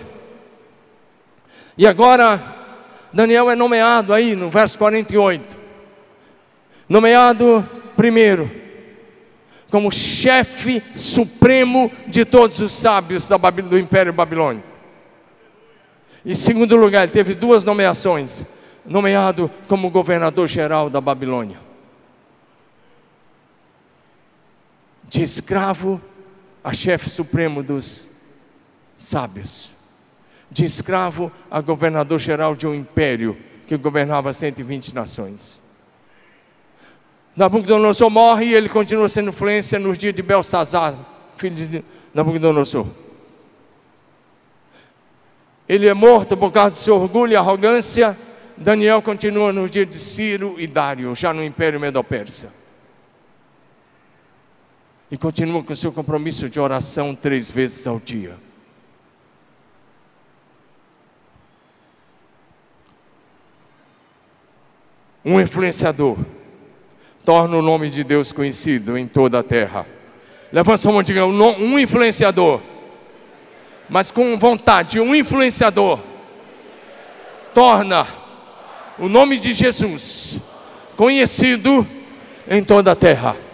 E 1.79 1.87
agora 1.87 2.57
Daniel 3.13 3.51
é 3.51 3.57
nomeado 3.57 4.13
aí 4.13 4.37
no 4.37 4.51
verso 4.51 4.79
48. 4.79 5.57
Nomeado 6.87 7.67
primeiro 7.97 8.51
como 9.71 9.93
chefe 9.93 10.83
supremo 10.95 11.91
de 12.07 12.25
todos 12.25 12.61
os 12.61 12.73
sábios 12.73 13.29
do 13.69 13.79
Império 13.79 14.13
Babilônico. 14.13 14.67
Em 16.25 16.35
segundo 16.35 16.77
lugar, 16.77 17.05
ele 17.05 17.13
teve 17.13 17.35
duas 17.35 17.65
nomeações: 17.65 18.47
nomeado 18.85 19.51
como 19.69 19.91
governador 19.91 20.47
geral 20.47 20.91
da 20.91 21.01
Babilônia. 21.01 21.68
De 25.09 25.23
escravo 25.23 26.01
a 26.63 26.73
chefe 26.73 27.09
supremo 27.09 27.63
dos 27.63 28.11
sábios 28.95 29.79
de 30.51 30.65
escravo 30.65 31.31
a 31.51 31.61
governador 31.61 32.19
geral 32.19 32.55
de 32.55 32.67
um 32.67 32.75
império 32.75 33.37
que 33.67 33.77
governava 33.77 34.33
120 34.33 34.95
nações. 34.95 35.63
Nabucodonosor 37.37 38.11
morre 38.11 38.47
e 38.47 38.55
ele 38.55 38.69
continua 38.69 39.09
sendo 39.09 39.29
influência 39.29 39.79
nos 39.79 39.99
dias 39.99 40.15
de 40.15 40.23
Belsazar, 40.23 40.95
filho 41.37 41.55
de 41.55 41.85
Nabucodonosor. 42.15 42.87
Ele 45.69 45.87
é 45.87 45.95
morto 45.95 46.37
por 46.37 46.51
causa 46.51 46.71
do 46.71 46.77
seu 46.77 46.97
orgulho 46.97 47.35
e 47.35 47.37
arrogância, 47.37 48.17
Daniel 48.57 49.03
continua 49.03 49.53
no 49.53 49.69
dia 49.69 49.85
de 49.85 49.97
Ciro 49.97 50.57
e 50.59 50.67
Dário, 50.67 51.15
já 51.15 51.33
no 51.33 51.45
Império 51.45 51.79
Medo-Persa. 51.79 52.58
E 55.11 55.17
continua 55.17 55.63
com 55.63 55.73
o 55.73 55.77
seu 55.77 55.91
compromisso 55.91 56.49
de 56.49 56.61
oração 56.61 57.15
três 57.15 57.51
vezes 57.51 57.87
ao 57.87 57.99
dia. 57.99 58.37
Um 65.25 65.41
influenciador 65.41 66.17
torna 67.25 67.57
o 67.57 67.63
nome 67.63 67.91
de 67.91 68.05
Deus 68.05 68.33
conhecido 68.33 68.97
em 68.97 69.07
toda 69.07 69.39
a 69.39 69.43
terra. 69.43 69.87
Levanta 70.53 70.79
sua 70.79 70.93
mão 70.93 71.01
e 71.01 71.05
diga: 71.05 71.27
um 71.27 71.79
influenciador, 71.79 72.61
mas 73.89 74.11
com 74.11 74.39
vontade, 74.39 75.01
um 75.01 75.15
influenciador 75.15 76.01
torna 77.55 78.07
o 78.99 79.09
nome 79.09 79.39
de 79.39 79.53
Jesus 79.53 80.41
conhecido 80.97 81.87
em 82.49 82.63
toda 82.63 82.93
a 82.93 82.97
terra. 82.97 83.48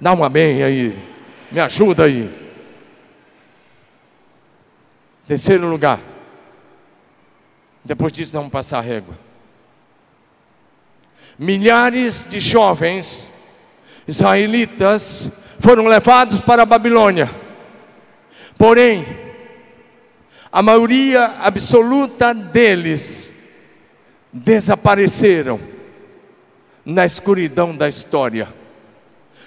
Dá 0.00 0.12
um 0.12 0.22
amém 0.22 0.62
aí, 0.62 0.98
me 1.50 1.60
ajuda 1.60 2.04
aí. 2.04 2.30
Terceiro 5.26 5.68
lugar. 5.68 6.00
Depois 7.84 8.12
disso, 8.12 8.32
vamos 8.32 8.50
passar 8.50 8.78
a 8.78 8.82
régua. 8.82 9.16
Milhares 11.38 12.26
de 12.28 12.40
jovens 12.40 13.30
israelitas 14.08 15.44
foram 15.60 15.86
levados 15.86 16.40
para 16.40 16.62
a 16.62 16.66
Babilônia. 16.66 17.30
Porém, 18.56 19.06
a 20.50 20.62
maioria 20.62 21.24
absoluta 21.40 22.32
deles 22.32 23.34
desapareceram 24.32 25.60
na 26.84 27.04
escuridão 27.04 27.76
da 27.76 27.88
história, 27.88 28.48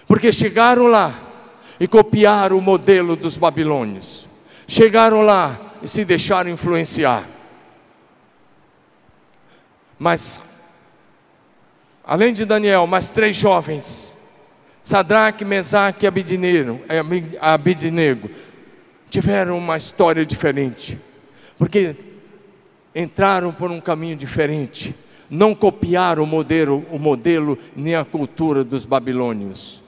porque 0.10 0.32
chegaram 0.32 0.88
lá 0.88 1.14
e 1.80 1.88
copiaram 1.88 2.58
o 2.58 2.62
modelo 2.62 3.16
dos 3.16 3.38
babilônios, 3.38 4.28
chegaram 4.68 5.22
lá 5.22 5.76
e 5.84 5.88
se 5.88 6.04
deixaram 6.04 6.50
influenciar. 6.50 7.30
Mas, 10.00 10.42
além 12.04 12.34
de 12.34 12.44
Daniel, 12.44 12.88
mais 12.88 13.12
três 13.12 13.36
jovens, 13.36 14.18
Sadraque, 14.82 15.46
Mesaque 15.46 16.06
e 16.06 16.08
Abidinego, 17.40 18.32
tiveram 19.12 19.60
uma 19.60 19.78
história 19.78 20.26
diferente, 20.26 21.00
porque 21.56 21.96
entraram 22.96 23.54
por 23.54 23.70
um 23.70 23.80
caminho 23.80 24.16
diferente, 24.16 24.96
não 25.30 25.54
copiaram 25.54 26.24
o 26.24 26.28
modelo, 26.28 26.84
o 26.90 26.98
modelo 26.98 27.60
nem 27.76 27.94
a 27.94 28.04
cultura 28.04 28.64
dos 28.64 28.86
babilônios. 28.86 29.88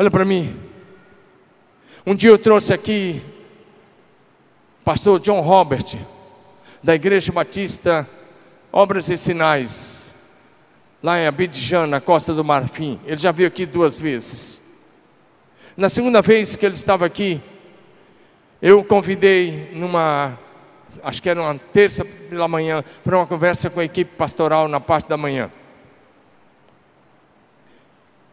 Olha 0.00 0.12
para 0.12 0.24
mim. 0.24 0.56
Um 2.06 2.14
dia 2.14 2.30
eu 2.30 2.38
trouxe 2.38 2.72
aqui 2.72 3.20
pastor 4.84 5.18
John 5.18 5.40
Robert, 5.40 5.98
da 6.80 6.94
Igreja 6.94 7.32
Batista 7.32 8.08
Obras 8.70 9.08
e 9.08 9.18
Sinais, 9.18 10.14
lá 11.02 11.18
em 11.18 11.26
Abidjan, 11.26 11.88
na 11.88 12.00
Costa 12.00 12.32
do 12.32 12.44
Marfim. 12.44 13.00
Ele 13.04 13.16
já 13.16 13.32
veio 13.32 13.48
aqui 13.48 13.66
duas 13.66 13.98
vezes. 13.98 14.62
Na 15.76 15.88
segunda 15.88 16.22
vez 16.22 16.54
que 16.54 16.64
ele 16.64 16.76
estava 16.76 17.04
aqui, 17.04 17.40
eu 18.62 18.84
convidei 18.84 19.72
numa, 19.72 20.38
acho 21.02 21.20
que 21.20 21.28
era 21.28 21.42
uma 21.42 21.58
terça 21.58 22.04
pela 22.04 22.46
manhã, 22.46 22.84
para 23.02 23.16
uma 23.16 23.26
conversa 23.26 23.68
com 23.68 23.80
a 23.80 23.84
equipe 23.84 24.14
pastoral 24.16 24.68
na 24.68 24.78
parte 24.78 25.08
da 25.08 25.16
manhã. 25.16 25.50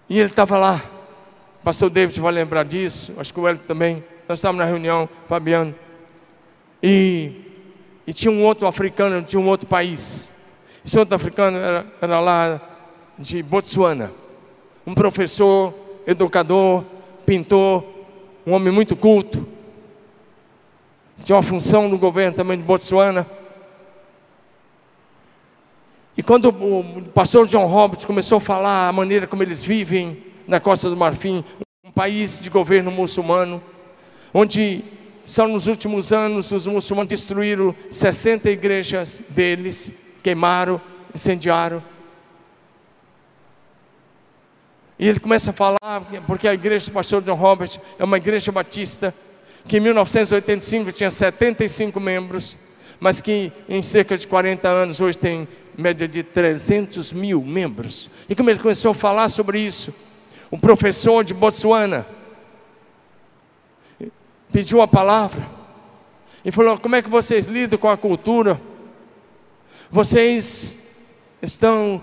E 0.07 0.19
ele 0.19 0.29
estava 0.29 0.59
lá. 0.59 0.94
Pastor 1.65 1.89
David 1.89 2.21
vai 2.21 2.31
lembrar 2.31 2.63
disso, 2.63 3.11
acho 3.17 3.33
que 3.33 3.39
o 3.39 3.47
Hélio 3.47 3.59
também. 3.67 4.03
Nós 4.29 4.37
estávamos 4.37 4.63
na 4.63 4.69
reunião, 4.69 5.09
Fabiano. 5.25 5.73
E, 6.81 7.31
e 8.05 8.13
tinha 8.13 8.31
um 8.31 8.43
outro 8.43 8.67
africano 8.67 9.23
de 9.23 9.35
um 9.35 9.47
outro 9.47 9.65
país. 9.65 10.31
Esse 10.85 10.99
outro 10.99 11.15
africano 11.15 11.57
era, 11.57 11.85
era 11.99 12.19
lá 12.19 12.61
de 13.17 13.41
Botsuana. 13.41 14.11
Um 14.85 14.93
professor, 14.93 15.73
educador, 16.05 16.83
pintor, 17.25 17.83
um 18.45 18.53
homem 18.53 18.71
muito 18.71 18.95
culto. 18.95 19.47
Tinha 21.23 21.35
uma 21.35 21.41
função 21.41 21.89
no 21.89 21.97
governo 21.97 22.37
também 22.37 22.59
de 22.59 22.63
Botsuana. 22.63 23.25
E 26.15 26.21
quando 26.21 26.49
o 26.49 27.09
pastor 27.11 27.47
John 27.47 27.65
Roberts 27.65 28.05
começou 28.05 28.37
a 28.37 28.41
falar 28.41 28.87
a 28.87 28.93
maneira 28.93 29.25
como 29.25 29.41
eles 29.41 29.63
vivem 29.63 30.24
na 30.47 30.59
Costa 30.59 30.89
do 30.89 30.97
Marfim, 30.97 31.43
um 31.83 31.91
país 31.91 32.39
de 32.39 32.49
governo 32.49 32.91
muçulmano, 32.91 33.61
onde 34.33 34.83
só 35.25 35.47
nos 35.47 35.67
últimos 35.67 36.13
anos 36.13 36.51
os 36.51 36.67
muçulmanos 36.67 37.09
destruíram 37.09 37.75
60 37.89 38.49
igrejas 38.49 39.23
deles, 39.29 39.91
queimaram, 40.21 40.79
incendiaram. 41.13 41.83
E 44.97 45.07
ele 45.07 45.19
começa 45.19 45.51
a 45.51 45.53
falar, 45.53 46.01
porque 46.25 46.47
a 46.47 46.53
igreja 46.53 46.85
do 46.85 46.93
pastor 46.93 47.21
John 47.21 47.33
Roberts 47.33 47.79
é 47.99 48.03
uma 48.03 48.17
igreja 48.17 48.51
batista, 48.51 49.13
que 49.67 49.77
em 49.77 49.79
1985 49.79 50.91
tinha 50.91 51.11
75 51.11 51.99
membros, 51.99 52.57
mas 52.99 53.19
que 53.19 53.51
em 53.67 53.81
cerca 53.81 54.17
de 54.17 54.27
40 54.27 54.69
anos 54.69 55.01
hoje 55.01 55.17
tem 55.17 55.47
média 55.77 56.07
de 56.07 56.23
300 56.23 57.11
mil 57.11 57.41
membros. 57.41 58.09
E 58.29 58.35
como 58.35 58.49
ele 58.49 58.59
começou 58.59 58.91
a 58.91 58.95
falar 58.95 59.27
sobre 59.27 59.59
isso, 59.59 59.93
um 60.55 60.57
professor 60.57 61.21
de 61.21 61.33
Botsuana 61.33 62.07
pediu 64.53 64.81
a 64.81 64.87
palavra 64.87 65.45
e 66.45 66.51
falou: 66.51 66.79
Como 66.79 66.95
é 66.95 67.01
que 67.01 67.09
vocês 67.09 67.45
lidam 67.45 67.77
com 67.77 67.89
a 67.89 67.97
cultura? 67.97 68.59
Vocês 69.91 70.79
estão. 71.41 72.01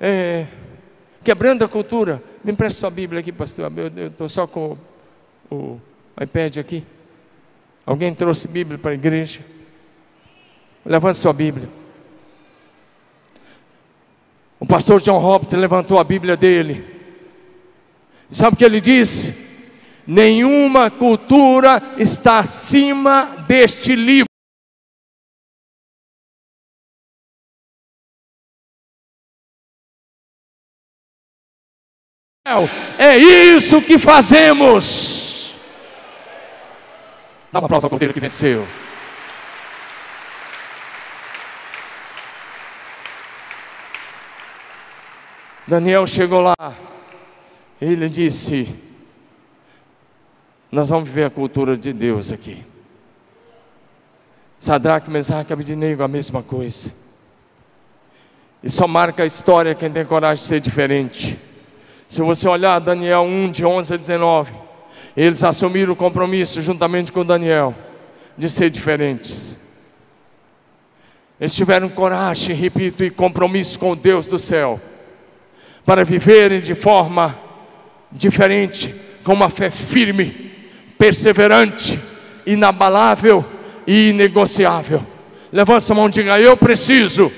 É, 0.00 0.46
Quebrando 1.22 1.64
a 1.64 1.68
cultura. 1.68 2.20
Me 2.42 2.50
empresta 2.50 2.80
sua 2.80 2.90
Bíblia 2.90 3.20
aqui, 3.20 3.30
pastor. 3.30 3.72
Eu 3.96 4.08
estou 4.08 4.28
só 4.28 4.44
com 4.48 4.76
o, 5.48 5.56
o 5.56 5.80
iPad 6.20 6.58
aqui. 6.58 6.84
Alguém 7.86 8.12
trouxe 8.12 8.48
Bíblia 8.48 8.76
para 8.76 8.90
a 8.90 8.94
igreja? 8.94 9.40
Levante 10.84 11.18
sua 11.18 11.32
Bíblia. 11.32 11.68
O 14.62 14.64
pastor 14.64 15.00
John 15.00 15.18
Roberts 15.18 15.58
levantou 15.58 15.98
a 15.98 16.04
Bíblia 16.04 16.36
dele. 16.36 16.86
Sabe 18.30 18.54
o 18.54 18.56
que 18.56 18.64
ele 18.64 18.80
disse? 18.80 19.34
Nenhuma 20.06 20.88
cultura 20.88 21.82
está 21.98 22.38
acima 22.38 23.44
deste 23.48 23.96
livro. 23.96 24.28
É 32.96 33.16
isso 33.18 33.82
que 33.82 33.98
fazemos. 33.98 35.56
Dá 37.50 37.58
um 37.58 37.64
aplauso 37.64 37.86
ao 37.86 37.90
cordeiro 37.90 38.14
que 38.14 38.20
venceu. 38.20 38.64
Daniel 45.72 46.06
chegou 46.06 46.42
lá. 46.42 46.76
Ele 47.80 48.06
disse: 48.06 48.68
Nós 50.70 50.90
vamos 50.90 51.08
viver 51.08 51.24
a 51.24 51.30
cultura 51.30 51.78
de 51.78 51.94
Deus 51.94 52.30
aqui. 52.30 52.62
Sadraque, 54.58 55.10
Mesaque, 55.10 55.50
Abednego, 55.50 56.02
a 56.02 56.08
mesma 56.08 56.42
coisa. 56.42 56.92
E 58.62 58.68
só 58.68 58.86
marca 58.86 59.22
a 59.22 59.26
história 59.26 59.74
quem 59.74 59.90
tem 59.90 60.04
coragem 60.04 60.42
de 60.42 60.46
ser 60.46 60.60
diferente. 60.60 61.38
Se 62.06 62.20
você 62.20 62.46
olhar 62.46 62.78
Daniel 62.78 63.22
1, 63.22 63.52
de 63.52 63.64
11 63.64 63.94
a 63.94 63.96
19, 63.96 64.52
eles 65.16 65.42
assumiram 65.42 65.94
o 65.94 65.96
compromisso, 65.96 66.60
juntamente 66.60 67.10
com 67.10 67.24
Daniel, 67.24 67.74
de 68.36 68.50
ser 68.50 68.68
diferentes. 68.68 69.56
Eles 71.40 71.54
tiveram 71.54 71.88
coragem, 71.88 72.54
repito, 72.54 73.02
e 73.02 73.08
compromisso 73.08 73.78
com 73.78 73.92
o 73.92 73.96
Deus 73.96 74.26
do 74.26 74.38
céu, 74.38 74.78
para 75.84 76.04
viverem 76.04 76.60
de 76.60 76.74
forma 76.74 77.38
diferente, 78.10 78.94
com 79.24 79.32
uma 79.32 79.50
fé 79.50 79.70
firme, 79.70 80.52
perseverante, 80.98 81.98
inabalável 82.46 83.44
e 83.86 84.10
inegociável. 84.10 85.04
Levanta 85.52 85.92
a 85.92 85.96
mão 85.96 86.08
e 86.08 86.10
diga: 86.10 86.40
Eu 86.40 86.56
preciso 86.56 87.30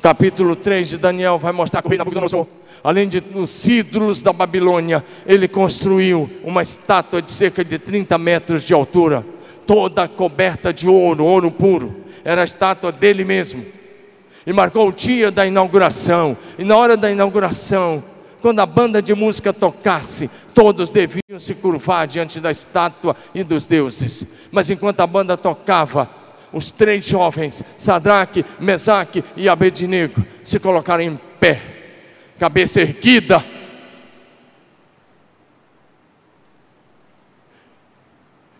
capítulo 0.00 0.56
3 0.56 0.88
de 0.88 0.98
Daniel 0.98 1.38
vai 1.38 1.52
mostrar 1.52 1.82
que 1.82 1.88
o 1.88 1.90
rei 1.90 1.98
Nabucodonosor, 1.98 2.46
além 2.82 3.06
de 3.06 3.22
os 3.34 3.68
ídolos 3.68 4.22
da 4.22 4.32
Babilônia, 4.32 5.04
ele 5.26 5.46
construiu 5.46 6.28
uma 6.42 6.62
estátua 6.62 7.20
de 7.20 7.30
cerca 7.30 7.64
de 7.64 7.78
30 7.78 8.16
metros 8.18 8.62
de 8.62 8.72
altura, 8.72 9.24
toda 9.66 10.08
coberta 10.08 10.72
de 10.72 10.88
ouro, 10.88 11.24
ouro 11.24 11.50
puro. 11.50 11.96
Era 12.24 12.40
a 12.40 12.44
estátua 12.44 12.90
dele 12.90 13.24
mesmo. 13.24 13.64
E 14.46 14.52
marcou 14.52 14.88
o 14.88 14.92
dia 14.92 15.30
da 15.30 15.46
inauguração. 15.46 16.36
E 16.58 16.64
na 16.64 16.76
hora 16.76 16.96
da 16.96 17.10
inauguração, 17.10 18.02
quando 18.40 18.60
a 18.60 18.66
banda 18.66 19.02
de 19.02 19.14
música 19.14 19.52
tocasse, 19.52 20.30
todos 20.54 20.88
deviam 20.88 21.38
se 21.38 21.54
curvar 21.54 22.06
diante 22.06 22.40
da 22.40 22.50
estátua 22.50 23.14
e 23.34 23.44
dos 23.44 23.66
deuses. 23.66 24.26
Mas 24.50 24.70
enquanto 24.70 25.00
a 25.00 25.06
banda 25.06 25.36
tocava, 25.36 26.08
os 26.52 26.72
três 26.72 27.04
jovens, 27.04 27.62
Sadraque, 27.76 28.44
Mesaque 28.58 29.24
e 29.36 29.48
Abednego, 29.48 30.24
se 30.42 30.58
colocaram 30.58 31.02
em 31.02 31.20
pé, 31.38 31.60
cabeça 32.38 32.80
erguida. 32.80 33.44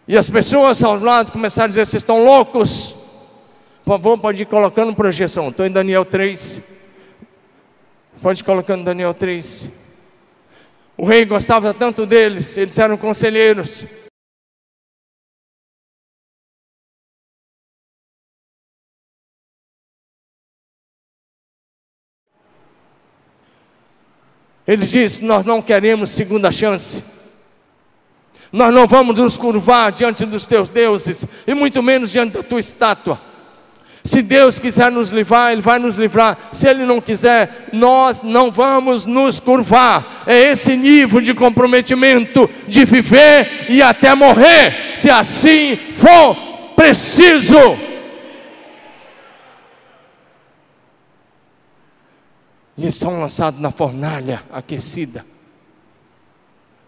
E 0.06 0.16
as 0.16 0.28
pessoas 0.28 0.82
aos 0.82 1.02
lados 1.02 1.32
começaram 1.32 1.66
a 1.66 1.68
dizer: 1.68 1.86
vocês 1.86 2.02
estão 2.02 2.24
loucos? 2.24 2.96
Por 3.84 3.90
favor, 3.92 4.18
pode 4.18 4.42
ir 4.42 4.46
colocando 4.46 4.94
projeção. 4.94 5.48
Estou 5.48 5.66
em 5.66 5.70
Daniel 5.70 6.04
3. 6.04 6.62
Pode 8.20 8.40
ir 8.40 8.44
colocando 8.44 8.84
Daniel 8.84 9.14
3. 9.14 9.70
O 10.96 11.06
rei 11.06 11.24
gostava 11.24 11.72
tanto 11.72 12.04
deles, 12.04 12.56
eles 12.56 12.78
eram 12.78 12.96
conselheiros. 12.96 13.86
Ele 24.66 24.84
diz: 24.86 25.20
Nós 25.20 25.44
não 25.44 25.60
queremos 25.62 26.10
segunda 26.10 26.50
chance. 26.50 27.02
Nós 28.52 28.74
não 28.74 28.86
vamos 28.86 29.16
nos 29.16 29.36
curvar 29.36 29.92
diante 29.92 30.26
dos 30.26 30.44
teus 30.44 30.68
deuses, 30.68 31.26
e 31.46 31.54
muito 31.54 31.82
menos 31.82 32.10
diante 32.10 32.32
da 32.32 32.42
tua 32.42 32.58
estátua. 32.58 33.20
Se 34.02 34.22
Deus 34.22 34.58
quiser 34.58 34.90
nos 34.90 35.12
livrar, 35.12 35.52
Ele 35.52 35.60
vai 35.60 35.78
nos 35.78 35.98
livrar. 35.98 36.36
Se 36.50 36.66
Ele 36.66 36.86
não 36.86 37.00
quiser, 37.00 37.68
nós 37.72 38.22
não 38.22 38.50
vamos 38.50 39.04
nos 39.04 39.38
curvar. 39.38 40.24
É 40.26 40.50
esse 40.50 40.74
nível 40.76 41.20
de 41.20 41.34
comprometimento 41.34 42.48
de 42.66 42.84
viver 42.84 43.66
e 43.68 43.82
até 43.82 44.14
morrer, 44.14 44.92
se 44.96 45.10
assim 45.10 45.76
for 45.94 46.34
preciso. 46.74 47.89
Eles 52.84 52.94
são 52.94 53.20
lançados 53.20 53.60
na 53.60 53.70
fornalha 53.70 54.42
aquecida. 54.50 55.24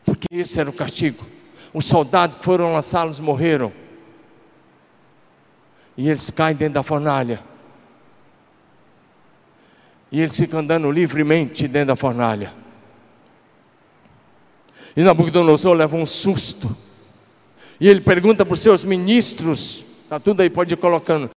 Porque 0.04 0.26
esse 0.30 0.60
era 0.60 0.70
o 0.70 0.72
castigo. 0.72 1.24
Os 1.72 1.84
soldados 1.84 2.36
que 2.36 2.44
foram 2.44 2.72
lançá-los 2.72 3.18
morreram. 3.18 3.72
E 5.96 6.08
eles 6.08 6.30
caem 6.30 6.56
dentro 6.56 6.74
da 6.74 6.82
fornalha. 6.82 7.42
E 10.10 10.20
eles 10.20 10.36
ficam 10.36 10.60
andando 10.60 10.90
livremente 10.90 11.66
dentro 11.66 11.88
da 11.88 11.96
fornalha. 11.96 12.52
E 14.94 15.02
Nabucodonosor 15.02 15.74
leva 15.74 15.96
um 15.96 16.04
susto. 16.04 16.76
E 17.80 17.88
ele 17.88 18.00
pergunta 18.00 18.44
para 18.44 18.54
os 18.54 18.60
seus 18.60 18.84
ministros, 18.84 19.84
está 20.04 20.20
tudo 20.20 20.40
aí, 20.42 20.50
pode 20.50 20.74
ir 20.74 20.76
colocando. 20.76 21.30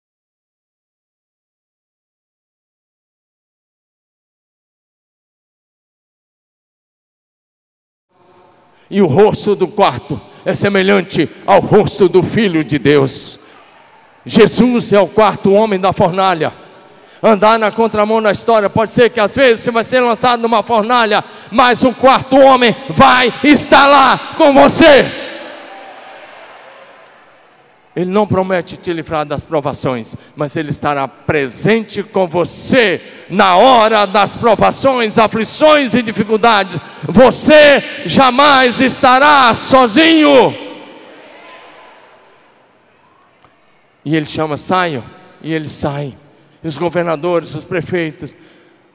E 8.92 9.00
o 9.00 9.06
rosto 9.06 9.54
do 9.54 9.66
quarto 9.66 10.20
é 10.44 10.52
semelhante 10.52 11.28
ao 11.46 11.60
rosto 11.60 12.10
do 12.10 12.22
Filho 12.22 12.62
de 12.62 12.78
Deus. 12.78 13.40
Jesus 14.24 14.92
é 14.92 15.00
o 15.00 15.08
quarto 15.08 15.50
homem 15.50 15.80
da 15.80 15.94
fornalha. 15.94 16.52
Andar 17.22 17.58
na 17.58 17.70
contramão 17.70 18.20
na 18.20 18.32
história, 18.32 18.68
pode 18.68 18.90
ser 18.90 19.08
que 19.08 19.18
às 19.18 19.34
vezes 19.34 19.60
você 19.64 19.70
vai 19.70 19.82
ser 19.82 20.00
lançado 20.00 20.42
numa 20.42 20.62
fornalha, 20.62 21.24
mas 21.50 21.82
o 21.84 21.92
quarto 21.94 22.36
homem 22.36 22.76
vai 22.90 23.32
estar 23.44 23.86
lá 23.86 24.34
com 24.36 24.52
você. 24.52 25.21
Ele 27.94 28.10
não 28.10 28.26
promete 28.26 28.76
te 28.76 28.90
livrar 28.92 29.26
das 29.26 29.44
provações, 29.44 30.16
mas 30.34 30.56
Ele 30.56 30.70
estará 30.70 31.06
presente 31.06 32.02
com 32.02 32.26
você 32.26 33.00
na 33.28 33.56
hora 33.56 34.06
das 34.06 34.34
provações, 34.34 35.18
aflições 35.18 35.94
e 35.94 36.02
dificuldades. 36.02 36.78
Você 37.02 37.84
jamais 38.06 38.80
estará 38.80 39.52
sozinho. 39.54 40.54
E 44.04 44.16
Ele 44.16 44.26
chama, 44.26 44.56
saiam, 44.56 45.04
e 45.42 45.52
eles 45.52 45.72
saem. 45.72 46.16
Os 46.62 46.78
governadores, 46.78 47.54
os 47.54 47.64
prefeitos 47.64 48.36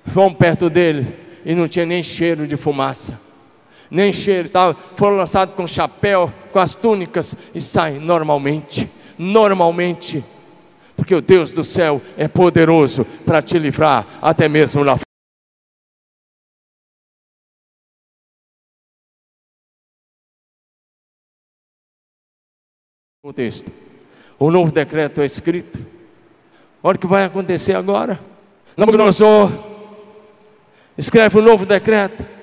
vão 0.06 0.34
perto 0.34 0.70
dele 0.70 1.14
e 1.45 1.54
não 1.54 1.68
tinha 1.68 1.86
nem 1.86 2.02
cheiro 2.02 2.48
de 2.48 2.56
fumaça. 2.56 3.26
Nem 3.89 4.11
cheiro, 4.11 4.49
foram 4.95 5.17
lançados 5.17 5.55
com 5.55 5.65
chapéu, 5.65 6.31
com 6.51 6.59
as 6.59 6.75
túnicas 6.75 7.35
e 7.55 7.61
saem 7.61 7.99
normalmente 7.99 8.89
normalmente, 9.17 10.23
porque 10.95 11.15
o 11.15 11.21
Deus 11.21 11.51
do 11.51 11.63
céu 11.63 12.01
é 12.17 12.27
poderoso 12.27 13.03
para 13.25 13.41
te 13.41 13.57
livrar 13.57 14.05
até 14.21 14.47
mesmo 14.47 14.83
lá 14.83 14.97
o 23.23 23.33
texto. 23.33 23.69
O 24.39 24.51
novo 24.51 24.71
decreto 24.71 25.19
é 25.19 25.25
escrito. 25.25 25.85
Olha 26.81 26.95
o 26.95 26.99
que 26.99 27.07
vai 27.07 27.25
acontecer 27.25 27.73
agora. 27.73 28.19
Nabucodonosor 28.77 29.51
escreve 30.97 31.38
o 31.38 31.41
um 31.41 31.43
novo 31.43 31.65
decreto. 31.65 32.36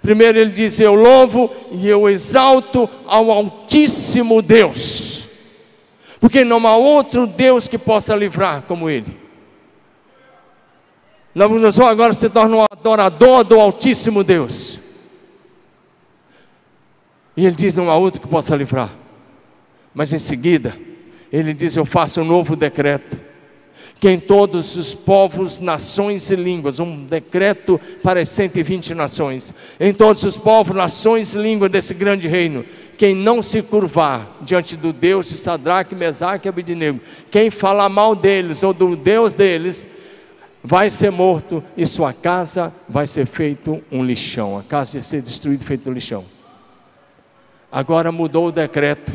Primeiro 0.00 0.38
ele 0.38 0.50
diz: 0.50 0.80
Eu 0.80 0.94
louvo 0.94 1.50
e 1.70 1.88
eu 1.88 2.08
exalto 2.08 2.88
ao 3.06 3.30
Altíssimo 3.30 4.40
Deus 4.40 5.20
porque 6.20 6.44
não 6.44 6.64
há 6.66 6.76
outro 6.76 7.26
Deus 7.26 7.66
que 7.66 7.78
possa 7.78 8.14
livrar 8.14 8.62
como 8.62 8.90
Ele. 8.90 9.18
Nabucodonosor 11.34 11.86
agora 11.86 12.12
se 12.12 12.28
torna 12.28 12.56
um 12.56 12.66
adorador 12.70 13.42
do 13.42 13.58
Altíssimo 13.58 14.22
Deus. 14.22 14.78
E 17.36 17.46
ele 17.46 17.54
diz: 17.54 17.72
não 17.72 17.88
há 17.88 17.96
outro 17.96 18.20
que 18.20 18.28
possa 18.28 18.54
livrar. 18.54 18.90
Mas 19.94 20.12
em 20.12 20.18
seguida, 20.18 20.76
ele 21.32 21.54
diz: 21.54 21.76
Eu 21.76 21.86
faço 21.86 22.20
um 22.20 22.24
novo 22.24 22.54
decreto 22.54 23.18
que 24.00 24.08
em 24.08 24.18
todos 24.18 24.76
os 24.76 24.94
povos, 24.94 25.60
nações 25.60 26.30
e 26.30 26.34
línguas, 26.34 26.80
um 26.80 27.04
decreto 27.04 27.78
para 28.02 28.20
as 28.20 28.30
120 28.30 28.94
nações, 28.94 29.52
em 29.78 29.92
todos 29.92 30.24
os 30.24 30.38
povos, 30.38 30.74
nações 30.74 31.34
e 31.34 31.38
línguas 31.38 31.70
desse 31.70 31.92
grande 31.92 32.26
reino, 32.26 32.64
quem 32.96 33.14
não 33.14 33.42
se 33.42 33.60
curvar 33.60 34.38
diante 34.40 34.74
do 34.74 34.90
Deus 34.90 35.28
de 35.28 35.36
Sadraque, 35.36 35.94
Mesaque 35.94 36.48
e 36.48 36.48
Abidnego, 36.48 36.98
quem 37.30 37.50
falar 37.50 37.90
mal 37.90 38.16
deles 38.16 38.62
ou 38.62 38.72
do 38.72 38.96
Deus 38.96 39.34
deles, 39.34 39.86
vai 40.64 40.88
ser 40.88 41.10
morto 41.10 41.62
e 41.76 41.84
sua 41.84 42.14
casa 42.14 42.72
vai 42.88 43.06
ser 43.06 43.26
feito 43.26 43.82
um 43.92 44.02
lixão, 44.02 44.58
a 44.58 44.62
casa 44.62 44.92
vai 44.94 45.02
ser 45.02 45.20
destruída 45.20 45.62
feito 45.62 45.90
um 45.90 45.92
lixão. 45.92 46.24
Agora 47.70 48.10
mudou 48.10 48.46
o 48.46 48.52
decreto 48.52 49.12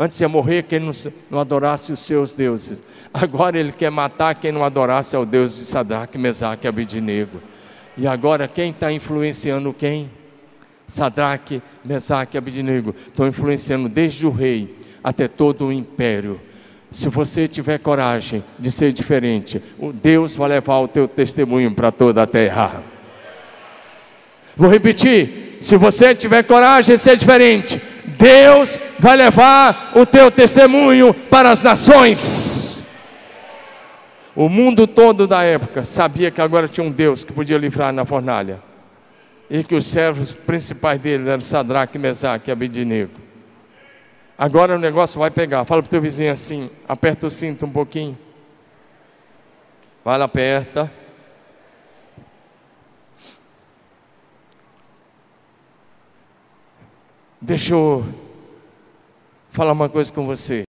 Antes 0.00 0.20
ia 0.20 0.28
morrer 0.28 0.62
quem 0.62 0.78
não, 0.78 0.92
não 1.28 1.40
adorasse 1.40 1.90
os 1.92 1.98
seus 1.98 2.32
deuses. 2.32 2.80
Agora 3.12 3.58
ele 3.58 3.72
quer 3.72 3.90
matar 3.90 4.36
quem 4.36 4.52
não 4.52 4.62
adorasse 4.62 5.16
ao 5.16 5.26
Deus 5.26 5.56
de 5.56 5.64
Sadraque, 5.64 6.16
Mesaque 6.16 6.66
e 6.66 6.68
Abidinego. 6.68 7.42
E 7.96 8.06
agora 8.06 8.46
quem 8.46 8.70
está 8.70 8.92
influenciando 8.92 9.72
quem? 9.72 10.08
Sadraque, 10.86 11.60
Mesaque 11.84 12.36
e 12.36 12.38
Abidinego. 12.38 12.94
Estão 13.08 13.26
influenciando 13.26 13.88
desde 13.88 14.24
o 14.24 14.30
rei 14.30 14.72
até 15.02 15.26
todo 15.26 15.66
o 15.66 15.72
império. 15.72 16.40
Se 16.92 17.08
você 17.08 17.48
tiver 17.48 17.78
coragem 17.78 18.44
de 18.56 18.70
ser 18.70 18.92
diferente, 18.92 19.60
Deus 20.00 20.36
vai 20.36 20.48
levar 20.48 20.78
o 20.78 20.86
teu 20.86 21.08
testemunho 21.08 21.74
para 21.74 21.90
toda 21.90 22.22
a 22.22 22.26
terra. 22.26 22.84
Vou 24.56 24.70
repetir: 24.70 25.58
se 25.60 25.76
você 25.76 26.14
tiver 26.14 26.44
coragem 26.44 26.94
de 26.94 27.02
ser 27.02 27.16
diferente, 27.16 27.82
Deus 28.18 28.78
vai 28.98 29.16
levar 29.16 29.92
o 29.94 30.04
teu 30.04 30.30
testemunho 30.30 31.14
para 31.14 31.50
as 31.50 31.62
nações. 31.62 32.84
O 34.34 34.48
mundo 34.48 34.86
todo 34.86 35.26
da 35.26 35.42
época 35.42 35.84
sabia 35.84 36.30
que 36.30 36.40
agora 36.40 36.68
tinha 36.68 36.86
um 36.86 36.90
Deus 36.90 37.24
que 37.24 37.32
podia 37.32 37.56
livrar 37.56 37.92
na 37.92 38.04
fornalha. 38.04 38.60
E 39.48 39.64
que 39.64 39.74
os 39.74 39.86
servos 39.86 40.34
principais 40.34 41.00
dele 41.00 41.28
eram 41.28 41.40
Sadraque, 41.40 41.98
Mesaque 41.98 42.50
e 42.50 42.52
Abednego. 42.52 43.12
Agora 44.36 44.76
o 44.76 44.78
negócio 44.78 45.18
vai 45.18 45.30
pegar. 45.30 45.64
Fala 45.64 45.82
para 45.82 45.88
o 45.88 45.90
teu 45.90 46.02
vizinho 46.02 46.30
assim, 46.30 46.68
aperta 46.88 47.26
o 47.26 47.30
cinto 47.30 47.66
um 47.66 47.70
pouquinho. 47.70 48.16
Vai 50.04 50.18
lá, 50.18 50.26
aperta. 50.26 50.92
Deixa 57.40 57.72
eu 57.72 58.02
falar 59.50 59.72
uma 59.72 59.88
coisa 59.88 60.12
com 60.12 60.26
você. 60.26 60.64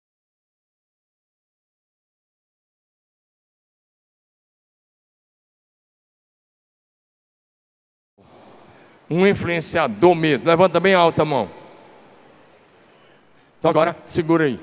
Um 9.09 9.25
influenciador 9.25 10.13
mesmo. 10.13 10.49
Levanta 10.49 10.79
bem 10.79 10.93
alta 10.93 11.21
a 11.21 11.25
mão. 11.25 11.49
Então 13.57 13.71
agora, 13.71 13.95
segura 14.03 14.43
aí. 14.43 14.59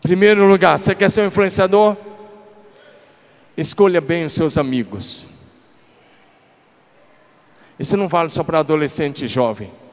Primeiro 0.00 0.46
lugar, 0.46 0.78
você 0.78 0.94
quer 0.94 1.10
ser 1.10 1.22
um 1.22 1.26
influenciador? 1.26 1.96
Escolha 3.56 4.00
bem 4.00 4.24
os 4.24 4.34
seus 4.34 4.56
amigos. 4.56 5.26
Isso 7.76 7.96
não 7.96 8.06
vale 8.06 8.30
só 8.30 8.44
para 8.44 8.60
adolescente 8.60 9.24
e 9.24 9.28
jovem. 9.28 9.83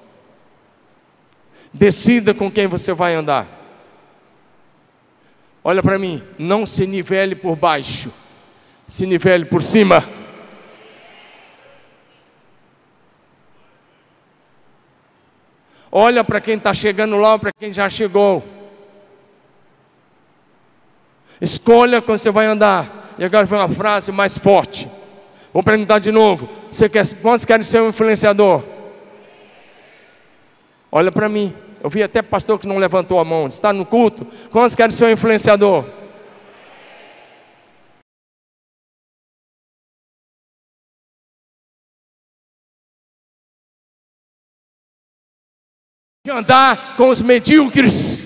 Decida 1.74 2.34
com 2.34 2.52
quem 2.52 2.68
você 2.68 2.94
vai 2.94 3.16
andar. 3.16 3.48
Olha 5.64 5.82
para 5.82 6.00
mim, 6.00 6.24
não 6.38 6.66
se 6.66 6.88
nivele 6.88 7.36
por 7.36 7.56
baixo, 7.56 8.12
se 8.88 9.06
nivele 9.06 9.46
por 9.46 9.62
cima. 9.62 10.04
Olha 15.92 16.24
para 16.24 16.42
quem 16.42 16.56
está 16.56 16.74
chegando 16.74 17.18
lá, 17.18 17.38
para 17.38 17.52
quem 17.52 17.72
já 17.72 17.90
chegou. 17.90 18.44
Escolha 21.40 22.02
quando 22.02 22.20
você 22.20 22.32
vai 22.32 22.46
andar. 22.46 23.14
E 23.18 23.26
agora 23.26 23.46
foi 23.46 23.58
uma 23.58 23.68
frase 23.68 24.12
mais 24.12 24.38
forte. 24.38 24.90
Vou 25.52 25.62
perguntar 25.62 26.00
de 26.00 26.12
novo. 26.12 26.48
Você 26.72 26.88
quer, 26.88 27.06
quantos 27.16 27.44
querem 27.44 27.64
ser 27.64 27.82
um 27.82 27.90
influenciador? 27.90 28.64
Olha 30.92 31.12
para 31.12 31.30
mim. 31.30 31.54
Eu 31.84 31.90
vi 31.90 32.04
até 32.04 32.22
pastor 32.22 32.60
que 32.60 32.68
não 32.68 32.78
levantou 32.78 33.20
a 33.20 33.26
mão. 33.26 33.48
Está 33.48 33.72
no 33.72 33.86
culto? 33.86 34.28
Quantos 34.52 34.76
querem 34.76 34.92
ser 34.92 35.06
um 35.06 35.10
influenciador? 35.10 35.86
Andar 46.30 46.96
com 46.96 47.10
os 47.10 47.22
medíocres. 47.22 48.26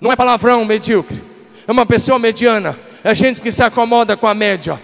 Não 0.00 0.10
é 0.10 0.16
palavrão 0.16 0.64
medíocre. 0.64 1.22
É 1.66 1.72
uma 1.72 1.86
pessoa 1.86 2.18
mediana. 2.18 2.78
É 3.02 3.14
gente 3.14 3.40
que 3.40 3.52
se 3.52 3.62
acomoda 3.62 4.16
com 4.16 4.26
a 4.26 4.34
média. 4.34 4.80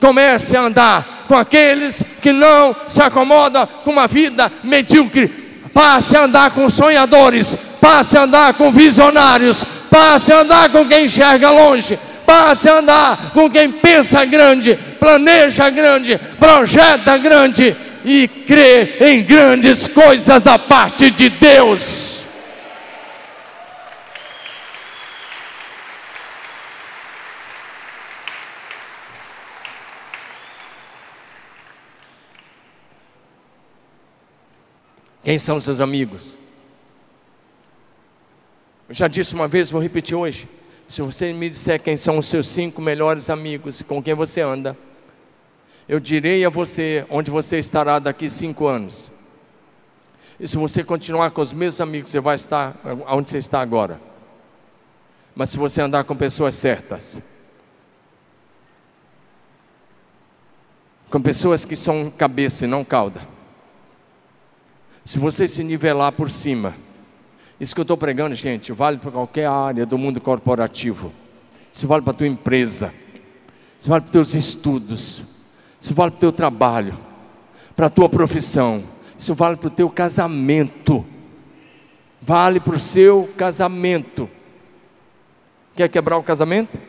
Comece 0.00 0.56
a 0.56 0.62
andar 0.62 1.15
com 1.26 1.34
aqueles 1.34 2.04
que 2.20 2.32
não 2.32 2.74
se 2.88 3.02
acomodam 3.02 3.68
com 3.84 3.90
uma 3.90 4.06
vida 4.06 4.50
medíocre. 4.62 5.28
Passe 5.72 6.16
a 6.16 6.24
andar 6.24 6.50
com 6.52 6.68
sonhadores. 6.68 7.56
Passe 7.80 8.16
a 8.16 8.22
andar 8.22 8.54
com 8.54 8.70
visionários. 8.70 9.64
Passe 9.90 10.32
a 10.32 10.40
andar 10.40 10.70
com 10.70 10.86
quem 10.86 11.04
enxerga 11.04 11.50
longe. 11.50 11.98
Passe 12.26 12.68
a 12.68 12.78
andar 12.78 13.30
com 13.32 13.48
quem 13.48 13.70
pensa 13.70 14.24
grande, 14.24 14.76
planeja 14.98 15.70
grande, 15.70 16.18
projeta 16.38 17.16
grande 17.16 17.76
e 18.04 18.26
crê 18.26 18.96
em 19.00 19.22
grandes 19.22 19.86
coisas 19.86 20.42
da 20.42 20.58
parte 20.58 21.08
de 21.08 21.28
Deus. 21.28 22.15
Quem 35.26 35.40
são 35.40 35.60
seus 35.60 35.80
amigos? 35.80 36.38
Eu 38.88 38.94
já 38.94 39.08
disse 39.08 39.34
uma 39.34 39.48
vez, 39.48 39.68
vou 39.68 39.82
repetir 39.82 40.16
hoje. 40.16 40.48
Se 40.86 41.02
você 41.02 41.32
me 41.32 41.50
disser 41.50 41.82
quem 41.82 41.96
são 41.96 42.18
os 42.18 42.26
seus 42.26 42.46
cinco 42.46 42.80
melhores 42.80 43.28
amigos, 43.28 43.82
com 43.82 44.00
quem 44.00 44.14
você 44.14 44.40
anda, 44.40 44.78
eu 45.88 45.98
direi 45.98 46.44
a 46.44 46.48
você 46.48 47.04
onde 47.10 47.28
você 47.28 47.58
estará 47.58 47.98
daqui 47.98 48.30
cinco 48.30 48.68
anos. 48.68 49.10
E 50.38 50.46
se 50.46 50.56
você 50.56 50.84
continuar 50.84 51.32
com 51.32 51.40
os 51.40 51.52
mesmos 51.52 51.80
amigos, 51.80 52.12
você 52.12 52.20
vai 52.20 52.36
estar 52.36 52.76
onde 53.08 53.28
você 53.28 53.38
está 53.38 53.60
agora. 53.60 54.00
Mas 55.34 55.50
se 55.50 55.58
você 55.58 55.82
andar 55.82 56.04
com 56.04 56.14
pessoas 56.14 56.54
certas, 56.54 57.20
com 61.10 61.20
pessoas 61.20 61.64
que 61.64 61.74
são 61.74 62.12
cabeça 62.12 62.64
e 62.64 62.68
não 62.68 62.84
cauda, 62.84 63.34
se 65.06 65.20
você 65.20 65.46
se 65.46 65.62
nivelar 65.62 66.10
por 66.10 66.28
cima, 66.28 66.74
isso 67.60 67.72
que 67.72 67.80
eu 67.80 67.82
estou 67.82 67.96
pregando, 67.96 68.34
gente, 68.34 68.72
vale 68.72 68.98
para 68.98 69.12
qualquer 69.12 69.46
área 69.46 69.86
do 69.86 69.96
mundo 69.96 70.20
corporativo. 70.20 71.12
Isso 71.72 71.86
vale 71.86 72.02
para 72.02 72.10
a 72.10 72.16
tua 72.16 72.26
empresa. 72.26 72.92
Isso 73.78 73.88
vale 73.88 74.00
para 74.00 74.08
os 74.08 74.12
teus 74.12 74.34
estudos. 74.34 75.22
Isso 75.80 75.94
vale 75.94 76.10
para 76.10 76.16
o 76.16 76.20
teu 76.20 76.32
trabalho. 76.32 76.98
Para 77.76 77.86
a 77.86 77.90
tua 77.90 78.08
profissão. 78.08 78.82
Isso 79.16 79.32
vale 79.32 79.56
para 79.56 79.68
o 79.68 79.70
teu 79.70 79.88
casamento. 79.88 81.06
Vale 82.20 82.58
para 82.58 82.74
o 82.74 82.80
seu 82.80 83.32
casamento. 83.36 84.28
Quer 85.76 85.88
quebrar 85.88 86.18
o 86.18 86.22
casamento? 86.24 86.80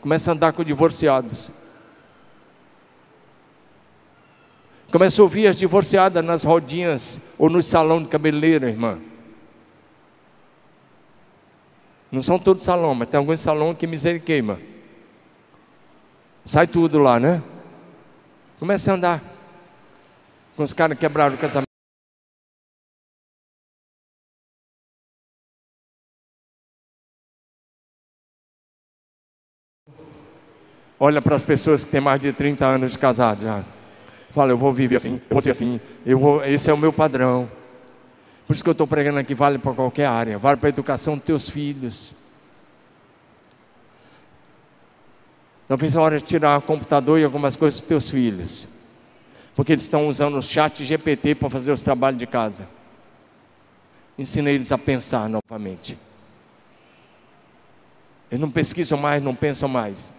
Começa 0.00 0.30
a 0.30 0.34
andar 0.34 0.52
com 0.52 0.62
divorciados. 0.62 1.50
Começa 4.94 5.20
a 5.20 5.24
ouvir 5.24 5.48
as 5.48 5.58
divorciadas 5.58 6.24
nas 6.24 6.44
rodinhas 6.44 7.20
ou 7.36 7.50
no 7.50 7.60
salão 7.60 8.00
de 8.00 8.08
cabeleireiro, 8.08 8.68
irmã. 8.68 9.00
Não 12.12 12.22
são 12.22 12.38
todos 12.38 12.62
salão, 12.62 12.94
mas 12.94 13.08
tem 13.08 13.18
alguns 13.18 13.40
salão 13.40 13.74
que 13.74 13.88
misericórdia. 13.88 14.56
Sai 16.44 16.68
tudo 16.68 17.00
lá, 17.00 17.18
né? 17.18 17.42
Começa 18.60 18.92
a 18.92 18.94
andar 18.94 19.22
com 20.54 20.62
os 20.62 20.72
caras 20.72 20.96
que 20.96 21.00
quebraram 21.00 21.34
o 21.34 21.38
casamento. 21.38 21.64
Olha 31.00 31.20
para 31.20 31.34
as 31.34 31.42
pessoas 31.42 31.84
que 31.84 31.90
têm 31.90 32.00
mais 32.00 32.20
de 32.20 32.32
30 32.32 32.64
anos 32.64 32.92
de 32.92 32.98
casado 33.00 33.40
já. 33.40 33.73
Fala, 34.34 34.50
eu 34.50 34.58
vou 34.58 34.72
viver 34.72 34.96
assim, 34.96 35.14
eu 35.14 35.20
vou 35.30 35.40
ser 35.40 35.50
assim, 35.50 35.80
eu 36.04 36.18
vou, 36.18 36.44
esse 36.44 36.68
é 36.68 36.74
o 36.74 36.76
meu 36.76 36.92
padrão. 36.92 37.48
Por 38.44 38.52
isso 38.52 38.64
que 38.64 38.68
eu 38.68 38.72
estou 38.72 38.86
pregando 38.86 39.20
aqui, 39.20 39.32
vale 39.32 39.58
para 39.58 39.72
qualquer 39.72 40.06
área, 40.06 40.36
vale 40.38 40.58
para 40.58 40.68
a 40.68 40.70
educação 40.70 41.14
dos 41.14 41.24
teus 41.24 41.48
filhos. 41.48 42.12
Talvez 45.68 45.96
a 45.96 46.02
hora 46.02 46.18
de 46.18 46.24
tirar 46.24 46.58
o 46.58 46.62
computador 46.62 47.20
e 47.20 47.24
algumas 47.24 47.54
coisas 47.54 47.80
dos 47.80 47.88
teus 47.88 48.10
filhos. 48.10 48.66
Porque 49.54 49.72
eles 49.72 49.82
estão 49.82 50.08
usando 50.08 50.36
o 50.36 50.42
chat 50.42 50.84
GPT 50.84 51.36
para 51.36 51.48
fazer 51.48 51.70
os 51.70 51.80
trabalhos 51.80 52.18
de 52.18 52.26
casa. 52.26 52.68
Ensina 54.18 54.50
eles 54.50 54.72
a 54.72 54.78
pensar 54.78 55.28
novamente. 55.28 55.96
Eles 58.30 58.40
não 58.40 58.50
pesquisam 58.50 58.98
mais, 58.98 59.22
não 59.22 59.34
pensam 59.34 59.68
mais. 59.68 60.12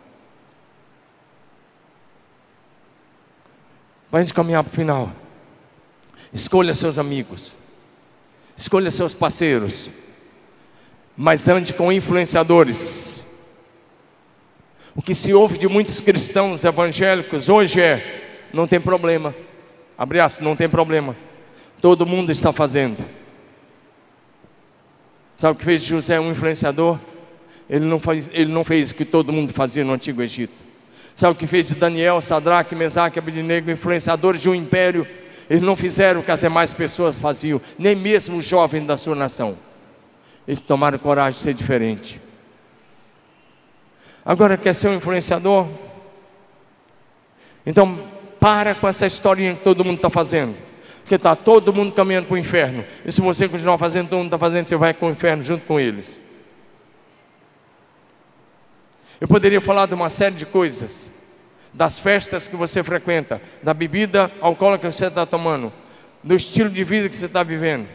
Para 4.10 4.20
a 4.20 4.24
gente 4.24 4.34
caminhar 4.34 4.64
para 4.64 4.72
o 4.72 4.76
final. 4.76 5.12
Escolha 6.34 6.76
seus 6.76 6.97
amigos. 6.97 7.56
Escolha 8.58 8.91
seus 8.91 9.14
parceiros. 9.14 9.89
Mas 11.16 11.47
ande 11.47 11.74
com 11.74 11.91
influenciadores. 11.91 13.24
O 14.95 15.01
que 15.01 15.14
se 15.14 15.34
ouve 15.34 15.58
de 15.58 15.68
muitos 15.68 15.99
cristãos 15.99 16.64
evangélicos 16.64 17.49
hoje 17.49 17.82
é: 17.82 18.47
não 18.53 18.68
tem 18.68 18.80
problema. 18.80 19.36
Aspas, 19.97 20.39
não 20.39 20.56
tem 20.56 20.70
problema. 20.70 21.16
Todo 21.82 22.06
mundo 22.06 22.32
está 22.32 22.51
fazendo. 22.51 23.06
Sabe 25.36 25.56
o 25.56 25.60
que 25.60 25.66
fez 25.66 25.84
José 25.84 26.20
um 26.20 26.32
influenciador? 26.32 26.97
Ele 27.70 27.86
não, 27.86 27.99
faz, 27.99 28.30
ele 28.34 28.51
não 28.51 28.64
fez 28.64 28.91
o 28.91 28.95
que 28.95 29.03
todo 29.03 29.34
mundo 29.34 29.51
fazia 29.51 29.84
no 29.84 29.93
Antigo 29.93 30.22
Egito. 30.22 30.64
Sabe 31.16 31.32
o 31.32 31.36
que 31.36 31.47
fez 31.47 31.72
Daniel, 31.72 32.20
Sadraque, 32.20 32.76
Mesaque, 32.76 33.18
Abednego, 33.18 33.72
influenciadores 33.72 34.41
de 34.41 34.49
um 34.49 34.53
império? 34.53 35.07
Eles 35.49 35.63
não 35.63 35.76
fizeram 35.76 36.20
o 36.20 36.24
que 36.24 36.30
as 36.30 36.41
demais 36.41 36.74
pessoas 36.74 37.18
faziam, 37.18 37.61
nem 37.80 37.95
mesmo 37.95 38.38
os 38.38 38.45
jovens 38.45 38.86
da 38.86 38.97
sua 38.97 39.16
nação. 39.16 39.57
Eles 40.45 40.59
tomaram 40.59 40.99
coragem 40.99 41.38
de 41.38 41.39
ser 41.39 41.53
diferente. 41.53 42.22
Agora 44.26 44.57
quer 44.57 44.76
ser 44.76 44.89
um 44.89 44.95
influenciador? 44.95 45.68
Então 47.66 48.11
para 48.38 48.76
com 48.76 48.88
essa 48.88 49.07
historinha 49.07 49.55
que 49.55 49.63
todo 49.63 49.86
mundo 49.86 49.95
está 49.95 50.09
fazendo. 50.09 50.55
Porque 50.99 51.16
está 51.16 51.36
todo 51.36 51.74
mundo 51.74 51.93
caminhando 51.93 52.28
para 52.28 52.36
o 52.36 52.38
inferno. 52.38 52.84
E 53.05 53.11
se 53.11 53.22
você 53.22 53.47
continuar 53.47 53.78
fazendo, 53.78 54.09
todo 54.09 54.18
mundo 54.18 54.28
está 54.28 54.38
fazendo, 54.38 54.66
você 54.66 54.76
vai 54.76 54.93
para 54.93 55.07
o 55.07 55.11
inferno 55.11 55.41
junto 55.41 55.66
com 55.66 55.80
eles. 55.80 56.20
Eu 59.20 59.28
poderia 59.28 59.61
falar 59.61 59.86
de 59.86 59.93
uma 59.93 60.09
série 60.09 60.36
de 60.36 60.45
coisas. 60.45 61.09
das 61.74 61.99
festas 61.99 62.47
que 62.47 62.55
você 62.55 62.82
frequenta, 62.82 63.41
da 63.61 63.74
bebida 63.74 64.32
alcoólica 64.39 64.88
que 64.88 64.95
você 64.95 65.07
está 65.07 65.26
tomando, 65.26 65.74
do 66.24 66.34
estilo 66.34 66.70
de 66.70 66.84
vida 66.86 67.09
que 67.09 67.16
você 67.16 67.26
está 67.26 67.43
vivendo. 67.43 67.86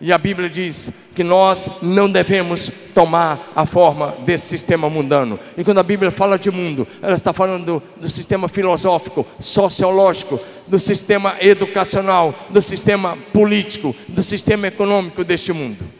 E 0.00 0.12
a 0.12 0.18
Bíblia 0.18 0.48
diz 0.48 0.90
que 1.14 1.22
nós 1.22 1.70
não 1.82 2.10
devemos 2.10 2.70
tomar 2.94 3.52
a 3.54 3.66
forma 3.66 4.14
desse 4.24 4.48
sistema 4.48 4.88
mundano. 4.88 5.38
E 5.58 5.64
quando 5.64 5.78
a 5.78 5.82
Bíblia 5.82 6.10
fala 6.10 6.38
de 6.38 6.50
mundo, 6.50 6.88
ela 7.02 7.14
está 7.14 7.32
falando 7.34 7.64
do, 7.64 7.82
do, 8.00 8.08
sistema 8.08 8.48
filosófico, 8.48 9.26
sociológico, 9.38 10.40
do 10.66 10.78
sistema 10.78 11.36
educacional, 11.40 12.34
do 12.48 12.62
sistema 12.62 13.16
político, 13.32 13.94
do 14.08 14.22
sistema 14.22 14.68
econômico 14.68 15.22
deste 15.22 15.52
mundo. 15.52 15.99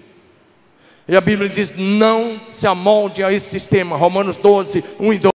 E 1.10 1.16
a 1.16 1.20
Bíblia 1.20 1.48
diz: 1.48 1.72
não 1.76 2.40
se 2.52 2.68
amolde 2.68 3.24
a 3.24 3.32
esse 3.32 3.50
sistema. 3.50 3.96
Romanos 3.96 4.36
12, 4.36 4.84
1 5.00 5.12
e 5.12 5.18
2. 5.18 5.32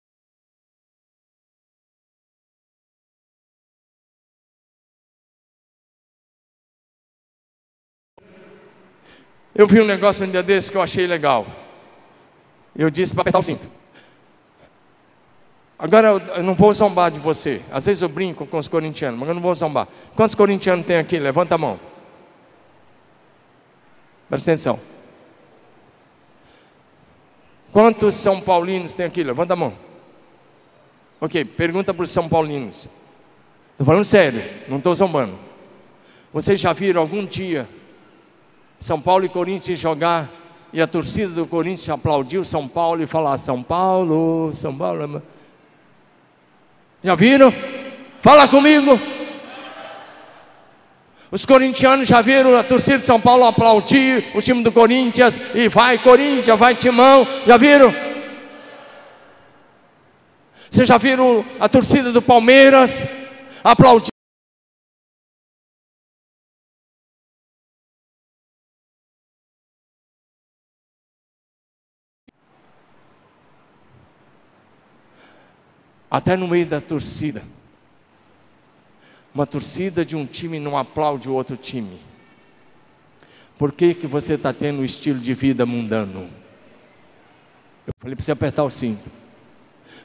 Eu 9.54 9.68
vi 9.68 9.82
um 9.82 9.86
negócio 9.86 10.26
um 10.26 10.32
dia 10.32 10.42
desse 10.42 10.72
que 10.72 10.78
eu 10.78 10.82
achei 10.82 11.06
legal. 11.06 11.46
Eu 12.74 12.90
disse 12.90 13.14
para 13.14 13.24
apertar 13.24 13.40
o 13.40 13.44
cinto. 13.44 13.68
Agora 15.78 16.08
eu 16.08 16.44
não 16.44 16.56
vou 16.56 16.74
zombar 16.74 17.12
de 17.12 17.20
você. 17.20 17.62
Às 17.70 17.86
vezes 17.86 18.02
eu 18.02 18.08
brinco 18.08 18.46
com 18.46 18.58
os 18.58 18.70
corintianos, 18.70 19.20
mas 19.20 19.28
eu 19.28 19.36
não 19.36 19.42
vou 19.42 19.54
zombar. 19.54 19.90
Quantos 20.16 20.36
corintianos 20.36 20.86
tem 20.86 20.98
aqui? 20.98 21.20
Levanta 21.20 21.56
a 21.56 21.58
mão. 21.58 21.78
Presta 24.30 24.52
atenção. 24.52 24.95
Quantos 27.76 28.16
São 28.16 28.40
Paulinos 28.40 28.94
tem 28.94 29.06
aqui? 29.06 29.22
Levanta 29.22 29.52
a 29.52 29.58
mão. 29.58 29.74
Ok, 31.20 31.44
pergunta 31.44 31.94
para 31.94 32.04
os 32.04 32.10
São 32.10 32.30
Paulinos. 32.30 32.88
Estou 33.72 33.86
falando 33.86 34.06
sério, 34.06 34.42
não 34.70 34.78
estou 34.78 34.96
zombando. 34.96 35.38
Vocês 36.32 36.58
já 36.58 36.72
viram 36.72 37.02
algum 37.02 37.26
dia 37.26 37.68
são 38.80 39.02
Paulo 39.02 39.26
e 39.26 39.30
Corinthians 39.30 39.78
jogar 39.78 40.32
e 40.72 40.80
a 40.82 40.88
torcida 40.88 41.34
do 41.34 41.46
Corinthians 41.46 41.90
aplaudiu 41.90 42.46
São 42.46 42.66
Paulo 42.66 43.04
e 43.04 43.08
falar 43.08 43.38
São 43.38 43.62
Paulo, 43.62 44.56
São 44.56 44.74
Paulo. 44.74 45.22
Já 47.04 47.14
viram? 47.14 47.54
Fala 48.22 48.48
comigo. 48.48 48.98
Os 51.32 51.46
corintianos 51.46 52.08
já 52.08 52.22
viram 52.22 52.56
a 52.56 52.64
torcida 52.64 53.00
de 53.00 53.06
São 53.06 53.20
Paulo 53.20 53.46
aplaudir 53.46 54.24
o 54.34 54.42
time 54.42 54.64
do 54.64 54.72
Corinthians 54.72 55.40
e 55.54 55.68
vai 55.68 55.98
Corinthians, 55.98 56.60
vai 56.60 56.76
Timão. 56.76 57.28
Já 57.46 57.58
viram? 57.58 57.94
Vocês 60.70 60.88
já 60.88 60.98
viram 60.98 61.44
a 61.60 61.68
torcida 61.68 62.12
do 62.12 62.22
Palmeiras 62.22 63.06
aplaudir? 63.64 64.16
até 76.16 76.38
no 76.38 76.48
meio 76.48 76.66
da 76.66 76.80
torcida. 76.80 77.44
Uma 79.36 79.46
torcida 79.46 80.06
de 80.06 80.16
um 80.16 80.26
time 80.26 80.60
não 80.60 80.78
aplaude 80.78 81.30
o 81.30 81.34
outro 81.34 81.58
time. 81.58 82.00
Por 83.58 83.72
que, 83.72 83.94
que 83.94 84.08
você 84.08 84.36
está 84.36 84.54
tendo 84.54 84.80
um 84.80 84.86
estilo 84.86 85.20
de 85.20 85.34
vida 85.34 85.66
mundano? 85.66 86.30
Eu 87.86 87.94
falei 88.00 88.16
para 88.16 88.24
você 88.24 88.32
apertar 88.32 88.64
o 88.64 88.70
cinto. 88.70 89.04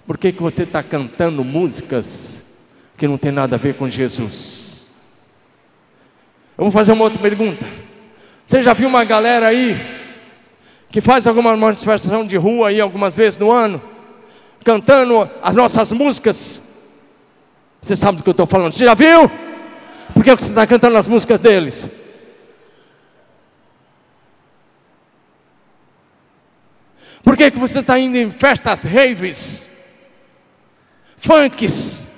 Por 0.04 0.18
que, 0.18 0.32
que 0.32 0.42
você 0.42 0.64
está 0.64 0.82
cantando 0.82 1.44
músicas 1.44 2.44
que 2.98 3.06
não 3.06 3.16
tem 3.16 3.30
nada 3.30 3.54
a 3.54 3.58
ver 3.58 3.76
com 3.76 3.88
Jesus? 3.88 4.88
Eu 6.58 6.64
vou 6.64 6.72
fazer 6.72 6.92
uma 6.92 7.04
outra 7.04 7.20
pergunta. 7.20 7.64
Você 8.44 8.62
já 8.62 8.72
viu 8.72 8.88
uma 8.88 9.04
galera 9.04 9.46
aí 9.46 9.76
que 10.90 11.00
faz 11.00 11.26
alguma 11.28 11.56
manifestação 11.56 12.26
de 12.26 12.36
rua 12.36 12.68
aí 12.68 12.80
algumas 12.80 13.16
vezes 13.16 13.38
no 13.38 13.50
ano? 13.50 13.80
cantando 14.64 15.28
as 15.42 15.56
nossas 15.56 15.92
músicas. 15.92 16.62
Você 17.80 17.96
sabe 17.96 18.18
do 18.18 18.22
que 18.22 18.28
eu 18.28 18.32
estou 18.32 18.46
falando? 18.46 18.72
Você 18.72 18.84
já 18.84 18.94
viu? 18.94 19.30
Por 20.12 20.22
que 20.22 20.34
você 20.34 20.48
está 20.48 20.66
cantando 20.66 20.96
as 20.96 21.08
músicas 21.08 21.40
deles? 21.40 21.88
Por 27.22 27.36
que, 27.36 27.50
que 27.50 27.58
você 27.58 27.80
está 27.80 27.98
indo 27.98 28.16
em 28.16 28.30
festas 28.30 28.84
raves, 28.84 29.70
funks, 31.16 32.10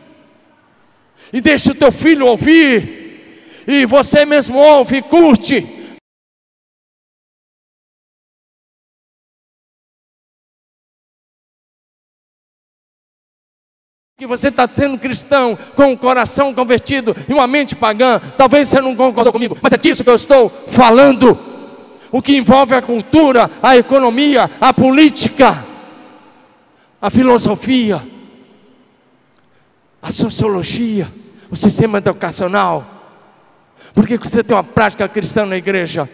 e 1.32 1.40
deixa 1.40 1.72
o 1.72 1.74
teu 1.74 1.90
filho 1.90 2.26
ouvir, 2.26 3.64
e 3.66 3.84
você 3.84 4.24
mesmo 4.24 4.58
ouve, 4.58 5.02
curte, 5.02 5.81
que 14.22 14.26
você 14.26 14.48
está 14.48 14.68
tendo 14.68 14.96
cristão 14.96 15.58
com 15.74 15.92
o 15.92 15.98
coração 15.98 16.54
convertido 16.54 17.16
e 17.28 17.32
uma 17.32 17.48
mente 17.48 17.74
pagã. 17.74 18.20
Talvez 18.36 18.68
você 18.68 18.80
não 18.80 18.94
concordou 18.94 19.32
comigo, 19.32 19.58
mas 19.60 19.72
é 19.72 19.76
disso 19.76 20.04
que 20.04 20.10
eu 20.10 20.14
estou 20.14 20.48
falando. 20.68 21.36
O 22.12 22.22
que 22.22 22.36
envolve 22.36 22.72
a 22.72 22.80
cultura, 22.80 23.50
a 23.60 23.76
economia, 23.76 24.48
a 24.60 24.72
política, 24.72 25.64
a 27.00 27.10
filosofia, 27.10 28.06
a 30.00 30.10
sociologia, 30.12 31.08
o 31.50 31.56
sistema 31.56 31.98
educacional. 31.98 32.86
Porque 33.92 34.16
você 34.18 34.44
tem 34.44 34.56
uma 34.56 34.62
prática 34.62 35.08
cristã 35.08 35.44
na 35.44 35.56
igreja 35.56 36.08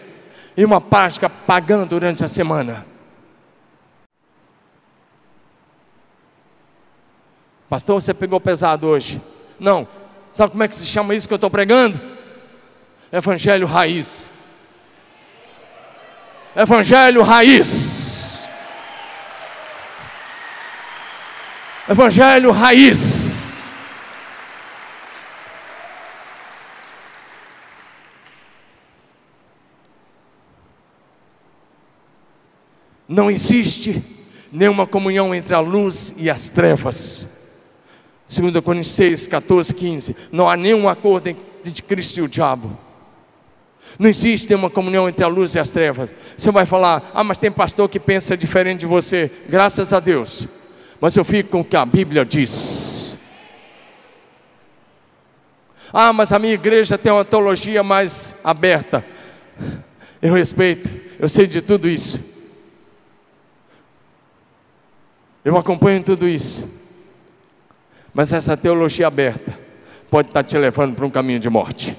e 0.57 0.65
uma 0.65 0.81
prática 0.81 1.29
pagã 1.29 1.85
durante 1.85 2.25
a 2.25 2.27
semana. 2.27 2.88
Pastor, 7.69 8.01
você 8.01 8.15
pegou 8.15 8.39
pesado 8.39 8.87
hoje. 8.87 9.21
Não. 9.59 9.87
Sabe 10.31 10.51
como 10.51 10.63
é 10.63 10.67
que 10.67 10.75
se 10.75 10.87
chama 10.87 11.13
isso 11.13 11.27
que 11.27 11.33
eu 11.33 11.37
estou 11.37 11.51
pregando? 11.51 12.01
Evangelho 13.11 13.67
raiz. 13.67 14.27
Evangelho 16.55 17.21
raiz. 17.21 18.49
Evangelho 21.87 22.51
raiz. 22.51 23.69
Não 33.07 33.29
existe 33.29 34.03
nenhuma 34.51 34.87
comunhão 34.87 35.33
entre 35.35 35.53
a 35.53 35.59
luz 35.59 36.15
e 36.17 36.31
as 36.31 36.49
trevas. 36.49 37.28
2 38.29 38.63
Coríntios 38.63 38.93
6, 38.93 39.25
14, 39.25 39.73
15. 39.73 40.15
Não 40.31 40.47
há 40.47 40.55
nenhum 40.55 40.87
acordo 40.87 41.27
entre 41.27 41.81
Cristo 41.81 42.19
e 42.19 42.21
o 42.21 42.27
diabo. 42.27 42.77
Não 43.97 44.07
existe 44.07 44.53
uma 44.53 44.69
comunhão 44.69 45.09
entre 45.09 45.25
a 45.25 45.27
luz 45.27 45.55
e 45.55 45.59
as 45.59 45.71
trevas. 45.71 46.13
Você 46.37 46.51
vai 46.51 46.67
falar, 46.67 47.09
ah, 47.13 47.23
mas 47.23 47.39
tem 47.39 47.51
pastor 47.51 47.89
que 47.89 47.99
pensa 47.99 48.37
diferente 48.37 48.81
de 48.81 48.85
você. 48.85 49.31
Graças 49.49 49.93
a 49.93 49.99
Deus. 49.99 50.47
Mas 51.01 51.17
eu 51.17 51.25
fico 51.25 51.49
com 51.49 51.61
o 51.61 51.65
que 51.65 51.75
a 51.75 51.85
Bíblia 51.85 52.23
diz. 52.23 53.17
Ah, 55.91 56.13
mas 56.13 56.31
a 56.31 56.37
minha 56.37 56.53
igreja 56.53 56.99
tem 56.99 57.11
uma 57.11 57.25
teologia 57.25 57.81
mais 57.81 58.35
aberta. 58.43 59.03
Eu 60.21 60.35
respeito, 60.35 60.91
eu 61.17 61.27
sei 61.27 61.47
de 61.47 61.61
tudo 61.61 61.89
isso. 61.89 62.23
Eu 65.43 65.57
acompanho 65.57 66.03
tudo 66.03 66.27
isso. 66.27 66.78
Mas 68.13 68.33
essa 68.33 68.57
teologia 68.57 69.07
aberta 69.07 69.57
pode 70.09 70.29
estar 70.29 70.43
te 70.43 70.57
levando 70.57 70.95
para 70.95 71.05
um 71.05 71.11
caminho 71.11 71.39
de 71.39 71.49
morte. 71.49 71.95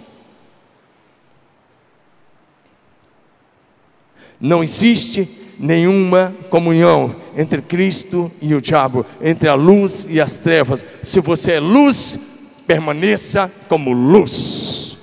Não 4.40 4.62
existe 4.62 5.28
nenhuma 5.58 6.34
comunhão 6.48 7.14
entre 7.36 7.61
Cristo 7.61 8.32
e 8.40 8.54
o 8.54 8.61
diabo, 8.61 9.04
entre 9.20 9.48
a 9.48 9.54
luz 9.54 10.06
e 10.08 10.20
as 10.20 10.38
trevas. 10.38 10.84
Se 11.02 11.20
você 11.20 11.52
é 11.52 11.61
luz, 11.61 12.18
permaneça 12.66 13.52
como 13.68 13.92
luz. 13.92 14.96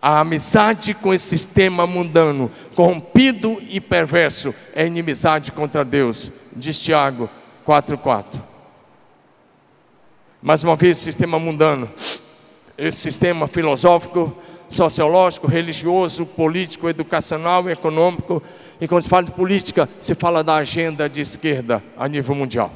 A 0.00 0.20
amizade 0.20 0.94
com 0.94 1.12
esse 1.12 1.26
sistema 1.26 1.84
mundano, 1.84 2.48
corrompido 2.76 3.58
e 3.68 3.80
perverso, 3.80 4.54
é 4.72 4.86
inimizade 4.86 5.50
contra 5.50 5.84
Deus, 5.84 6.30
diz 6.54 6.80
Tiago 6.80 7.28
4:4. 7.68 8.40
Mais 10.40 10.64
uma 10.64 10.74
vez, 10.74 10.96
sistema 10.96 11.38
mundano, 11.38 11.90
esse 12.78 12.98
sistema 12.98 13.46
filosófico, 13.46 14.34
sociológico, 14.70 15.46
religioso, 15.46 16.24
político, 16.24 16.88
educacional 16.88 17.68
e 17.68 17.72
econômico. 17.72 18.42
E 18.80 18.88
quando 18.88 19.02
se 19.02 19.08
fala 19.10 19.24
de 19.24 19.32
política, 19.32 19.86
se 19.98 20.14
fala 20.14 20.42
da 20.42 20.54
agenda 20.54 21.10
de 21.10 21.20
esquerda 21.20 21.84
a 21.94 22.08
nível 22.08 22.34
mundial. 22.34 22.72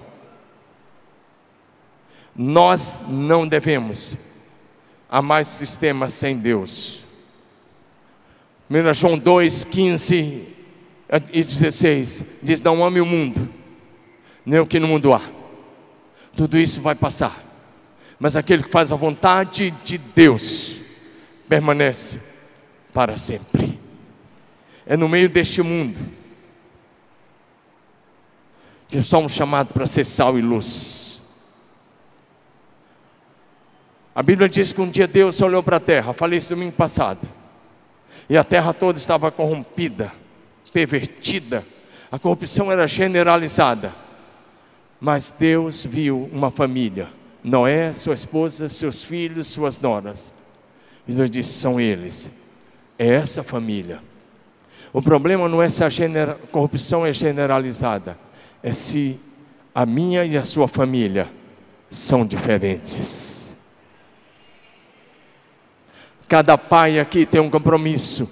Nós 2.36 3.02
não 3.08 3.48
devemos 3.48 4.14
amar 5.08 5.40
esse 5.40 5.56
sistema 5.56 6.10
sem 6.10 6.36
Deus. 6.36 7.06
1 8.70 8.92
João 8.92 9.16
2, 9.16 9.64
15 9.64 10.48
e 11.32 11.42
16 11.42 12.26
diz: 12.42 12.60
Não 12.60 12.84
ame 12.84 13.00
o 13.00 13.06
mundo, 13.06 13.61
nem 14.44 14.60
o 14.60 14.66
que 14.66 14.80
no 14.80 14.88
mundo 14.88 15.12
há. 15.12 15.22
Tudo 16.36 16.58
isso 16.58 16.80
vai 16.80 16.94
passar, 16.94 17.42
mas 18.18 18.36
aquele 18.36 18.62
que 18.62 18.70
faz 18.70 18.92
a 18.92 18.96
vontade 18.96 19.70
de 19.84 19.98
Deus 19.98 20.80
permanece 21.48 22.20
para 22.92 23.16
sempre. 23.16 23.78
É 24.86 24.96
no 24.96 25.08
meio 25.08 25.28
deste 25.28 25.62
mundo 25.62 25.98
que 28.88 29.02
somos 29.02 29.32
chamados 29.32 29.72
para 29.72 29.86
ser 29.86 30.04
sal 30.04 30.38
e 30.38 30.42
luz. 30.42 31.22
A 34.14 34.22
Bíblia 34.22 34.48
diz 34.48 34.72
que 34.72 34.80
um 34.82 34.90
dia 34.90 35.06
Deus 35.06 35.40
olhou 35.40 35.62
para 35.62 35.78
a 35.78 35.80
terra, 35.80 36.12
falei 36.12 36.38
isso 36.38 36.54
domingo 36.54 36.72
passado, 36.72 37.26
e 38.28 38.36
a 38.36 38.44
terra 38.44 38.74
toda 38.74 38.98
estava 38.98 39.30
corrompida, 39.30 40.12
pervertida, 40.70 41.64
a 42.10 42.18
corrupção 42.18 42.70
era 42.70 42.86
generalizada, 42.86 43.94
mas 45.02 45.34
Deus 45.36 45.84
viu 45.84 46.30
uma 46.32 46.48
família, 46.48 47.08
Noé, 47.42 47.92
sua 47.92 48.14
esposa, 48.14 48.68
seus 48.68 49.02
filhos, 49.02 49.48
suas 49.48 49.80
noras, 49.80 50.32
e 51.08 51.12
Deus 51.12 51.28
disse: 51.28 51.54
são 51.54 51.80
eles, 51.80 52.30
é 52.96 53.08
essa 53.08 53.42
família. 53.42 53.98
O 54.92 55.02
problema 55.02 55.48
não 55.48 55.60
é 55.60 55.68
se 55.68 55.82
a 55.84 55.88
corrupção 56.52 57.04
é 57.04 57.12
generalizada, 57.12 58.16
é 58.62 58.72
se 58.72 59.18
a 59.74 59.84
minha 59.84 60.24
e 60.24 60.36
a 60.36 60.44
sua 60.44 60.68
família 60.68 61.28
são 61.90 62.24
diferentes. 62.24 63.56
Cada 66.28 66.56
pai 66.56 67.00
aqui 67.00 67.26
tem 67.26 67.40
um 67.40 67.50
compromisso, 67.50 68.30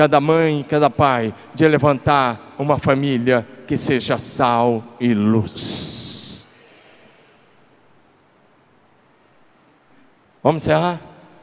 cada 0.00 0.18
mãe, 0.18 0.64
cada 0.66 0.88
pai, 0.88 1.34
de 1.54 1.68
levantar 1.68 2.54
uma 2.58 2.78
família 2.78 3.46
que 3.66 3.76
seja 3.76 4.16
sal 4.16 4.82
e 4.98 5.12
luz. 5.12 6.46
Vamos 10.42 10.62
encerrar? 10.62 10.98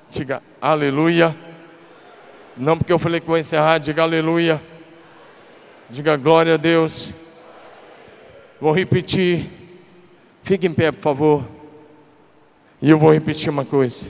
Diga 0.10 0.41
aleluia. 0.60 1.38
Não 2.58 2.80
porque 2.80 2.91
eu 2.91 2.97
falei 2.97 3.20
que 3.20 3.28
vou 3.28 3.38
encerrar, 3.38 3.78
diga 3.78 4.01
aleluia. 4.01 4.60
Diga 5.88 6.18
glória 6.18 6.55
a 6.55 6.58
Deus. 6.58 7.14
Vou 8.60 8.72
repetir. 8.72 9.51
Fique 10.41 10.66
em 10.66 10.74
pé, 10.74 10.91
por 10.91 11.01
favor. 11.01 11.47
E 12.82 12.89
eu 12.89 12.97
vou 12.97 13.14
repetir 13.14 13.51
uma 13.51 13.66
coisa. 13.66 14.10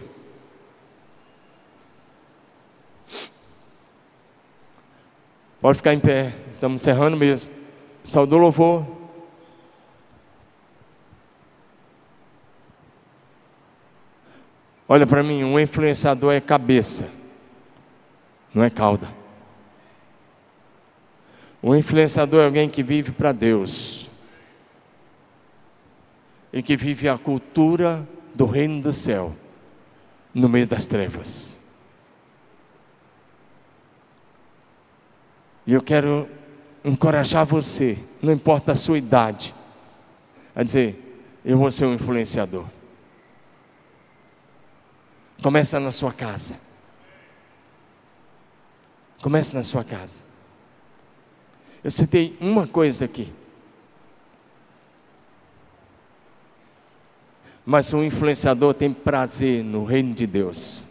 Pode 5.68 5.80
ficar 5.80 5.94
em 5.94 6.00
pé. 6.00 6.34
Estamos 6.50 6.82
encerrando 6.82 7.18
mesmo. 7.18 7.52
Saudou 8.02 8.40
louvor. 8.40 8.88
Olha 14.88 15.06
para 15.06 15.22
mim, 15.22 15.44
um 15.44 15.60
influenciador 15.60 16.32
é 16.32 16.40
cabeça, 16.40 17.10
não 18.54 18.64
é 18.64 18.70
cauda. 18.70 19.14
Um 21.62 21.76
influenciador 21.76 22.44
é 22.44 22.46
alguém 22.46 22.70
que 22.70 22.82
vive 22.82 23.12
para 23.12 23.34
Deus 23.34 24.10
e 26.54 26.64
que 26.64 26.78
vive 26.78 27.10
a 27.10 27.18
cultura 27.18 28.08
do 28.34 28.46
reino 28.46 28.82
do 28.82 28.94
céu 28.94 29.36
no 30.34 30.48
meio 30.48 30.66
das 30.66 30.88
trevas. 30.88 31.57
E 35.68 35.74
eu 35.74 35.82
quero 35.82 36.30
encorajar 36.84 37.46
você, 37.46 37.98
não 38.22 38.32
importa 38.32 38.72
a 38.72 38.76
sua 38.76 38.98
idade, 38.98 39.54
a 40.56 40.64
dizer: 40.64 41.22
eu 41.44 41.58
vou 41.58 41.70
ser 41.70 41.86
um 41.86 41.94
influenciador. 41.94 42.66
Começa 45.44 45.78
na 45.80 45.92
sua 45.92 46.14
casa. 46.14 46.58
Começa 49.22 49.58
na 49.58 49.64
sua 49.64 49.84
casa. 49.84 50.24
Eu 51.84 51.92
citei 51.92 52.36
uma 52.40 52.66
coisa 52.66 53.06
aqui. 53.06 53.32
Mas 57.66 57.94
um 57.94 58.04
influenciador 58.04 58.74
tem 58.74 58.94
prazer 58.94 59.64
no 59.64 59.84
reino 59.84 60.14
de 60.14 60.26
Deus. 60.26 60.86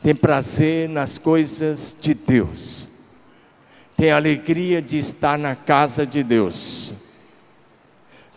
Tem 0.00 0.14
prazer 0.14 0.88
nas 0.88 1.18
coisas 1.18 1.94
de 2.00 2.14
Deus. 2.14 2.88
Tem 3.98 4.12
alegria 4.12 4.80
de 4.80 4.96
estar 4.96 5.36
na 5.36 5.56
casa 5.56 6.06
de 6.06 6.22
Deus. 6.22 6.92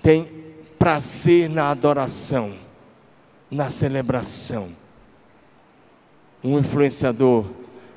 Tem 0.02 0.28
prazer 0.80 1.48
na 1.48 1.70
adoração, 1.70 2.56
na 3.50 3.70
celebração. 3.70 4.70
Um 6.44 6.58
influenciador 6.58 7.46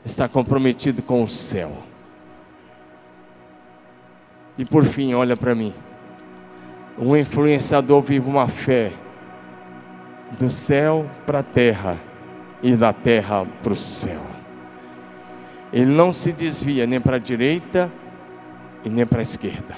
está 0.05 0.29
comprometido 0.29 1.01
com 1.01 1.23
o 1.23 1.27
céu. 1.27 1.75
E 4.59 4.65
por 4.67 4.85
fim, 4.85 5.15
olha 5.15 5.35
para 5.35 5.55
mim. 5.55 5.73
Um 6.99 7.17
influenciador 7.17 8.03
vive 8.03 8.29
uma 8.29 8.47
fé 8.47 8.93
do 10.39 10.51
céu 10.51 11.09
para 11.25 11.39
a 11.39 11.43
terra 11.43 11.99
e 12.62 12.77
da 12.77 12.93
terra 12.93 13.47
para 13.62 13.73
o 13.73 13.77
céu. 13.77 14.34
Ele 15.75 15.91
não 15.91 16.12
se 16.12 16.31
desvia 16.33 16.87
nem 16.87 17.01
para 17.01 17.16
a 17.16 17.18
direita 17.18 17.91
e 18.85 18.89
nem 18.89 19.05
para 19.05 19.18
a 19.18 19.22
esquerda. 19.22 19.77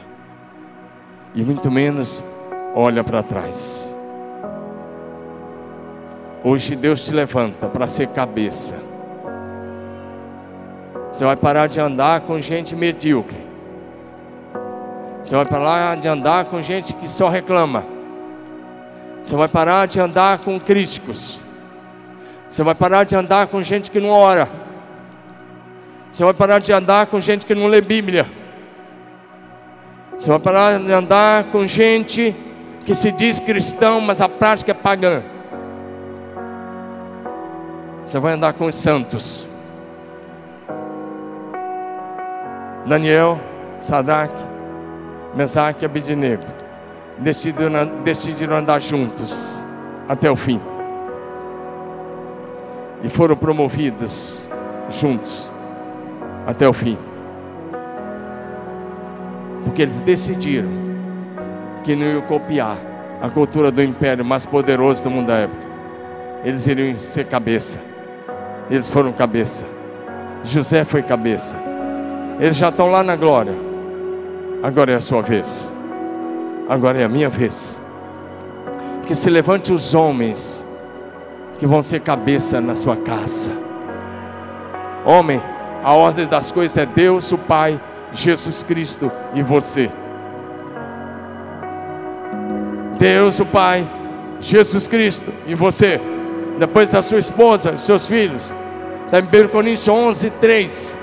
E 1.35 1.43
muito 1.43 1.71
menos 1.71 2.23
olha 2.75 3.03
para 3.03 3.23
trás. 3.23 3.91
Hoje 6.45 6.77
Deus 6.77 7.03
te 7.03 7.15
levanta 7.15 7.67
para 7.67 7.87
ser 7.87 8.09
cabeça. 8.09 8.77
Você 11.11 11.25
vai 11.25 11.35
parar 11.35 11.67
de 11.67 11.81
andar 11.81 12.21
com 12.21 12.39
gente 12.39 12.77
medíocre. 12.77 13.41
Você 15.23 15.35
vai 15.35 15.47
parar 15.47 15.97
de 15.97 16.07
andar 16.09 16.45
com 16.45 16.61
gente 16.61 16.93
que 16.93 17.09
só 17.09 17.31
reclama. 17.31 17.83
Você 19.23 19.35
vai 19.35 19.49
parar 19.49 19.87
de 19.87 19.99
andar 19.99 20.41
com 20.41 20.61
críticos. 20.61 21.41
Você 22.47 22.63
vai 22.63 22.75
parar 22.75 23.05
de 23.05 23.17
andar 23.17 23.47
com 23.47 23.63
gente 23.63 23.91
que 23.91 23.99
não 23.99 24.11
ora. 24.11 24.66
Você 26.17 26.25
vai 26.25 26.33
parar 26.33 26.61
de 26.61 26.73
andar 26.73 27.09
com 27.09 27.21
gente 27.21 27.45
que 27.45 27.55
não 27.55 27.67
lê 27.67 27.83
Bíblia. 27.83 28.27
Você 30.17 30.31
vai 30.31 30.39
parar 30.39 30.79
de 30.79 30.91
andar 30.91 31.45
com 31.53 31.67
gente 31.67 32.35
que 32.87 32.95
se 32.95 33.13
diz 33.13 33.39
cristão, 33.39 34.01
mas 34.01 34.23
a 34.23 34.27
prática 34.27 34.71
é 34.71 34.75
pagã. 34.75 35.23
Você 38.03 38.19
vai 38.19 38.33
andar 38.33 38.55
com 38.55 38.65
os 38.65 38.75
santos. 38.75 39.47
Daniel, 42.87 43.39
Sadraque, 43.79 44.43
Mesaque 45.35 45.85
e 45.85 45.85
Abidinego 45.85 46.45
decidiram, 47.19 47.89
decidiram 48.03 48.57
andar 48.57 48.81
juntos 48.81 49.63
até 50.09 50.31
o 50.31 50.37
fim. 50.37 50.63
E 53.03 53.09
foram 53.11 53.37
promovidos 53.37 54.49
juntos 54.89 55.55
até 56.47 56.69
o 56.69 56.73
fim. 56.73 56.97
Porque 59.65 59.83
eles 59.83 60.01
decidiram 60.01 60.69
que 61.83 61.97
não 61.97 62.07
iam 62.07 62.23
copiar 62.23 62.79
a 63.21 63.29
cultura 63.29 63.71
do 63.71 63.83
império 63.83 64.25
mais 64.25 64.47
poderoso 64.47 65.03
do 65.03 65.11
mundo 65.11 65.27
da 65.27 65.39
época. 65.39 65.67
Eles 66.45 66.67
iriam 66.67 66.97
ser 66.97 67.27
cabeça. 67.27 67.81
Eles 68.71 68.89
foram 68.89 69.13
cabeça. 69.13 69.67
José 70.45 70.85
foi 70.85 71.03
cabeça. 71.03 71.57
Eles 72.39 72.57
já 72.57 72.69
estão 72.69 72.91
lá 72.91 73.03
na 73.03 73.17
glória. 73.17 73.55
Agora 74.63 74.93
é 74.93 74.95
a 74.95 75.01
sua 75.01 75.23
vez. 75.23 75.71
Agora 76.69 76.99
é 77.01 77.05
a 77.05 77.09
minha 77.09 77.29
vez. 77.29 77.79
Que 79.07 79.15
se 79.15 79.31
levante 79.31 79.73
os 79.73 79.95
homens 79.95 80.65
que 81.59 81.67
vão 81.67 81.83
ser 81.83 82.01
cabeça 82.01 82.61
na 82.61 82.75
sua 82.75 82.97
casa. 82.97 83.53
Homem, 85.05 85.41
a 85.83 85.93
ordem 85.95 86.27
das 86.27 86.51
coisas 86.51 86.77
é 86.77 86.87
Deus, 86.87 87.31
o 87.33 87.39
Pai, 87.39 87.81
Jesus 88.13 88.63
Cristo 88.63 89.11
e 89.35 89.43
você. 89.43 89.91
Deus, 92.99 93.41
o 93.41 93.47
Pai, 93.47 93.89
Jesus 94.41 94.89
Cristo 94.89 95.33
e 95.47 95.55
você. 95.55 96.01
Depois 96.59 96.95
a 96.95 97.03
sua 97.03 97.19
esposa, 97.19 97.73
os 97.73 97.83
seus 97.83 98.07
filhos. 98.07 98.53
Está 99.05 99.21
em 99.21 99.45
1 99.45 99.49
Coríntios 99.49 99.89
11, 99.89 100.31
3. 100.31 100.99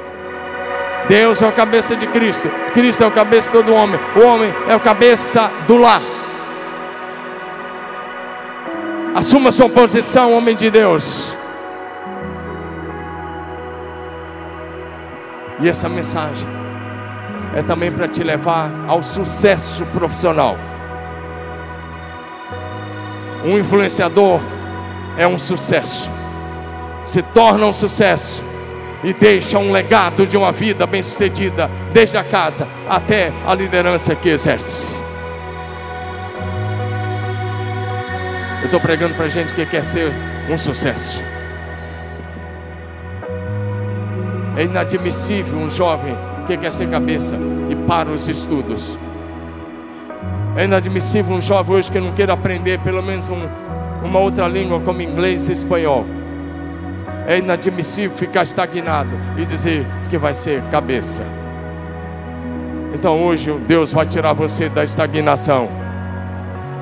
Deus 1.08 1.42
é 1.42 1.48
o 1.48 1.52
cabeça 1.52 1.96
de 1.96 2.08
Cristo, 2.08 2.50
Cristo 2.74 3.04
é 3.04 3.08
o 3.08 3.12
cabeça 3.12 3.52
de 3.52 3.58
todo 3.58 3.76
homem, 3.76 4.00
o 4.16 4.22
homem 4.26 4.54
é 4.68 4.76
o 4.76 4.80
cabeça 4.80 5.52
do 5.68 5.78
lar. 5.78 6.02
Assuma 9.14 9.52
sua 9.52 9.70
posição, 9.70 10.34
homem 10.34 10.56
de 10.56 10.72
Deus. 10.72 11.38
E 15.64 15.70
essa 15.70 15.88
mensagem 15.88 16.46
é 17.56 17.64
também 17.64 17.90
para 17.90 18.06
te 18.06 18.22
levar 18.22 18.70
ao 18.86 19.02
sucesso 19.02 19.86
profissional. 19.94 20.58
Um 23.46 23.58
influenciador 23.58 24.42
é 25.18 25.26
um 25.26 25.40
sucesso, 25.40 26.12
se 27.06 27.22
torna 27.22 27.66
um 27.66 27.72
sucesso 27.72 28.44
e 29.06 29.14
deixa 29.14 29.58
um 29.58 29.72
legado 29.72 30.28
de 30.28 30.36
uma 30.36 30.52
vida 30.52 30.86
bem-sucedida, 30.86 31.72
desde 31.94 32.18
a 32.18 32.26
casa 32.26 32.68
até 32.90 33.32
a 33.48 33.56
liderança 33.56 34.14
que 34.16 34.28
exerce. 34.28 34.94
Eu 38.60 38.66
estou 38.66 38.82
pregando 38.82 39.16
para 39.16 39.30
gente 39.30 39.54
que 39.54 39.66
quer 39.66 39.84
ser 39.86 40.12
um 40.50 40.58
sucesso. 40.58 41.33
É 44.56 44.64
inadmissível 44.64 45.58
um 45.58 45.70
jovem 45.70 46.16
que 46.46 46.56
quer 46.56 46.72
ser 46.72 46.88
cabeça 46.88 47.36
e 47.70 47.76
para 47.76 48.12
os 48.12 48.30
estudos. 48.30 49.00
É 50.56 50.66
inadmissível 50.66 51.36
um 51.36 51.42
jovem 51.42 51.78
hoje 51.78 51.92
que 51.92 52.00
não 52.00 52.12
queira 52.14 52.34
aprender 52.34 52.80
pelo 52.82 53.02
menos 53.02 53.30
um, 53.32 53.48
uma 54.04 54.20
outra 54.20 54.48
língua 54.48 54.80
como 54.82 55.02
inglês 55.02 55.50
e 55.50 55.54
espanhol. 55.54 56.06
É 57.26 57.40
inadmissível 57.40 58.16
ficar 58.16 58.44
estagnado 58.44 59.10
e 59.38 59.46
dizer 59.46 59.88
que 60.12 60.20
vai 60.20 60.36
ser 60.36 60.62
cabeça. 60.70 61.26
Então 62.94 63.24
hoje 63.24 63.52
Deus 63.68 63.92
vai 63.92 64.06
tirar 64.06 64.34
você 64.34 64.70
da 64.70 64.84
estagnação. 64.84 65.68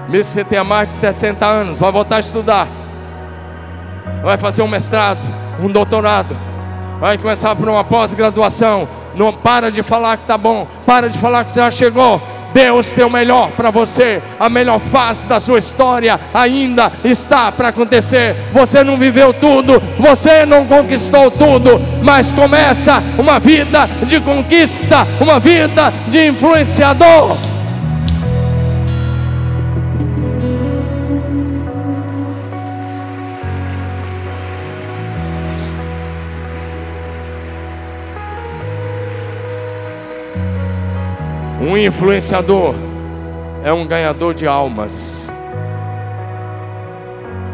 Mesmo 0.09 0.25
que 0.25 0.25
você 0.25 0.43
tenha 0.43 0.63
mais 0.65 0.89
de 0.89 0.95
60 0.95 1.45
anos, 1.45 1.79
vai 1.79 1.91
voltar 1.91 2.17
a 2.17 2.19
estudar. 2.19 2.67
Vai 4.21 4.37
fazer 4.37 4.61
um 4.61 4.67
mestrado, 4.67 5.21
um 5.61 5.69
doutorado 5.69 6.50
vai 7.01 7.17
começar 7.17 7.55
por 7.55 7.67
uma 7.67 7.83
pós-graduação. 7.83 8.87
Não 9.15 9.33
para 9.33 9.71
de 9.71 9.81
falar 9.81 10.17
que 10.17 10.23
está 10.23 10.37
bom, 10.37 10.67
para 10.85 11.09
de 11.09 11.17
falar 11.17 11.43
que 11.43 11.51
você 11.51 11.59
já 11.59 11.71
chegou. 11.71 12.21
Deus 12.53 12.91
tem 12.91 13.03
o 13.03 13.09
melhor 13.09 13.51
para 13.51 13.71
você, 13.71 14.21
a 14.39 14.49
melhor 14.49 14.77
fase 14.77 15.25
da 15.25 15.39
sua 15.39 15.57
história 15.57 16.19
ainda 16.33 16.91
está 17.03 17.51
para 17.51 17.69
acontecer. 17.69 18.35
Você 18.53 18.83
não 18.83 18.97
viveu 18.97 19.33
tudo, 19.33 19.81
você 19.97 20.45
não 20.45 20.65
conquistou 20.65 21.31
tudo, 21.31 21.81
mas 22.03 22.31
começa 22.31 23.01
uma 23.17 23.39
vida 23.39 23.87
de 24.05 24.19
conquista, 24.19 25.07
uma 25.19 25.39
vida 25.39 25.91
de 26.07 26.27
influenciador. 26.27 27.37
Um 41.71 41.77
influenciador 41.77 42.75
é 43.63 43.71
um 43.71 43.87
ganhador 43.87 44.33
de 44.33 44.45
almas. 44.45 45.31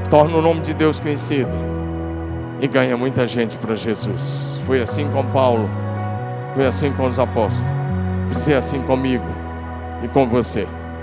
Torna 0.10 0.38
o 0.38 0.42
nome 0.42 0.62
de 0.62 0.74
Deus 0.74 1.00
conhecido 1.00 1.52
e 2.60 2.68
ganha 2.68 2.98
muita 2.98 3.28
gente 3.28 3.60
para 3.60 3.76
Jesus. 3.76 4.60
Foi 4.66 4.82
assim 4.82 5.08
com 5.12 5.24
Paulo, 5.26 5.70
foi 6.56 6.66
assim 6.66 6.92
com 6.94 7.06
os 7.06 7.20
apóstolos, 7.20 7.64
foi 8.44 8.56
assim 8.56 8.82
comigo 8.82 9.24
e 10.04 10.08
com 10.08 10.26
você. 10.26 10.68